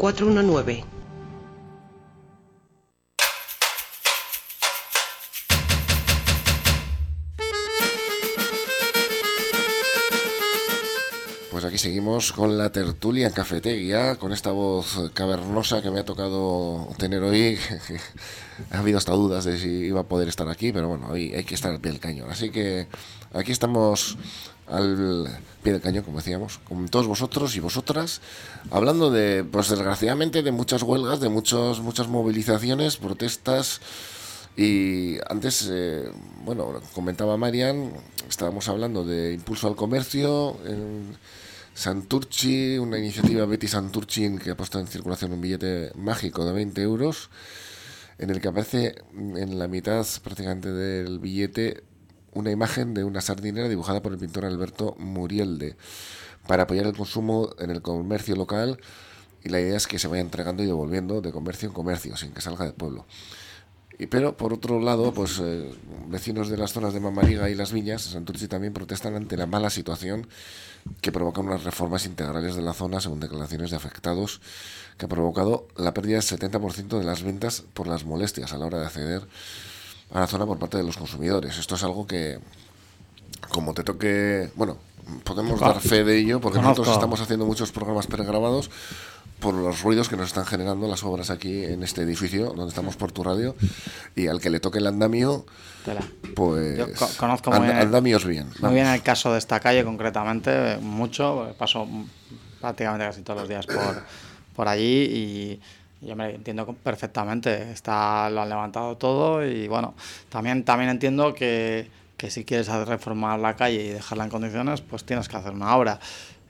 419. 0.00 0.82
Pues 11.50 11.64
aquí 11.66 11.76
seguimos 11.76 12.32
con 12.32 12.56
la 12.56 12.72
tertulia 12.72 13.26
en 13.26 13.34
cafetería, 13.34 14.16
con 14.16 14.32
esta 14.32 14.52
voz 14.52 15.10
cavernosa 15.12 15.82
que 15.82 15.90
me 15.90 16.00
ha 16.00 16.04
tocado 16.06 16.88
tener 16.96 17.22
hoy. 17.22 17.58
ha 18.70 18.78
habido 18.78 18.96
hasta 18.96 19.12
dudas 19.12 19.44
de 19.44 19.58
si 19.58 19.68
iba 19.68 20.00
a 20.00 20.04
poder 20.04 20.28
estar 20.28 20.48
aquí, 20.48 20.72
pero 20.72 20.88
bueno, 20.88 21.12
hay 21.12 21.44
que 21.44 21.54
estar 21.54 21.78
del 21.78 22.00
cañón. 22.00 22.30
Así 22.30 22.48
que 22.48 22.86
aquí 23.34 23.52
estamos 23.52 24.16
al 24.70 25.28
pie 25.62 25.72
del 25.72 25.82
cañón, 25.82 26.04
como 26.04 26.18
decíamos, 26.18 26.58
con 26.64 26.88
todos 26.88 27.06
vosotros 27.06 27.54
y 27.56 27.60
vosotras, 27.60 28.20
hablando 28.70 29.10
de, 29.10 29.44
pues 29.44 29.68
desgraciadamente, 29.68 30.42
de 30.42 30.52
muchas 30.52 30.82
huelgas, 30.82 31.20
de 31.20 31.28
muchos, 31.28 31.80
muchas 31.80 32.08
movilizaciones, 32.08 32.96
protestas. 32.96 33.80
Y 34.56 35.16
antes, 35.28 35.68
eh, 35.70 36.10
bueno, 36.44 36.80
comentaba 36.94 37.36
Marian, 37.36 37.92
estábamos 38.28 38.68
hablando 38.68 39.04
de 39.04 39.32
impulso 39.34 39.68
al 39.68 39.76
comercio 39.76 40.56
en 40.64 41.16
una 42.80 42.98
iniciativa 42.98 43.46
Betty 43.46 43.68
Santurchi 43.68 44.36
que 44.38 44.50
ha 44.50 44.56
puesto 44.56 44.78
en 44.78 44.86
circulación 44.86 45.32
un 45.32 45.40
billete 45.40 45.92
mágico 45.94 46.44
de 46.44 46.52
20 46.52 46.82
euros, 46.82 47.30
en 48.18 48.30
el 48.30 48.40
que 48.40 48.48
aparece 48.48 48.96
en 49.14 49.58
la 49.58 49.66
mitad 49.66 50.06
prácticamente 50.22 50.70
del 50.70 51.18
billete 51.20 51.84
una 52.32 52.50
imagen 52.50 52.94
de 52.94 53.04
una 53.04 53.20
sardinera 53.20 53.68
dibujada 53.68 54.02
por 54.02 54.12
el 54.12 54.18
pintor 54.18 54.44
Alberto 54.44 54.94
Murielde 54.98 55.76
para 56.46 56.64
apoyar 56.64 56.86
el 56.86 56.96
consumo 56.96 57.50
en 57.58 57.70
el 57.70 57.82
comercio 57.82 58.36
local 58.36 58.80
y 59.42 59.48
la 59.48 59.60
idea 59.60 59.76
es 59.76 59.86
que 59.86 59.98
se 59.98 60.08
vaya 60.08 60.20
entregando 60.22 60.62
y 60.62 60.66
devolviendo 60.66 61.20
de 61.20 61.32
comercio 61.32 61.68
en 61.68 61.74
comercio 61.74 62.16
sin 62.16 62.32
que 62.32 62.40
salga 62.40 62.64
del 62.64 62.74
pueblo. 62.74 63.06
Y, 63.98 64.06
pero 64.06 64.34
por 64.34 64.54
otro 64.54 64.80
lado, 64.80 65.12
pues 65.12 65.38
eh, 65.42 65.70
vecinos 66.08 66.48
de 66.48 66.56
las 66.56 66.72
zonas 66.72 66.94
de 66.94 67.00
Mamariga 67.00 67.50
y 67.50 67.54
Las 67.54 67.70
Viñas, 67.70 68.02
Santurci 68.02 68.48
también 68.48 68.72
protestan 68.72 69.14
ante 69.14 69.36
la 69.36 69.44
mala 69.46 69.68
situación 69.68 70.26
que 71.02 71.12
provocan 71.12 71.46
unas 71.46 71.64
reformas 71.64 72.06
integrales 72.06 72.56
de 72.56 72.62
la 72.62 72.72
zona, 72.72 73.00
según 73.00 73.20
declaraciones 73.20 73.70
de 73.70 73.76
afectados, 73.76 74.40
que 74.96 75.04
ha 75.04 75.08
provocado 75.08 75.68
la 75.76 75.92
pérdida 75.92 76.18
del 76.18 76.22
70% 76.22 76.98
de 76.98 77.04
las 77.04 77.22
ventas 77.22 77.64
por 77.74 77.86
las 77.86 78.06
molestias 78.06 78.54
a 78.54 78.58
la 78.58 78.66
hora 78.66 78.78
de 78.78 78.86
acceder 78.86 79.26
a 80.12 80.20
la 80.20 80.26
zona 80.26 80.46
por 80.46 80.58
parte 80.58 80.76
de 80.76 80.84
los 80.84 80.96
consumidores. 80.96 81.58
Esto 81.58 81.74
es 81.74 81.84
algo 81.84 82.06
que, 82.06 82.38
como 83.48 83.74
te 83.74 83.84
toque, 83.84 84.50
bueno, 84.56 84.76
podemos 85.24 85.60
dar 85.60 85.80
fe 85.80 86.04
de 86.04 86.18
ello 86.18 86.40
porque 86.40 86.58
nosotros 86.58 86.88
estamos 86.88 87.20
haciendo 87.20 87.46
muchos 87.46 87.72
programas 87.72 88.06
pregrabados 88.06 88.70
por 89.40 89.54
los 89.54 89.82
ruidos 89.82 90.08
que 90.08 90.16
nos 90.16 90.28
están 90.28 90.44
generando 90.44 90.86
las 90.86 91.02
obras 91.02 91.30
aquí 91.30 91.64
en 91.64 91.82
este 91.82 92.02
edificio 92.02 92.52
donde 92.54 92.68
estamos 92.68 92.96
por 92.96 93.10
tu 93.10 93.24
radio 93.24 93.56
y 94.14 94.26
al 94.26 94.40
que 94.40 94.50
le 94.50 94.60
toque 94.60 94.78
el 94.78 94.86
andamio 94.86 95.46
pues 96.36 96.78
Yo 96.78 96.86
conozco 97.16 97.50
muy 97.50 97.68
andamios 97.68 98.26
bien 98.26 98.50
muy 98.60 98.74
bien 98.74 98.86
el 98.86 99.02
caso 99.02 99.32
de 99.32 99.38
esta 99.38 99.58
calle 99.58 99.82
concretamente 99.82 100.76
mucho 100.82 101.54
paso 101.58 101.88
prácticamente 102.60 103.06
casi 103.06 103.22
todos 103.22 103.40
los 103.40 103.48
días 103.48 103.66
por, 103.66 104.04
por 104.54 104.68
allí 104.68 105.04
y 105.04 105.60
yo 106.00 106.16
me 106.16 106.34
entiendo 106.34 106.66
perfectamente, 106.66 107.72
está, 107.72 108.30
lo 108.30 108.42
han 108.42 108.48
levantado 108.48 108.96
todo 108.96 109.44
y 109.44 109.68
bueno, 109.68 109.94
también, 110.28 110.64
también 110.64 110.90
entiendo 110.90 111.34
que, 111.34 111.88
que 112.16 112.30
si 112.30 112.44
quieres 112.44 112.68
reformar 112.68 113.38
la 113.38 113.56
calle 113.56 113.82
y 113.82 113.88
dejarla 113.88 114.24
en 114.24 114.30
condiciones, 114.30 114.80
pues 114.80 115.04
tienes 115.04 115.28
que 115.28 115.36
hacer 115.36 115.52
una 115.52 115.76
obra. 115.76 116.00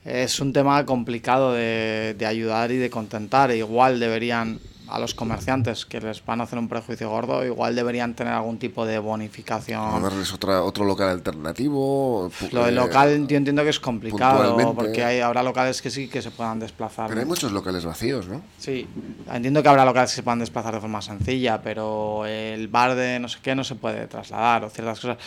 Es 0.05 0.39
un 0.39 0.51
tema 0.51 0.85
complicado 0.85 1.53
de, 1.53 2.15
de 2.17 2.25
ayudar 2.25 2.71
y 2.71 2.77
de 2.77 2.89
contentar, 2.89 3.51
igual 3.51 3.99
deberían 3.99 4.59
a 4.91 4.99
los 4.99 5.13
comerciantes 5.15 5.85
que 5.85 6.01
les 6.01 6.23
van 6.25 6.41
a 6.41 6.43
hacer 6.43 6.59
un 6.59 6.67
prejuicio 6.67 7.09
gordo, 7.09 7.45
igual 7.45 7.75
deberían 7.75 8.13
tener 8.13 8.33
algún 8.33 8.59
tipo 8.59 8.85
de 8.85 8.99
bonificación. 8.99 9.81
O 9.81 9.99
darles 10.01 10.33
otra, 10.33 10.63
otro 10.63 10.85
local 10.85 11.09
alternativo. 11.09 12.29
Lo 12.51 12.65
del 12.65 12.75
local 12.75 13.27
yo 13.27 13.37
entiendo 13.37 13.63
que 13.63 13.69
es 13.69 13.79
complicado, 13.79 14.73
porque 14.75 15.03
hay, 15.03 15.21
habrá 15.21 15.43
locales 15.43 15.81
que 15.81 15.89
sí 15.89 16.07
que 16.07 16.21
se 16.21 16.31
puedan 16.31 16.59
desplazar. 16.59 17.07
Pero 17.07 17.21
hay 17.21 17.25
muchos 17.25 17.51
locales 17.51 17.85
vacíos, 17.85 18.27
¿no? 18.27 18.41
Sí, 18.57 18.87
entiendo 19.31 19.63
que 19.63 19.69
habrá 19.69 19.85
locales 19.85 20.11
que 20.11 20.17
se 20.17 20.23
puedan 20.23 20.39
desplazar 20.39 20.73
de 20.73 20.81
forma 20.81 21.01
sencilla, 21.01 21.61
pero 21.61 22.25
el 22.25 22.67
bar 22.67 22.95
de 22.95 23.19
no 23.19 23.29
sé 23.29 23.39
qué 23.41 23.55
no 23.55 23.63
se 23.63 23.75
puede 23.75 24.07
trasladar 24.07 24.65
o 24.65 24.69
ciertas 24.69 24.99
cosas. 24.99 25.17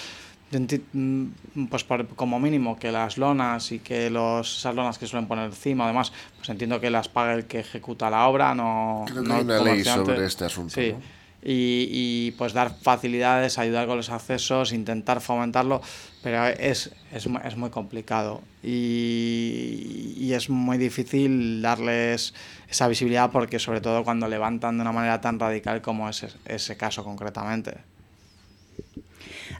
Mm, 0.50 1.26
pues 1.68 1.84
como 2.16 2.38
mínimo 2.38 2.78
que 2.78 2.92
las 2.92 3.18
lonas 3.18 3.72
y 3.72 3.80
que 3.80 4.10
los, 4.10 4.58
esas 4.58 4.74
lonas 4.74 4.98
que 4.98 5.06
suelen 5.06 5.26
poner 5.26 5.46
encima, 5.46 5.84
además, 5.84 6.12
pues 6.36 6.48
entiendo 6.48 6.80
que 6.80 6.90
las 6.90 7.08
paga 7.08 7.34
el 7.34 7.46
que 7.46 7.60
ejecuta 7.60 8.10
la 8.10 8.28
obra, 8.28 8.54
no. 8.54 9.04
Creo 9.06 9.24
que 9.24 9.32
hay 9.32 9.42
una 9.42 9.62
ley 9.62 9.84
sobre 9.84 10.24
este 10.24 10.44
asunto. 10.44 10.74
Sí. 10.74 10.94
Y, 11.46 11.88
y, 11.90 12.30
pues 12.38 12.54
dar 12.54 12.74
facilidades, 12.80 13.58
ayudar 13.58 13.86
con 13.86 13.98
los 13.98 14.08
accesos, 14.08 14.72
intentar 14.72 15.20
fomentarlo, 15.20 15.82
pero 16.22 16.46
es, 16.46 16.90
es, 17.12 17.28
es 17.44 17.56
muy 17.58 17.68
complicado 17.68 18.40
y, 18.62 20.14
y, 20.16 20.32
es 20.32 20.48
muy 20.48 20.78
difícil 20.78 21.60
darles 21.60 22.32
esa 22.66 22.88
visibilidad 22.88 23.30
porque 23.30 23.58
sobre 23.58 23.82
todo 23.82 24.04
cuando 24.04 24.26
levantan 24.26 24.78
de 24.78 24.82
una 24.82 24.92
manera 24.92 25.20
tan 25.20 25.38
radical 25.38 25.82
como 25.82 26.08
es 26.08 26.26
ese 26.46 26.78
caso 26.78 27.04
concretamente. 27.04 27.93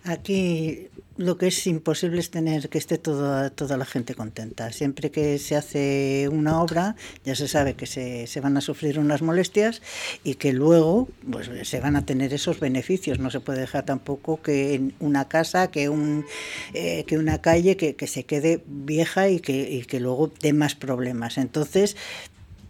Aquí 0.05 0.91
lo 1.17 1.39
que 1.39 1.47
es 1.47 1.67
imposible 1.67 2.21
es 2.21 2.31
tener 2.31 2.69
que 2.69 2.77
esté 2.77 2.99
toda, 2.99 3.49
toda 3.49 3.77
la 3.77 3.87
gente 3.87 4.15
contenta. 4.15 4.71
Siempre 4.71 5.11
que 5.11 5.39
se 5.39 5.57
hace 5.57 6.29
una 6.31 6.61
obra, 6.61 6.97
ya 7.25 7.35
se 7.35 7.49
sabe 7.49 7.75
que 7.75 7.87
se, 7.87 8.27
se, 8.27 8.41
van 8.41 8.57
a 8.59 8.61
sufrir 8.61 8.99
unas 8.99 9.23
molestias 9.23 9.81
y 10.25 10.35
que 10.35 10.53
luego 10.53 11.09
pues, 11.31 11.51
se 11.63 11.81
van 11.81 11.97
a 11.97 12.05
tener 12.05 12.35
esos 12.35 12.61
beneficios. 12.61 13.19
No 13.19 13.31
se 13.31 13.41
puede 13.41 13.61
dejar 13.61 13.87
tampoco 13.87 14.43
que 14.43 14.75
en 14.75 14.95
una 15.01 15.27
casa, 15.27 15.71
que, 15.71 15.89
un, 15.89 16.27
eh, 16.75 17.05
que 17.07 17.17
una 17.17 17.41
calle 17.41 17.79
que, 17.79 17.97
que, 17.97 18.07
se 18.07 18.25
quede 18.25 18.63
vieja 18.67 19.31
y 19.31 19.41
que, 19.41 19.71
y 19.71 19.85
que 19.85 20.01
luego 20.01 20.33
dé 20.43 20.53
más 20.53 20.75
problemas. 20.75 21.39
Entonces, 21.39 21.97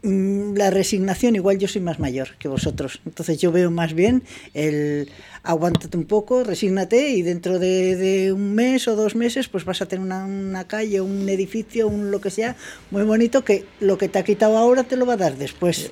la 0.05 0.71
resignación, 0.71 1.35
igual 1.35 1.59
yo 1.59 1.67
soy 1.67 1.81
más 1.81 1.99
mayor 1.99 2.37
que 2.39 2.47
vosotros, 2.47 3.01
entonces 3.07 3.39
yo 3.39 3.51
veo 3.53 3.71
más 3.71 3.95
bien 3.95 4.23
el 4.53 5.11
aguántate 5.43 5.97
un 5.97 6.05
poco, 6.05 6.45
resígnate 6.45 7.11
y 7.11 7.23
dentro 7.23 7.59
de, 7.59 8.31
un 8.35 8.55
mes 8.55 8.87
o 8.87 8.97
dos 8.97 9.15
meses 9.15 9.49
pues 9.49 9.65
vas 9.65 9.81
a 9.81 9.87
tener 9.87 10.05
una, 10.05 10.65
calle, 10.65 11.01
un 11.01 11.27
edificio, 11.29 11.89
un 11.89 12.11
lo 12.11 12.21
que 12.21 12.31
sea 12.31 12.55
muy 12.91 13.03
bonito 13.03 13.45
que 13.45 13.65
lo 13.81 13.97
que 13.97 14.09
te 14.11 14.19
ha 14.19 14.25
quitado 14.25 14.59
ahora 14.59 14.85
te 14.85 14.97
lo 14.97 15.07
va 15.07 15.15
a 15.15 15.19
dar 15.19 15.37
después. 15.37 15.91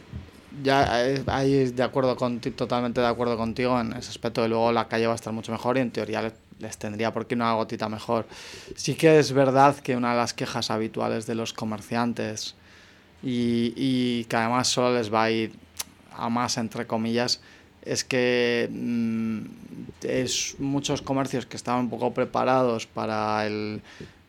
Ya 0.63 0.95
ahí 1.27 1.71
de 1.71 1.83
acuerdo 1.83 2.15
con, 2.17 2.41
totalmente 2.41 3.01
de 3.01 3.07
acuerdo 3.07 3.39
contigo 3.39 3.81
en 3.81 3.95
ese 3.95 4.11
aspecto 4.11 4.43
de 4.43 4.49
luego 4.49 4.73
la 4.73 4.89
calle 4.89 5.07
va 5.07 5.13
a 5.13 5.17
estar 5.17 5.33
mucho 5.33 5.53
mejor 5.53 5.79
y 5.79 5.81
en 5.81 5.91
teoría 5.91 6.33
les 6.59 6.77
tendría 6.77 7.13
por 7.13 7.27
qué 7.27 7.35
una 7.35 7.55
gotita 7.55 7.89
mejor. 7.89 8.27
Sí 8.77 8.95
que 8.95 9.19
es 9.19 9.33
verdad 9.33 9.77
que 9.77 9.97
una 9.97 10.11
de 10.11 10.19
las 10.19 10.35
quejas 10.35 10.71
habituales 10.71 11.27
de 11.27 11.35
los 11.35 11.55
comerciantes 11.55 12.55
y, 13.23 13.73
y 13.77 14.25
que 14.25 14.37
además 14.37 14.69
solo 14.69 14.95
les 14.97 15.13
va 15.13 15.25
a 15.25 15.31
ir 15.31 15.53
a 16.15 16.29
más, 16.29 16.59
entre 16.59 16.87
comillas, 16.87 17.41
es 17.85 18.05
que 18.05 18.69
mm, 18.71 19.41
es 20.03 20.57
muchos 20.59 21.03
comercios 21.03 21.47
que 21.47 21.57
estaban 21.57 21.83
un 21.83 21.91
poco 21.91 22.13
preparados 22.15 22.87
para 22.87 23.47
el 23.47 23.83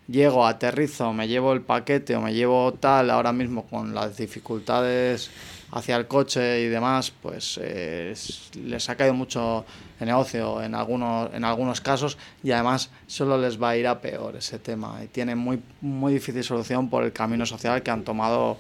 llego, 0.08 0.46
aterrizo, 0.46 1.14
me 1.14 1.28
llevo 1.28 1.54
el 1.54 1.62
paquete 1.62 2.16
o 2.16 2.22
me 2.22 2.34
llevo 2.34 2.74
tal, 2.74 3.10
ahora 3.10 3.32
mismo 3.32 3.66
con 3.66 3.94
las 3.94 4.18
dificultades 4.18 5.30
hacia 5.72 5.96
el 5.96 6.08
coche 6.08 6.62
y 6.62 6.68
demás, 6.68 7.12
pues 7.22 7.60
eh, 7.62 8.14
les 8.64 8.90
ha 8.90 8.96
caído 8.96 9.14
mucho 9.16 9.66
el 10.00 10.08
negocio 10.08 10.62
en 10.62 10.76
algunos, 10.76 11.34
en 11.34 11.44
algunos 11.44 11.82
casos 11.82 12.18
y 12.44 12.52
además 12.52 12.92
solo 13.08 13.40
les 13.40 13.62
va 13.62 13.70
a 13.70 13.78
ir 13.78 13.88
a 13.88 14.00
peor 14.00 14.36
ese 14.36 14.60
tema 14.60 15.00
y 15.04 15.08
tienen 15.08 15.38
muy, 15.38 15.60
muy 15.82 16.14
difícil 16.14 16.44
solución 16.44 16.90
por 16.90 17.04
el 17.04 17.12
camino 17.12 17.46
social 17.46 17.82
que 17.82 17.90
han 17.90 18.04
tomado 18.04 18.58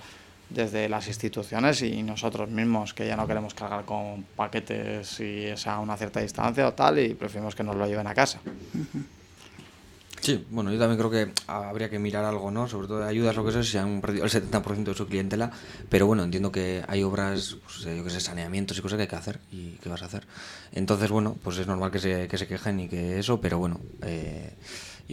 desde 0.49 0.87
las 0.89 1.07
instituciones 1.07 1.81
y 1.81 2.03
nosotros 2.03 2.49
mismos, 2.49 2.93
que 2.93 3.07
ya 3.07 3.15
no 3.15 3.27
queremos 3.27 3.53
cargar 3.53 3.85
con 3.85 4.23
paquetes 4.35 5.19
y 5.19 5.45
es 5.45 5.67
a 5.67 5.79
una 5.79 5.97
cierta 5.97 6.19
distancia 6.19 6.67
o 6.67 6.73
tal 6.73 6.99
y 6.99 7.13
preferimos 7.13 7.55
que 7.55 7.63
nos 7.63 7.75
lo 7.75 7.87
lleven 7.87 8.07
a 8.07 8.13
casa. 8.13 8.39
Sí, 10.23 10.45
bueno, 10.51 10.71
yo 10.71 10.79
también 10.79 10.97
creo 10.97 11.11
que 11.11 11.33
habría 11.47 11.89
que 11.89 11.99
mirar 11.99 12.23
algo, 12.23 12.49
¿no? 12.49 12.65
Sobre 12.69 12.87
todo 12.87 12.99
de 12.99 13.09
ayudas, 13.09 13.35
lo 13.35 13.43
que 13.43 13.51
sea, 13.51 13.61
si 13.61 13.77
han 13.77 13.99
perdido 13.99 14.23
el 14.23 14.31
70% 14.31 14.85
de 14.85 14.93
su 14.93 15.05
clientela, 15.05 15.51
pero 15.89 16.07
bueno, 16.07 16.23
entiendo 16.23 16.49
que 16.49 16.81
hay 16.87 17.03
obras, 17.03 17.57
pues, 17.61 17.79
yo 17.79 18.05
que 18.05 18.09
sé, 18.09 18.21
saneamientos 18.21 18.77
y 18.77 18.81
cosas 18.81 18.95
que 18.95 19.01
hay 19.01 19.07
que 19.09 19.17
hacer 19.17 19.41
y 19.51 19.71
que 19.79 19.89
vas 19.89 20.01
a 20.01 20.05
hacer. 20.05 20.25
Entonces, 20.71 21.11
bueno, 21.11 21.35
pues 21.43 21.57
es 21.57 21.67
normal 21.67 21.91
que 21.91 21.99
se, 21.99 22.29
que 22.29 22.37
se 22.37 22.47
quejen 22.47 22.79
y 22.79 22.87
que 22.87 23.19
eso, 23.19 23.41
pero 23.41 23.57
bueno, 23.57 23.81
eh, 24.01 24.52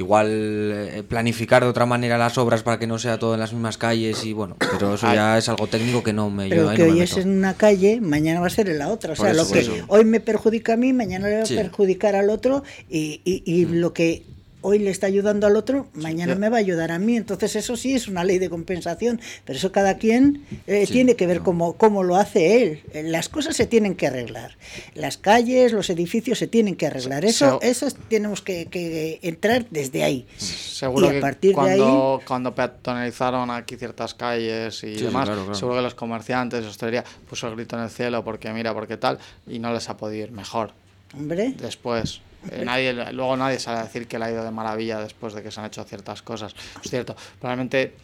igual 0.01 0.29
eh, 0.31 1.03
planificar 1.07 1.63
de 1.63 1.69
otra 1.69 1.87
manera 1.87 2.19
las 2.19 2.39
obras 2.39 2.63
para 2.63 2.79
que 2.79 2.87
no 2.87 2.99
sea 2.99 3.19
todo 3.19 3.35
en 3.35 3.41
las 3.41 3.53
mismas 3.53 3.79
calles 3.79 4.25
y 4.25 4.33
bueno, 4.33 4.57
pero 4.73 4.95
eso 4.95 5.13
ya 5.13 5.39
es 5.39 5.49
algo 5.49 5.67
técnico 5.67 6.03
que 6.03 6.13
no 6.13 6.31
me 6.31 6.49
Pero 6.49 6.73
que 6.75 6.85
hoy 6.85 7.01
es 7.01 7.17
en 7.17 7.29
una 7.29 7.55
calle, 7.55 8.01
mañana 8.01 8.41
va 8.41 8.47
a 8.47 8.51
ser 8.51 8.69
en 8.69 8.79
la 8.79 8.89
otra. 8.89 9.13
O 9.13 9.17
sea, 9.17 9.33
lo 9.35 9.47
que 9.47 9.85
hoy 9.89 10.05
me 10.05 10.21
perjudica 10.21 10.75
a 10.75 10.77
mí, 10.77 10.93
mañana 10.93 11.29
le 11.29 11.37
va 11.37 11.43
a 11.45 11.47
perjudicar 11.47 12.17
al 12.17 12.31
otro 12.31 12.65
y, 12.89 13.21
y, 13.25 13.43
y 13.45 13.67
mm. 13.67 13.75
lo 13.75 13.93
que 13.93 14.25
hoy 14.63 14.79
le 14.79 14.91
está 14.91 15.07
ayudando 15.07 15.47
al 15.47 15.57
otro, 15.57 15.89
mañana 15.95 16.35
me 16.35 16.49
va 16.49 16.57
a 16.57 16.61
ayudar 16.61 16.93
a 16.93 16.99
mí. 16.99 17.17
Entonces 17.17 17.57
eso 17.57 17.77
sí 17.77 17.95
es 17.95 18.09
una 18.09 18.25
ley 18.25 18.39
de 18.39 18.51
compensación, 18.51 19.21
pero 19.45 19.59
eso 19.59 19.73
cada 19.73 19.97
quien 19.97 20.45
eh, 20.67 20.87
tiene 20.87 21.17
que 21.17 21.27
ver 21.27 21.41
cómo, 21.41 21.75
cómo, 21.75 22.03
lo 22.03 22.17
hace 22.17 22.63
él. 22.63 22.83
Eh, 22.93 23.03
las 23.03 23.29
cosas 23.29 23.57
se 23.57 23.67
tienen 23.67 23.95
que 23.95 24.07
arreglar. 24.07 24.57
Las 24.95 25.17
calles, 25.17 25.73
los 25.73 25.91
edificios 25.91 26.39
se 26.39 26.47
tienen 26.47 26.77
que 26.77 26.87
arreglar. 26.87 27.25
Eso, 27.25 27.59
eso 27.63 27.89
tenemos 28.09 28.43
que, 28.43 29.19
entrar 29.23 29.67
desde 29.71 30.03
ahí. 30.03 30.27
Seguro 30.37 31.13
y 31.13 31.17
a 31.17 31.21
partir 31.21 31.55
cuando, 31.55 31.85
de 31.85 31.91
ahí... 31.91 32.27
cuando 32.27 32.55
peatonalizaron 32.55 33.51
aquí 33.51 33.77
ciertas 33.77 34.15
calles 34.15 34.83
y 34.85 34.97
demás, 34.97 35.29
seguro 35.57 35.77
que 35.77 35.83
los 35.83 35.95
comerciantes, 35.95 36.65
hostelería, 36.65 37.05
puso 37.29 37.49
el 37.49 37.57
grito 37.57 37.77
en 37.77 37.83
el 37.83 37.91
cielo 37.91 38.25
porque 38.25 38.53
mira, 38.53 38.75
porque 38.75 38.97
tal, 38.97 39.19
y 39.47 39.59
no 39.59 39.73
les 39.73 39.89
ha 39.89 39.97
podido 39.97 40.25
ir 40.25 40.33
mejor. 40.33 40.73
Hombre. 41.17 41.55
Después. 41.59 42.21
Eh, 42.51 42.65
nadie, 42.65 42.93
luego 43.13 43.37
nadie 43.37 43.59
sabe 43.59 43.83
decir 43.83 44.07
que 44.07 44.19
le 44.19 44.25
ha 44.27 44.31
ido 44.31 44.45
de 44.45 44.51
maravilla 44.51 45.01
después 45.01 45.35
de 45.35 45.43
que 45.43 45.51
se 45.51 45.61
han 45.61 45.67
hecho 45.67 45.85
ciertas 45.85 46.23
cosas. 46.23 46.55
Es 46.83 46.91
cierto, 46.91 47.15
probablemente 47.39 47.95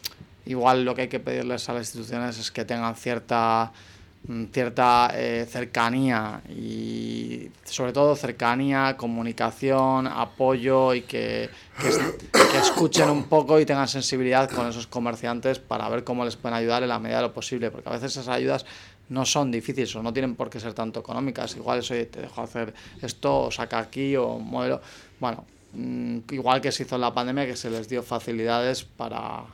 igual 0.47 0.85
lo 0.85 0.95
que 0.95 1.03
hay 1.03 1.09
que 1.09 1.21
pedirles 1.21 1.69
a 1.69 1.73
las 1.73 1.89
instituciones 1.89 2.39
es 2.39 2.51
que 2.51 2.65
tengan 2.65 2.95
cierta 2.97 3.73
mm, 4.29 4.45
cierta 4.53 5.11
eh, 5.15 5.47
cercanía 5.49 6.43
y 6.49 7.51
sobre 7.65 7.93
todo 7.93 8.15
cercanía, 8.15 8.97
comunicación, 8.97 10.07
apoyo 10.07 10.95
y 10.95 11.03
que, 11.03 11.49
que, 11.81 12.59
escuchen 12.59 13.09
un 13.11 13.25
poco 13.25 13.59
y 13.59 13.67
tengan 13.67 13.89
sensibilidad 13.89 14.51
con 14.51 14.69
esos 14.69 14.87
comerciantes 14.87 15.59
para 15.59 15.89
ver 15.89 16.05
cómo 16.05 16.25
les 16.25 16.37
pueden 16.37 16.57
ayudar 16.57 16.83
en 16.83 16.91
la 16.91 16.99
medida 16.99 17.19
de 17.19 17.23
lo 17.23 17.33
posible, 17.33 17.71
porque 17.71 17.89
a 17.89 17.93
veces 17.93 18.13
esas 18.13 18.29
ayudas 18.29 18.67
no 19.09 19.25
son 19.25 19.51
difíciles 19.51 19.95
o 19.97 20.03
no 20.03 20.13
tienen 20.13 20.35
por 20.35 20.51
qué 20.51 20.59
ser 20.61 20.75
tanto 20.75 21.01
económicas. 21.01 21.57
Igual 21.57 21.81
eso 21.81 21.95
te 21.95 22.21
dejo 22.21 22.43
hacer 22.43 22.75
esto 23.01 23.45
o 23.45 23.51
saca 23.51 23.79
aquí 23.79 24.17
o 24.17 24.39
modelo. 24.39 24.81
Bueno, 25.21 25.45
mm, 25.73 26.19
igual 26.31 26.61
que 26.61 26.73
se 26.73 26.83
hizo 26.83 26.97
en 26.97 27.03
la 27.03 27.15
pandemia, 27.15 27.47
que 27.47 27.57
se 27.57 27.71
les 27.71 27.89
dio 27.89 28.03
facilidades 28.03 28.85
para. 28.85 29.45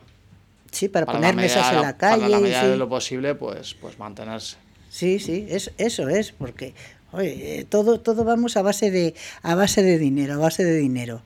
Sí, 0.70 0.88
para, 0.88 1.04
poner 1.04 1.34
mesas 1.34 1.70
en 1.72 1.82
la 1.82 1.96
calle. 1.96 2.22
Para 2.22 2.28
la 2.28 2.40
medida 2.40 2.66
de 2.66 2.76
lo 2.76 2.88
posible, 2.88 3.34
pues, 3.34 3.74
pues 3.74 3.98
mantenerse. 3.98 4.56
Sí, 4.88 5.18
sí, 5.18 5.46
es, 5.48 5.72
eso 5.78 6.08
es, 6.08 6.32
porque 6.32 6.74
oye, 7.12 7.66
todo, 7.68 8.00
todo 8.00 8.24
vamos 8.24 8.56
a 8.56 8.62
base 8.62 8.90
de, 8.90 9.14
a 9.42 9.54
base 9.54 9.82
de 9.82 9.98
dinero, 9.98 10.34
a 10.34 10.38
base 10.38 10.64
de 10.64 10.76
dinero. 10.76 11.22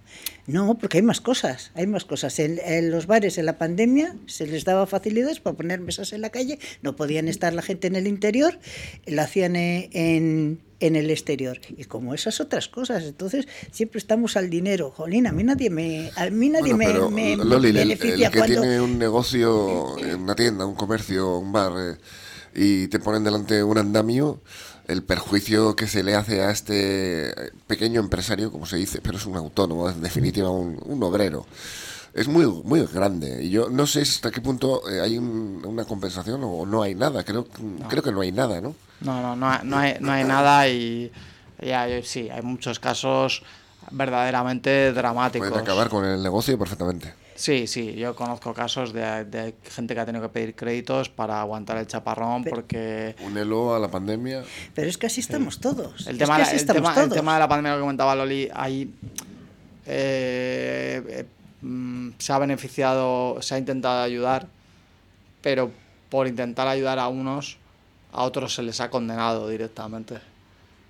No, 0.47 0.78
porque 0.78 0.99
hay 0.99 1.03
más 1.03 1.20
cosas, 1.20 1.72
hay 1.74 1.87
más 1.87 2.05
cosas. 2.05 2.39
En, 2.39 2.91
los 2.91 3.07
bares 3.07 3.37
en 3.39 3.47
la 3.47 3.59
pandemia 3.59 4.14
se 4.26 4.47
les 4.47 4.64
daba 4.64 4.87
facilidades 4.87 5.41
para 5.41 5.57
poner 5.57 5.80
mesas 5.80 6.12
en 6.12 6.20
la 6.20 6.30
calle, 6.30 6.61
no 6.82 6.95
podían 6.95 7.26
estar 7.26 7.53
la 7.53 7.62
gente 7.62 7.89
en 7.89 7.97
el 7.97 8.07
interior, 8.07 8.59
lo 9.07 9.22
hacían 9.22 9.57
en, 9.57 10.61
el 10.78 11.11
exterior. 11.11 11.59
Y 11.76 11.84
como 11.84 12.14
esas 12.14 12.41
otras 12.41 12.68
cosas, 12.68 13.03
entonces 13.05 13.49
siempre 13.72 13.99
estamos 13.99 14.37
al 14.37 14.49
dinero. 14.49 14.93
Jolín, 14.93 15.26
a 15.26 15.32
mí 15.32 15.43
nadie 15.43 15.68
me, 15.68 16.11
a 16.14 16.30
mí 16.30 16.49
nadie 16.49 16.74
me, 16.74 16.93
beneficia 17.72 18.28
el, 18.28 18.32
que 18.32 18.43
tiene 18.43 18.80
un 18.80 18.99
negocio, 18.99 19.97
una 19.97 20.37
tienda, 20.37 20.64
un 20.64 20.76
comercio, 20.76 21.39
un 21.39 21.51
bar, 21.51 21.72
eh, 21.76 21.97
y 22.55 22.87
te 22.87 23.01
ponen 23.01 23.24
delante 23.24 23.62
un 23.64 23.78
andamio 23.78 24.41
el 24.87 25.03
perjuicio 25.03 25.74
que 25.74 25.87
se 25.87 26.03
le 26.03 26.14
hace 26.14 26.43
a 26.43 26.51
este 26.51 27.53
pequeño 27.66 28.01
empresario, 28.01 28.53
como 28.53 28.66
se 28.66 28.76
dice, 28.76 29.01
pero 29.03 29.18
es 29.18 29.26
un 29.26 29.37
autónomo, 29.37 29.91
en 29.91 30.01
definitiva 30.01 30.51
un, 30.51 31.03
obrero. 31.03 31.47
Es 32.14 32.28
muy, 32.28 32.47
muy 32.47 32.87
grande 32.87 33.45
y 33.45 33.51
yo 33.51 33.68
no 33.68 33.87
sé 33.87 34.01
hasta 34.01 34.30
qué 34.30 34.41
punto 34.41 34.89
eh, 34.89 35.03
hay 35.03 35.18
una 35.18 35.84
compensación 35.84 36.41
o 36.45 36.64
no 36.64 36.82
hay 36.82 36.95
nada. 36.95 37.24
Creo, 37.24 37.47
creo 37.89 38.03
que 38.03 38.12
no 38.12 38.22
hay 38.22 38.32
nada, 38.32 38.61
¿no? 38.61 38.74
No, 39.01 39.20
no, 39.20 39.37
no, 39.37 39.62
no, 39.62 39.78
hay, 39.78 39.97
no 40.01 40.12
hay 40.12 40.24
nada 40.24 40.66
y, 40.68 41.12
sí, 42.03 42.30
hay 42.30 42.43
muchos 42.43 42.78
casos 42.78 43.43
verdaderamente 43.91 44.93
dramáticos. 44.93 45.49
Pueden 45.49 45.62
acabar 45.62 45.91
con 45.91 46.07
el 46.07 46.22
negocio 46.22 46.59
perfectamente. 46.59 47.26
Sí, 47.37 47.66
sí, 47.66 47.95
yo 47.95 48.16
conozco 48.16 48.53
casos 48.55 48.93
de, 48.93 49.55
gente 49.70 49.95
que 49.95 50.01
ha 50.01 50.07
tenido 50.07 50.22
que 50.22 50.28
pedir 50.30 50.55
créditos 50.55 51.09
para 51.09 51.41
aguantar 51.41 51.76
el 51.76 51.87
chaparrón 51.87 52.45
porque... 52.45 53.14
Un 53.24 53.37
elo 53.37 53.74
a 53.74 53.78
la 53.78 53.89
pandemia. 53.89 54.43
Pero 54.74 54.89
es 54.89 54.99
que 54.99 55.07
así 55.07 55.20
estamos 55.20 55.61
todos. 55.61 56.07
El 56.07 56.18
tema, 56.18 56.39
el, 56.43 56.66
tema, 56.66 56.95
el 57.03 57.11
tema 57.11 57.34
de 57.34 57.41
la 57.41 57.49
pandemia 57.49 57.74
que 57.74 57.80
comentaba 57.80 58.14
Loli, 58.16 58.49
ahí 58.55 58.91
eh, 59.87 61.03
eh, 61.09 61.26
mm, 61.61 62.11
se 62.18 62.32
ha 62.32 62.39
beneficiado, 62.39 63.41
se 63.43 63.55
ha 63.55 63.59
intentado 63.59 64.03
ayudar, 64.03 64.49
pero 65.43 65.70
por 66.09 66.26
intentar 66.26 66.66
ayudar 66.66 66.99
a 66.99 67.09
unos, 67.09 67.59
a 68.12 68.22
otros 68.22 68.55
se 68.55 68.62
les 68.62 68.80
ha 68.80 68.91
condenado 68.91 69.49
directamente 69.49 70.18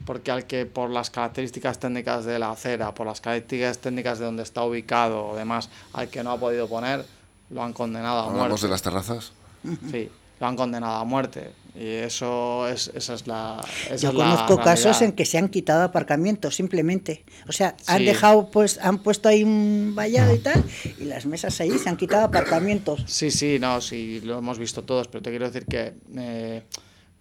porque 0.05 0.31
al 0.31 0.47
que 0.47 0.67
por 0.67 0.91
las 0.91 1.11
características 1.11 1.79
técnicas 1.79 2.25
de 2.25 2.39
la 2.39 2.51
acera, 2.51 2.95
por 2.95 3.07
las 3.07 3.21
características 3.21 3.79
técnicas 3.79 4.19
de 4.19 4.27
donde 4.27 4.43
está 4.43 4.63
ubicado 4.65 5.27
o 5.27 5.37
demás, 5.37 5.71
al 5.93 6.09
que 6.09 6.23
no 6.23 6.33
ha 6.33 6.39
podido 6.39 6.69
poner, 6.69 7.05
lo 7.51 7.63
han 7.63 7.73
condenado 7.73 8.21
a 8.21 8.25
muerte. 8.25 8.41
¿Hablamos 8.41 8.63
de 8.63 8.69
las 8.69 8.83
terrazas? 8.83 9.33
Sí, 9.91 10.09
lo 10.39 10.47
han 10.47 10.55
condenado 10.55 10.97
a 10.97 11.05
muerte. 11.05 11.51
Y 11.75 11.89
eso 11.89 12.67
es, 12.69 12.91
esa 12.95 13.15
es 13.15 13.27
la. 13.27 13.61
Yo 13.99 14.15
conozco 14.15 14.57
casos 14.59 15.03
en 15.03 15.13
que 15.13 15.27
se 15.27 15.37
han 15.37 15.49
quitado 15.49 15.83
aparcamientos 15.83 16.57
simplemente. 16.57 17.25
O 17.49 17.53
sea, 17.53 17.77
han 17.87 18.05
dejado, 18.05 18.51
pues, 18.51 18.79
han 18.79 18.99
puesto 18.99 19.29
ahí 19.29 19.45
un 19.45 19.93
vallado 19.95 20.35
y 20.35 20.39
tal, 20.39 20.65
y 20.99 21.05
las 21.05 21.27
mesas 21.27 21.61
ahí 21.61 21.77
se 21.79 21.89
han 21.91 21.99
quitado 21.99 22.25
aparcamientos. 22.25 23.03
Sí, 23.07 23.31
sí, 23.31 23.59
no, 23.61 23.83
sí, 23.83 24.23
lo 24.23 24.39
hemos 24.39 24.59
visto 24.59 24.85
todos, 24.85 25.09
pero 25.09 25.21
te 25.23 25.31
quiero 25.31 25.47
decir 25.47 25.67
que. 25.67 25.95
Eh, 26.17 26.63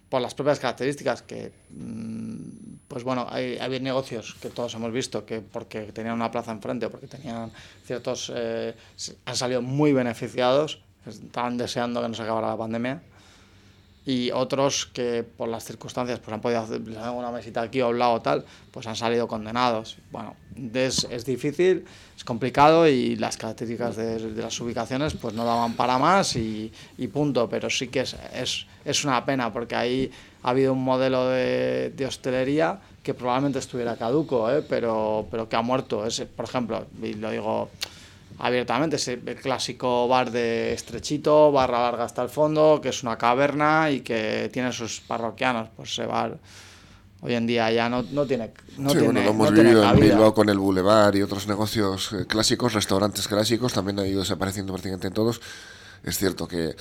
por 0.08 0.22
las 0.22 0.34
propias 0.34 0.60
características 0.60 1.22
que 1.22 1.52
mm, 1.70 2.65
pues 2.88 3.04
bueno 3.04 3.26
hay, 3.28 3.58
hay 3.58 3.80
negocios 3.80 4.36
que 4.40 4.50
todos 4.50 4.74
hemos 4.74 4.92
visto 4.92 5.24
que 5.26 5.40
porque 5.40 5.92
tenían 5.92 6.14
una 6.14 6.30
plaza 6.30 6.52
enfrente 6.52 6.86
o 6.86 6.90
porque 6.90 7.06
tenían 7.06 7.50
ciertos 7.84 8.32
eh, 8.34 8.74
han 9.24 9.36
salido 9.36 9.62
muy 9.62 9.92
beneficiados 9.92 10.80
estaban 11.06 11.56
deseando 11.56 12.02
que 12.02 12.08
no 12.08 12.14
se 12.14 12.22
acabara 12.22 12.48
la 12.48 12.56
pandemia. 12.56 13.02
Y 14.04 14.30
otros 14.30 14.86
que 14.86 15.24
por 15.24 15.48
las 15.48 15.64
circunstancias 15.64 16.20
pues 16.20 16.32
han 16.32 16.40
podido 16.40 16.60
hacer 16.60 16.80
una 16.80 17.30
mesita 17.32 17.62
aquí 17.62 17.80
o 17.80 17.88
un 17.88 17.98
lado 17.98 18.22
tal 18.22 18.44
pues 18.70 18.86
han 18.86 18.94
salido 18.94 19.26
condenados. 19.26 19.98
Bueno 20.12 20.36
es, 20.72 21.04
es 21.10 21.24
difícil 21.24 21.84
es 22.16 22.22
complicado 22.22 22.86
y 22.86 23.16
las 23.16 23.36
características 23.36 23.96
de, 23.96 24.30
de, 24.32 24.42
las 24.42 24.60
ubicaciones 24.60 25.14
pues 25.14 25.34
no 25.34 25.44
daban 25.44 25.74
para 25.74 25.98
más 25.98 26.36
y, 26.36 26.72
y 26.96 27.08
punto. 27.08 27.48
Pero 27.48 27.68
sí 27.68 27.88
que 27.88 28.00
es, 28.00 28.16
es, 28.32 28.66
es, 28.84 29.04
una 29.04 29.24
pena 29.24 29.52
porque 29.52 29.74
ahí 29.74 30.10
ha 30.46 30.50
habido 30.50 30.72
un 30.72 30.84
modelo 30.84 31.28
de, 31.28 31.92
de 31.96 32.06
hostelería 32.06 32.78
que 33.02 33.14
probablemente 33.14 33.58
estuviera 33.58 33.96
caduco 33.96 34.48
¿eh? 34.50 34.62
pero, 34.62 35.26
pero 35.30 35.48
que 35.48 35.56
ha 35.56 35.62
muerto 35.62 36.06
es, 36.06 36.20
por 36.20 36.44
ejemplo 36.44 36.86
y 37.02 37.14
lo 37.14 37.30
digo 37.30 37.68
abiertamente. 38.38 38.96
Es 38.96 39.08
el 39.08 39.20
clásico 39.20 40.08
bar 40.08 40.30
de 40.30 40.72
estrechito, 40.72 41.52
barra 41.52 41.82
larga 41.82 42.04
hasta 42.04 42.22
el 42.22 42.28
fondo, 42.28 42.80
que 42.82 42.90
es 42.90 43.02
una 43.02 43.16
caverna 43.16 43.90
y 43.90 44.00
que 44.00 44.50
tiene 44.52 44.72
sus 44.72 45.00
parroquianos. 45.00 45.68
Pues 45.76 45.92
ese 45.92 46.06
bar 46.06 46.38
hoy 47.22 47.34
en 47.34 47.46
día 47.46 47.70
ya 47.70 47.88
no, 47.88 48.02
no 48.02 48.26
tiene 48.26 48.52
no 48.76 48.90
sí, 48.90 48.98
tiene, 48.98 49.12
bueno, 49.12 49.24
lo 49.24 49.30
hemos 49.30 49.52
no 49.52 49.62
vivido 49.62 49.90
en. 49.90 50.00
Bilbao 50.00 50.34
con 50.34 50.48
el 50.48 50.58
Boulevard 50.58 51.14
y 51.14 51.22
otros 51.22 51.46
negocios 51.46 52.12
eh, 52.12 52.26
clásicos, 52.26 52.74
restaurantes 52.74 53.26
clásicos, 53.26 53.72
también 53.72 53.98
han 53.98 54.06
ido 54.06 54.20
desapareciendo 54.20 54.72
prácticamente 54.72 55.08
en 55.08 55.14
todos. 55.14 55.40
Es 56.04 56.18
cierto 56.18 56.46
que 56.46 56.76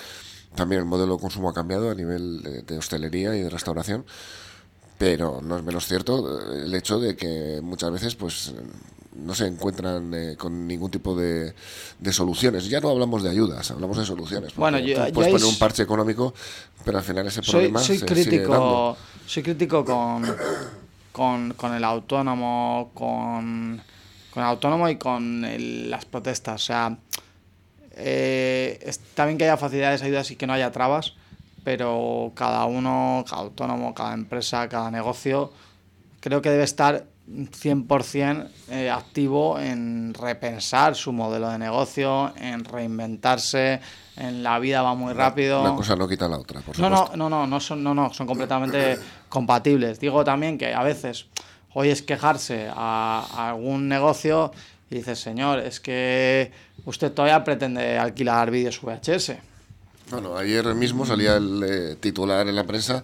también 0.56 0.80
el 0.82 0.86
modelo 0.88 1.16
de 1.16 1.22
consumo 1.22 1.50
ha 1.50 1.54
cambiado 1.54 1.90
a 1.92 1.96
nivel 1.96 2.64
de, 2.66 2.78
hostelería 2.78 3.36
y 3.36 3.42
de 3.42 3.50
restauración, 3.50 4.06
pero 4.98 5.42
no 5.42 5.58
es 5.58 5.64
menos 5.64 5.86
cierto 5.88 6.40
eh, 6.54 6.64
el 6.66 6.74
hecho 6.74 7.00
de 7.00 7.16
que 7.16 7.60
muchas 7.62 7.92
veces 7.92 8.16
pues 8.16 8.54
no 9.16 9.34
se 9.34 9.48
encuentran 9.48 10.14
eh, 10.14 10.36
con 10.38 10.68
ningún 10.68 10.92
tipo 10.92 11.16
de, 11.16 11.54
de 12.00 12.14
soluciones. 12.14 12.68
Ya 12.70 12.82
no 12.82 12.90
hablamos 12.90 13.24
de 13.24 13.30
ayudas, 13.30 13.72
hablamos 13.72 13.98
de 13.98 14.06
soluciones. 14.06 14.54
Bueno, 14.56 14.78
yo- 14.80 14.96
tú 15.08 15.14
puedes 15.14 15.32
poner 15.32 15.48
un 15.54 15.58
parche 15.60 15.84
económico, 15.84 16.34
pero 16.84 16.98
al 16.98 17.04
final 17.04 17.26
ese 17.28 17.42
problema 17.42 17.80
soy 17.80 17.98
se 18.00 18.06
sigue 18.08 18.14
soy 19.26 19.44
crítico 19.44 19.86
con, 19.86 20.24
con, 21.12 21.54
con 21.54 21.74
el 21.74 21.84
autónomo 21.84 22.92
con, 22.94 23.82
con 24.34 24.44
el 24.44 24.50
autónomo 24.50 24.90
y 24.90 24.98
con 24.98 25.46
el- 25.46 25.90
las 25.90 26.04
protestas 26.06 26.62
o 26.62 26.66
sea 26.66 26.98
eh, 27.96 28.80
está 28.84 29.26
bien 29.26 29.38
que 29.38 29.46
haya 29.46 29.58
facilidades 29.58 30.02
ayudas 30.04 30.30
y 30.32 30.36
que 30.36 30.48
no 30.48 30.54
haya 30.54 30.72
trabas 30.72 31.14
pero 31.64 32.32
cada 32.36 32.66
uno 32.66 33.24
cada 33.30 33.42
autónomo 33.42 33.94
cada 33.94 34.14
empresa 34.14 34.68
cada 34.70 34.92
negocio 34.92 35.52
creo 36.20 36.42
que 36.42 36.50
debe 36.50 36.64
estar 36.64 37.06
100% 37.28 38.48
eh, 38.70 38.90
activo 38.90 39.60
en 39.60 40.14
repensar 40.14 40.96
su 40.96 41.12
modelo 41.12 41.50
de 41.50 41.58
negocio, 41.58 42.34
en 42.38 42.64
reinventarse, 42.64 43.80
en 44.16 44.44
la 44.44 44.60
vida 44.60 44.82
va 44.84 44.94
muy 44.94 45.12
rápido. 45.14 45.62
Una 45.62 45.76
cosa 45.76 45.96
no 45.96 46.08
quita 46.08 46.28
la 46.28 46.38
otra, 46.38 46.62
por 46.62 46.78
No, 46.80 46.90
supuesto. 46.90 47.18
no, 47.18 47.30
no, 47.30 47.40
no, 47.42 47.48
no 47.48 47.60
son, 47.60 47.84
no, 47.84 47.96
no, 47.96 48.14
son 48.14 48.28
completamente 48.28 49.00
compatibles. 49.30 50.00
Digo 50.00 50.24
también 50.24 50.58
que 50.60 50.74
a 50.74 50.84
veces 50.84 51.26
oyes 51.74 52.04
quejarse 52.04 52.70
a, 52.72 53.26
a 53.32 53.50
algún 53.50 53.88
negocio 53.90 54.52
y 54.92 54.96
dices, 54.98 55.20
señor, 55.20 55.60
es 55.60 55.80
que 55.80 56.52
usted 56.86 57.12
todavía 57.12 57.44
pretende 57.44 57.98
alquilar 57.98 58.52
vídeos 58.52 58.80
VHS. 58.82 59.34
Bueno, 60.12 60.38
ayer 60.38 60.66
mismo 60.76 61.06
salía 61.06 61.36
el 61.38 61.64
eh, 61.64 61.96
titular 62.00 62.48
en 62.48 62.56
la 62.56 62.64
prensa 62.66 63.04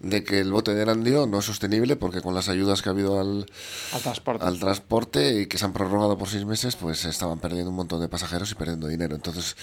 de 0.00 0.22
que 0.24 0.40
el 0.40 0.52
bote 0.52 0.74
de 0.74 0.82
Erandio 0.82 1.26
no 1.26 1.38
es 1.38 1.44
sostenible 1.46 1.96
porque 1.96 2.20
con 2.20 2.34
las 2.34 2.48
ayudas 2.48 2.82
que 2.82 2.88
ha 2.90 2.92
habido 2.92 3.20
al, 3.20 3.46
Al 3.92 4.02
transporte. 4.02 4.44
al 4.44 4.58
transporte 4.58 5.40
y 5.40 5.46
que 5.46 5.56
se 5.56 5.64
han 5.64 5.72
prorrogado 5.72 6.18
por 6.18 6.28
seis 6.28 6.44
meses, 6.44 6.76
pues 6.76 7.04
estaban 7.04 7.38
perdiendo 7.38 7.70
un 7.70 7.76
montón 7.76 8.00
de 8.00 8.08
pasajeros 8.08 8.50
y 8.50 8.54
perdiendo 8.56 8.88
dinero. 8.88 9.14
Entonces 9.14 9.56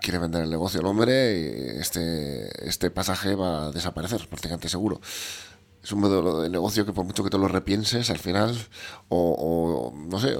quiere 0.00 0.18
vender 0.18 0.42
el 0.42 0.50
negocio 0.50 0.80
el 0.80 0.86
hombre 0.86 1.38
y 1.76 1.80
este, 1.80 2.68
este 2.68 2.90
pasaje 2.90 3.34
va 3.34 3.68
a 3.68 3.70
desaparecer, 3.70 4.28
prácticamente 4.28 4.68
seguro. 4.68 5.00
Es 5.82 5.92
un 5.92 6.00
modelo 6.00 6.42
de 6.42 6.50
negocio 6.50 6.84
que 6.84 6.92
por 6.92 7.04
mucho 7.06 7.24
que 7.24 7.30
te 7.30 7.38
lo 7.38 7.48
repienses 7.48 8.10
al 8.10 8.18
final, 8.18 8.58
o, 9.08 9.92
o 9.94 9.96
no 9.96 10.18
sé, 10.18 10.36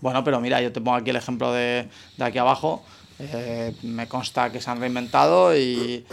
Bueno, 0.00 0.24
pero 0.24 0.40
mira, 0.40 0.60
yo 0.60 0.72
te 0.72 0.80
pongo 0.80 0.96
aquí 0.96 1.10
el 1.10 1.16
ejemplo 1.16 1.52
de, 1.52 1.88
de 2.16 2.24
aquí 2.24 2.38
abajo. 2.38 2.82
Eh, 3.22 3.76
me 3.82 4.08
consta 4.08 4.50
que 4.50 4.62
se 4.62 4.70
han 4.70 4.80
reinventado 4.80 5.54
y 5.54 6.06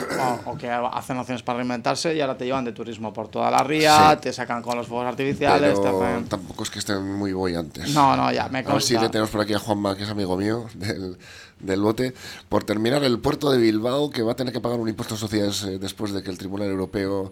o, 0.45 0.51
o 0.51 0.57
que 0.57 0.69
hacen 0.69 1.17
opciones 1.17 1.41
para 1.41 1.59
reinventarse 1.59 2.13
y 2.13 2.19
ahora 2.19 2.37
te 2.37 2.43
llevan 2.43 2.65
de 2.65 2.73
turismo 2.73 3.13
por 3.13 3.29
toda 3.29 3.49
la 3.49 3.63
ría, 3.63 4.11
Sí. 4.11 4.23
te 4.23 4.33
sacan 4.33 4.61
con 4.61 4.77
los 4.77 4.87
fuegos 4.87 5.07
artificiales, 5.07 5.75
te 5.75 5.81
pero 5.83 6.01
hacen- 6.03 6.27
tampoco 6.27 6.63
es 6.63 6.69
que 6.69 6.79
estén 6.79 7.01
muy 7.17 7.31
bollantes. 7.31 7.93
No, 7.93 8.17
no, 8.17 8.29
ya, 8.33 8.49
me 8.49 8.59
A 8.59 8.61
ver 8.63 8.81
si 8.81 8.95
consta. 8.95 9.01
le 9.03 9.09
tenemos 9.09 9.29
por 9.29 9.39
aquí 9.39 9.53
a 9.53 9.59
Juanma, 9.59 9.95
que 9.95 10.03
es 10.03 10.09
amigo 10.09 10.35
mío 10.35 10.65
del, 10.73 11.17
del 11.61 11.79
bote. 11.79 12.13
Por 12.49 12.65
terminar, 12.65 13.01
el 13.05 13.19
puerto 13.19 13.51
de 13.51 13.57
Bilbao, 13.57 14.09
que 14.09 14.21
va 14.21 14.33
a 14.33 14.35
tener 14.35 14.51
que 14.51 14.59
pagar 14.59 14.77
un 14.81 14.89
impuesto 14.89 15.13
de 15.15 15.21
sociedades 15.21 15.63
eh, 15.63 15.79
después 15.79 16.11
de 16.11 16.21
que 16.23 16.29
el 16.29 16.37
Tribunal 16.37 16.67
Europeo 16.67 17.31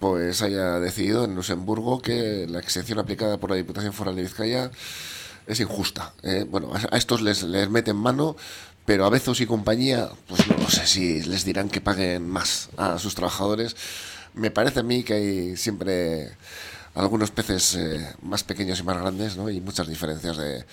pues 0.00 0.40
haya 0.40 0.78
decidido 0.80 1.24
en 1.24 1.34
Luxemburgo 1.34 2.00
que 2.00 2.46
la 2.48 2.60
exención 2.60 2.98
aplicada 3.00 3.36
por 3.36 3.50
la 3.50 3.56
Diputación 3.56 3.92
Foral 3.92 4.14
de 4.16 4.22
Vizcaya 4.22 4.70
es 5.48 5.60
injusta. 5.60 6.12
¿eh? 6.22 6.46
Bueno, 6.48 6.72
a, 6.74 6.96
estos 6.96 7.22
les, 7.22 7.42
les 7.42 7.68
meten 7.70 7.96
mano, 7.96 8.36
pero 8.84 9.04
a 9.04 9.10
Bezos 9.10 9.40
y 9.40 9.46
compañía, 9.46 10.08
pues 10.28 10.46
no, 10.46 10.68
sé 10.70 10.86
si 10.86 11.22
les 11.22 11.44
dirán 11.44 11.68
que 11.68 11.80
paguen 11.80 12.28
más 12.28 12.68
a 12.76 12.98
sus 12.98 13.14
trabajadores. 13.14 13.74
Me 14.34 14.50
parece 14.50 14.80
a 14.80 14.82
mí 14.82 15.02
que 15.02 15.14
hay 15.14 15.56
siempre 15.56 16.36
algunos 16.94 17.30
peces 17.30 17.74
eh, 17.74 18.14
más 18.22 18.44
pequeños 18.44 18.80
y 18.80 18.82
más 18.82 18.98
grandes, 18.98 19.36
¿no? 19.36 19.50
Y 19.50 19.60
muchas 19.60 19.88
diferencias 19.88 20.36
de, 20.36 20.64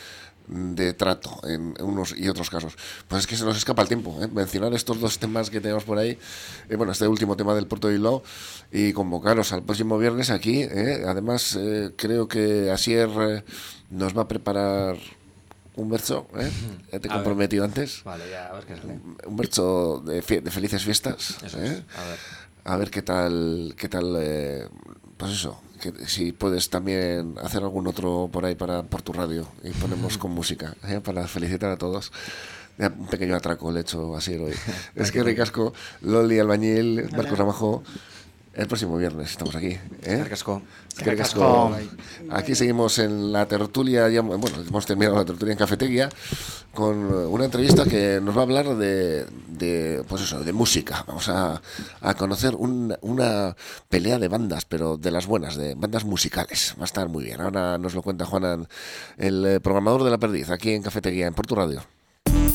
de 0.48 0.94
trato 0.94 1.40
en 1.48 1.74
unos 1.82 2.16
y 2.18 2.28
otros 2.30 2.50
casos. 2.50 2.76
Pues 3.08 3.22
es 3.22 3.28
que 3.28 3.36
se 3.36 3.46
nos 3.46 3.58
escapa 3.58 3.82
el 3.82 3.88
tiempo, 3.88 4.18
¿eh? 4.22 4.28
Mencionar 4.28 4.74
estos 4.74 5.00
dos 5.00 5.18
temas 5.20 5.50
que 5.50 5.62
tenemos 5.62 5.84
por 5.84 5.98
ahí, 5.98 6.18
eh, 6.70 6.76
bueno, 6.76 6.92
este 6.92 7.08
último 7.08 7.36
tema 7.36 7.56
del 7.56 7.68
Puerto 7.68 7.88
de 7.88 7.94
Bilbao, 7.94 8.24
y 8.72 8.94
convocaros 8.94 9.52
al 9.54 9.64
próximo 9.64 9.98
viernes 9.98 10.30
aquí, 10.30 10.62
¿eh? 10.64 11.04
Además, 11.08 11.56
eh, 11.60 11.92
creo 11.96 12.28
que 12.28 12.70
Asier 12.72 13.10
eh, 13.20 13.44
nos 13.90 14.18
va 14.18 14.24
a 14.24 14.28
preparar 14.28 14.98
un 15.76 15.90
verso, 15.90 16.28
¿eh? 16.38 16.50
Ya 16.92 17.00
te 17.00 17.08
he 17.08 17.12
A 17.12 17.16
ver. 17.16 17.24
comprometido 17.24 17.66
antes. 17.66 18.02
Vale, 18.04 18.30
ya, 18.30 18.48
a 18.48 18.54
ver 18.54 18.66
qué 18.66 18.76
sale. 18.78 19.00
Un 19.28 19.36
verso 19.36 20.02
de, 20.06 20.22
de 20.22 20.52
felices 20.52 20.84
fiestas. 20.84 21.38
Eso 21.44 21.58
¿eh? 21.62 21.84
es. 21.90 21.98
A 21.98 22.08
ver. 22.08 22.20
A 22.68 22.78
ver 22.78 22.90
qué 22.90 23.02
tal, 23.02 23.76
qué 23.78 23.88
tal, 23.90 24.16
eh, 24.20 24.68
pues 25.18 25.34
eso, 25.34 25.60
que 25.80 26.08
si 26.08 26.32
puedes 26.32 26.70
también 26.70 27.36
hacer 27.42 27.64
algún 27.64 27.88
otro 27.88 28.30
por 28.32 28.46
ahí 28.46 28.56
para 28.56 28.84
por 28.84 29.02
tu 29.02 29.14
radio 29.14 29.48
y 29.64 29.72
ponemos 29.72 30.18
con 30.18 30.32
música 30.32 30.76
¿eh? 30.88 31.02
para 31.04 31.28
felicitar 31.28 31.72
a 31.72 31.78
todos. 31.78 32.12
Un 32.78 33.08
pequeño 33.08 33.36
atraco 33.36 33.72
le 33.72 33.80
he 33.80 33.82
hecho 33.82 34.16
así 34.18 34.36
hoy. 34.36 34.54
es 34.96 35.12
que 35.12 35.24
ricasco, 35.24 35.74
Loli 36.02 36.40
Albañil, 36.40 37.10
Marcos 37.16 37.38
Ramajo. 37.38 37.84
El 38.56 38.68
próximo 38.68 38.96
viernes 38.98 39.32
estamos 39.32 39.54
aquí. 39.56 39.78
¿eh? 40.04 40.24
Ricasco. 40.24 40.62
Aquí 42.32 42.56
seguimos 42.56 43.00
en 43.00 43.34
la 43.34 43.46
tertulia, 43.48 44.08
ya, 44.10 44.22
bueno, 44.22 44.48
hemos 44.66 44.86
terminado 44.86 45.18
la 45.18 45.26
tertulia 45.26 45.52
en 45.52 45.58
Cafetería 45.58 46.10
con 46.74 46.96
una 46.96 47.46
entrevista 47.46 47.84
que 47.84 48.20
nos 48.24 48.34
va 48.36 48.40
a 48.40 48.44
hablar 48.44 48.76
de, 48.78 49.26
de 49.50 50.04
pues 50.08 50.22
eso, 50.22 50.42
de 50.42 50.54
música. 50.54 51.04
Vamos 51.06 51.28
a, 51.28 51.62
a 52.00 52.14
conocer 52.14 52.56
un- 52.56 52.96
una 53.02 53.56
pelea 53.90 54.20
de 54.20 54.30
bandas, 54.30 54.64
pero 54.64 54.96
de 54.96 55.12
las 55.12 55.28
buenas, 55.28 55.58
de 55.58 55.76
bandas 55.76 56.06
musicales. 56.06 56.76
Va 56.80 56.84
a 56.84 56.86
estar 56.86 57.10
muy 57.10 57.26
bien. 57.26 57.42
Ahora 57.42 57.78
nos 57.78 57.94
lo 57.94 58.02
cuenta 58.02 58.26
Juanan, 58.26 58.68
el 59.18 59.46
eh, 59.46 59.60
programador 59.60 60.04
de 60.06 60.12
La 60.12 60.18
Perdiz, 60.18 60.50
aquí 60.50 60.72
en 60.72 60.82
Cafetería, 60.82 61.28
en 61.28 61.34
Porto 61.34 61.56
Radio. 61.56 61.82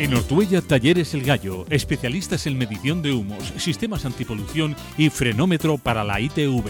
En 0.00 0.14
Ortuella 0.14 0.62
Talleres 0.62 1.12
El 1.12 1.24
Gallo, 1.24 1.66
especialistas 1.68 2.46
en 2.46 2.56
medición 2.56 3.02
de 3.02 3.12
humos, 3.12 3.52
sistemas 3.58 4.06
antipolución 4.06 4.74
y 4.96 5.10
frenómetro 5.10 5.76
para 5.76 6.04
la 6.04 6.18
ITV. 6.18 6.64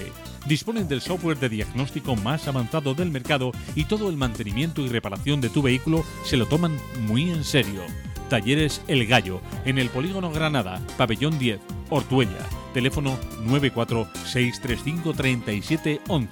Disponen 0.46 0.88
del 0.88 1.00
software 1.00 1.38
de 1.38 1.48
diagnóstico 1.48 2.16
más 2.16 2.48
avanzado 2.48 2.92
del 2.92 3.12
mercado 3.12 3.52
y 3.76 3.84
todo 3.84 4.10
el 4.10 4.16
mantenimiento 4.16 4.82
y 4.82 4.88
reparación 4.88 5.40
de 5.40 5.48
tu 5.48 5.62
vehículo 5.62 6.04
se 6.24 6.36
lo 6.36 6.46
toman 6.46 6.76
muy 7.02 7.30
en 7.30 7.44
serio. 7.44 7.82
Talleres 8.28 8.82
El 8.88 9.06
Gallo, 9.06 9.40
en 9.64 9.78
el 9.78 9.90
Polígono 9.90 10.32
Granada, 10.32 10.84
Pabellón 10.98 11.38
10, 11.38 11.60
Ortuella. 11.88 12.48
Teléfono 12.74 13.16
946353711. 13.46 16.28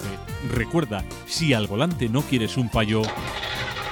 Recuerda, 0.53 1.05
si 1.27 1.53
al 1.53 1.69
volante 1.69 2.09
no 2.09 2.23
quieres 2.23 2.57
un 2.57 2.71
fallo, 2.71 3.03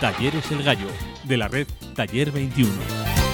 Talleres 0.00 0.50
El 0.52 0.62
Gallo, 0.62 0.88
de 1.24 1.36
la 1.38 1.48
red 1.48 1.66
Taller 1.94 2.30
21. 2.30 3.25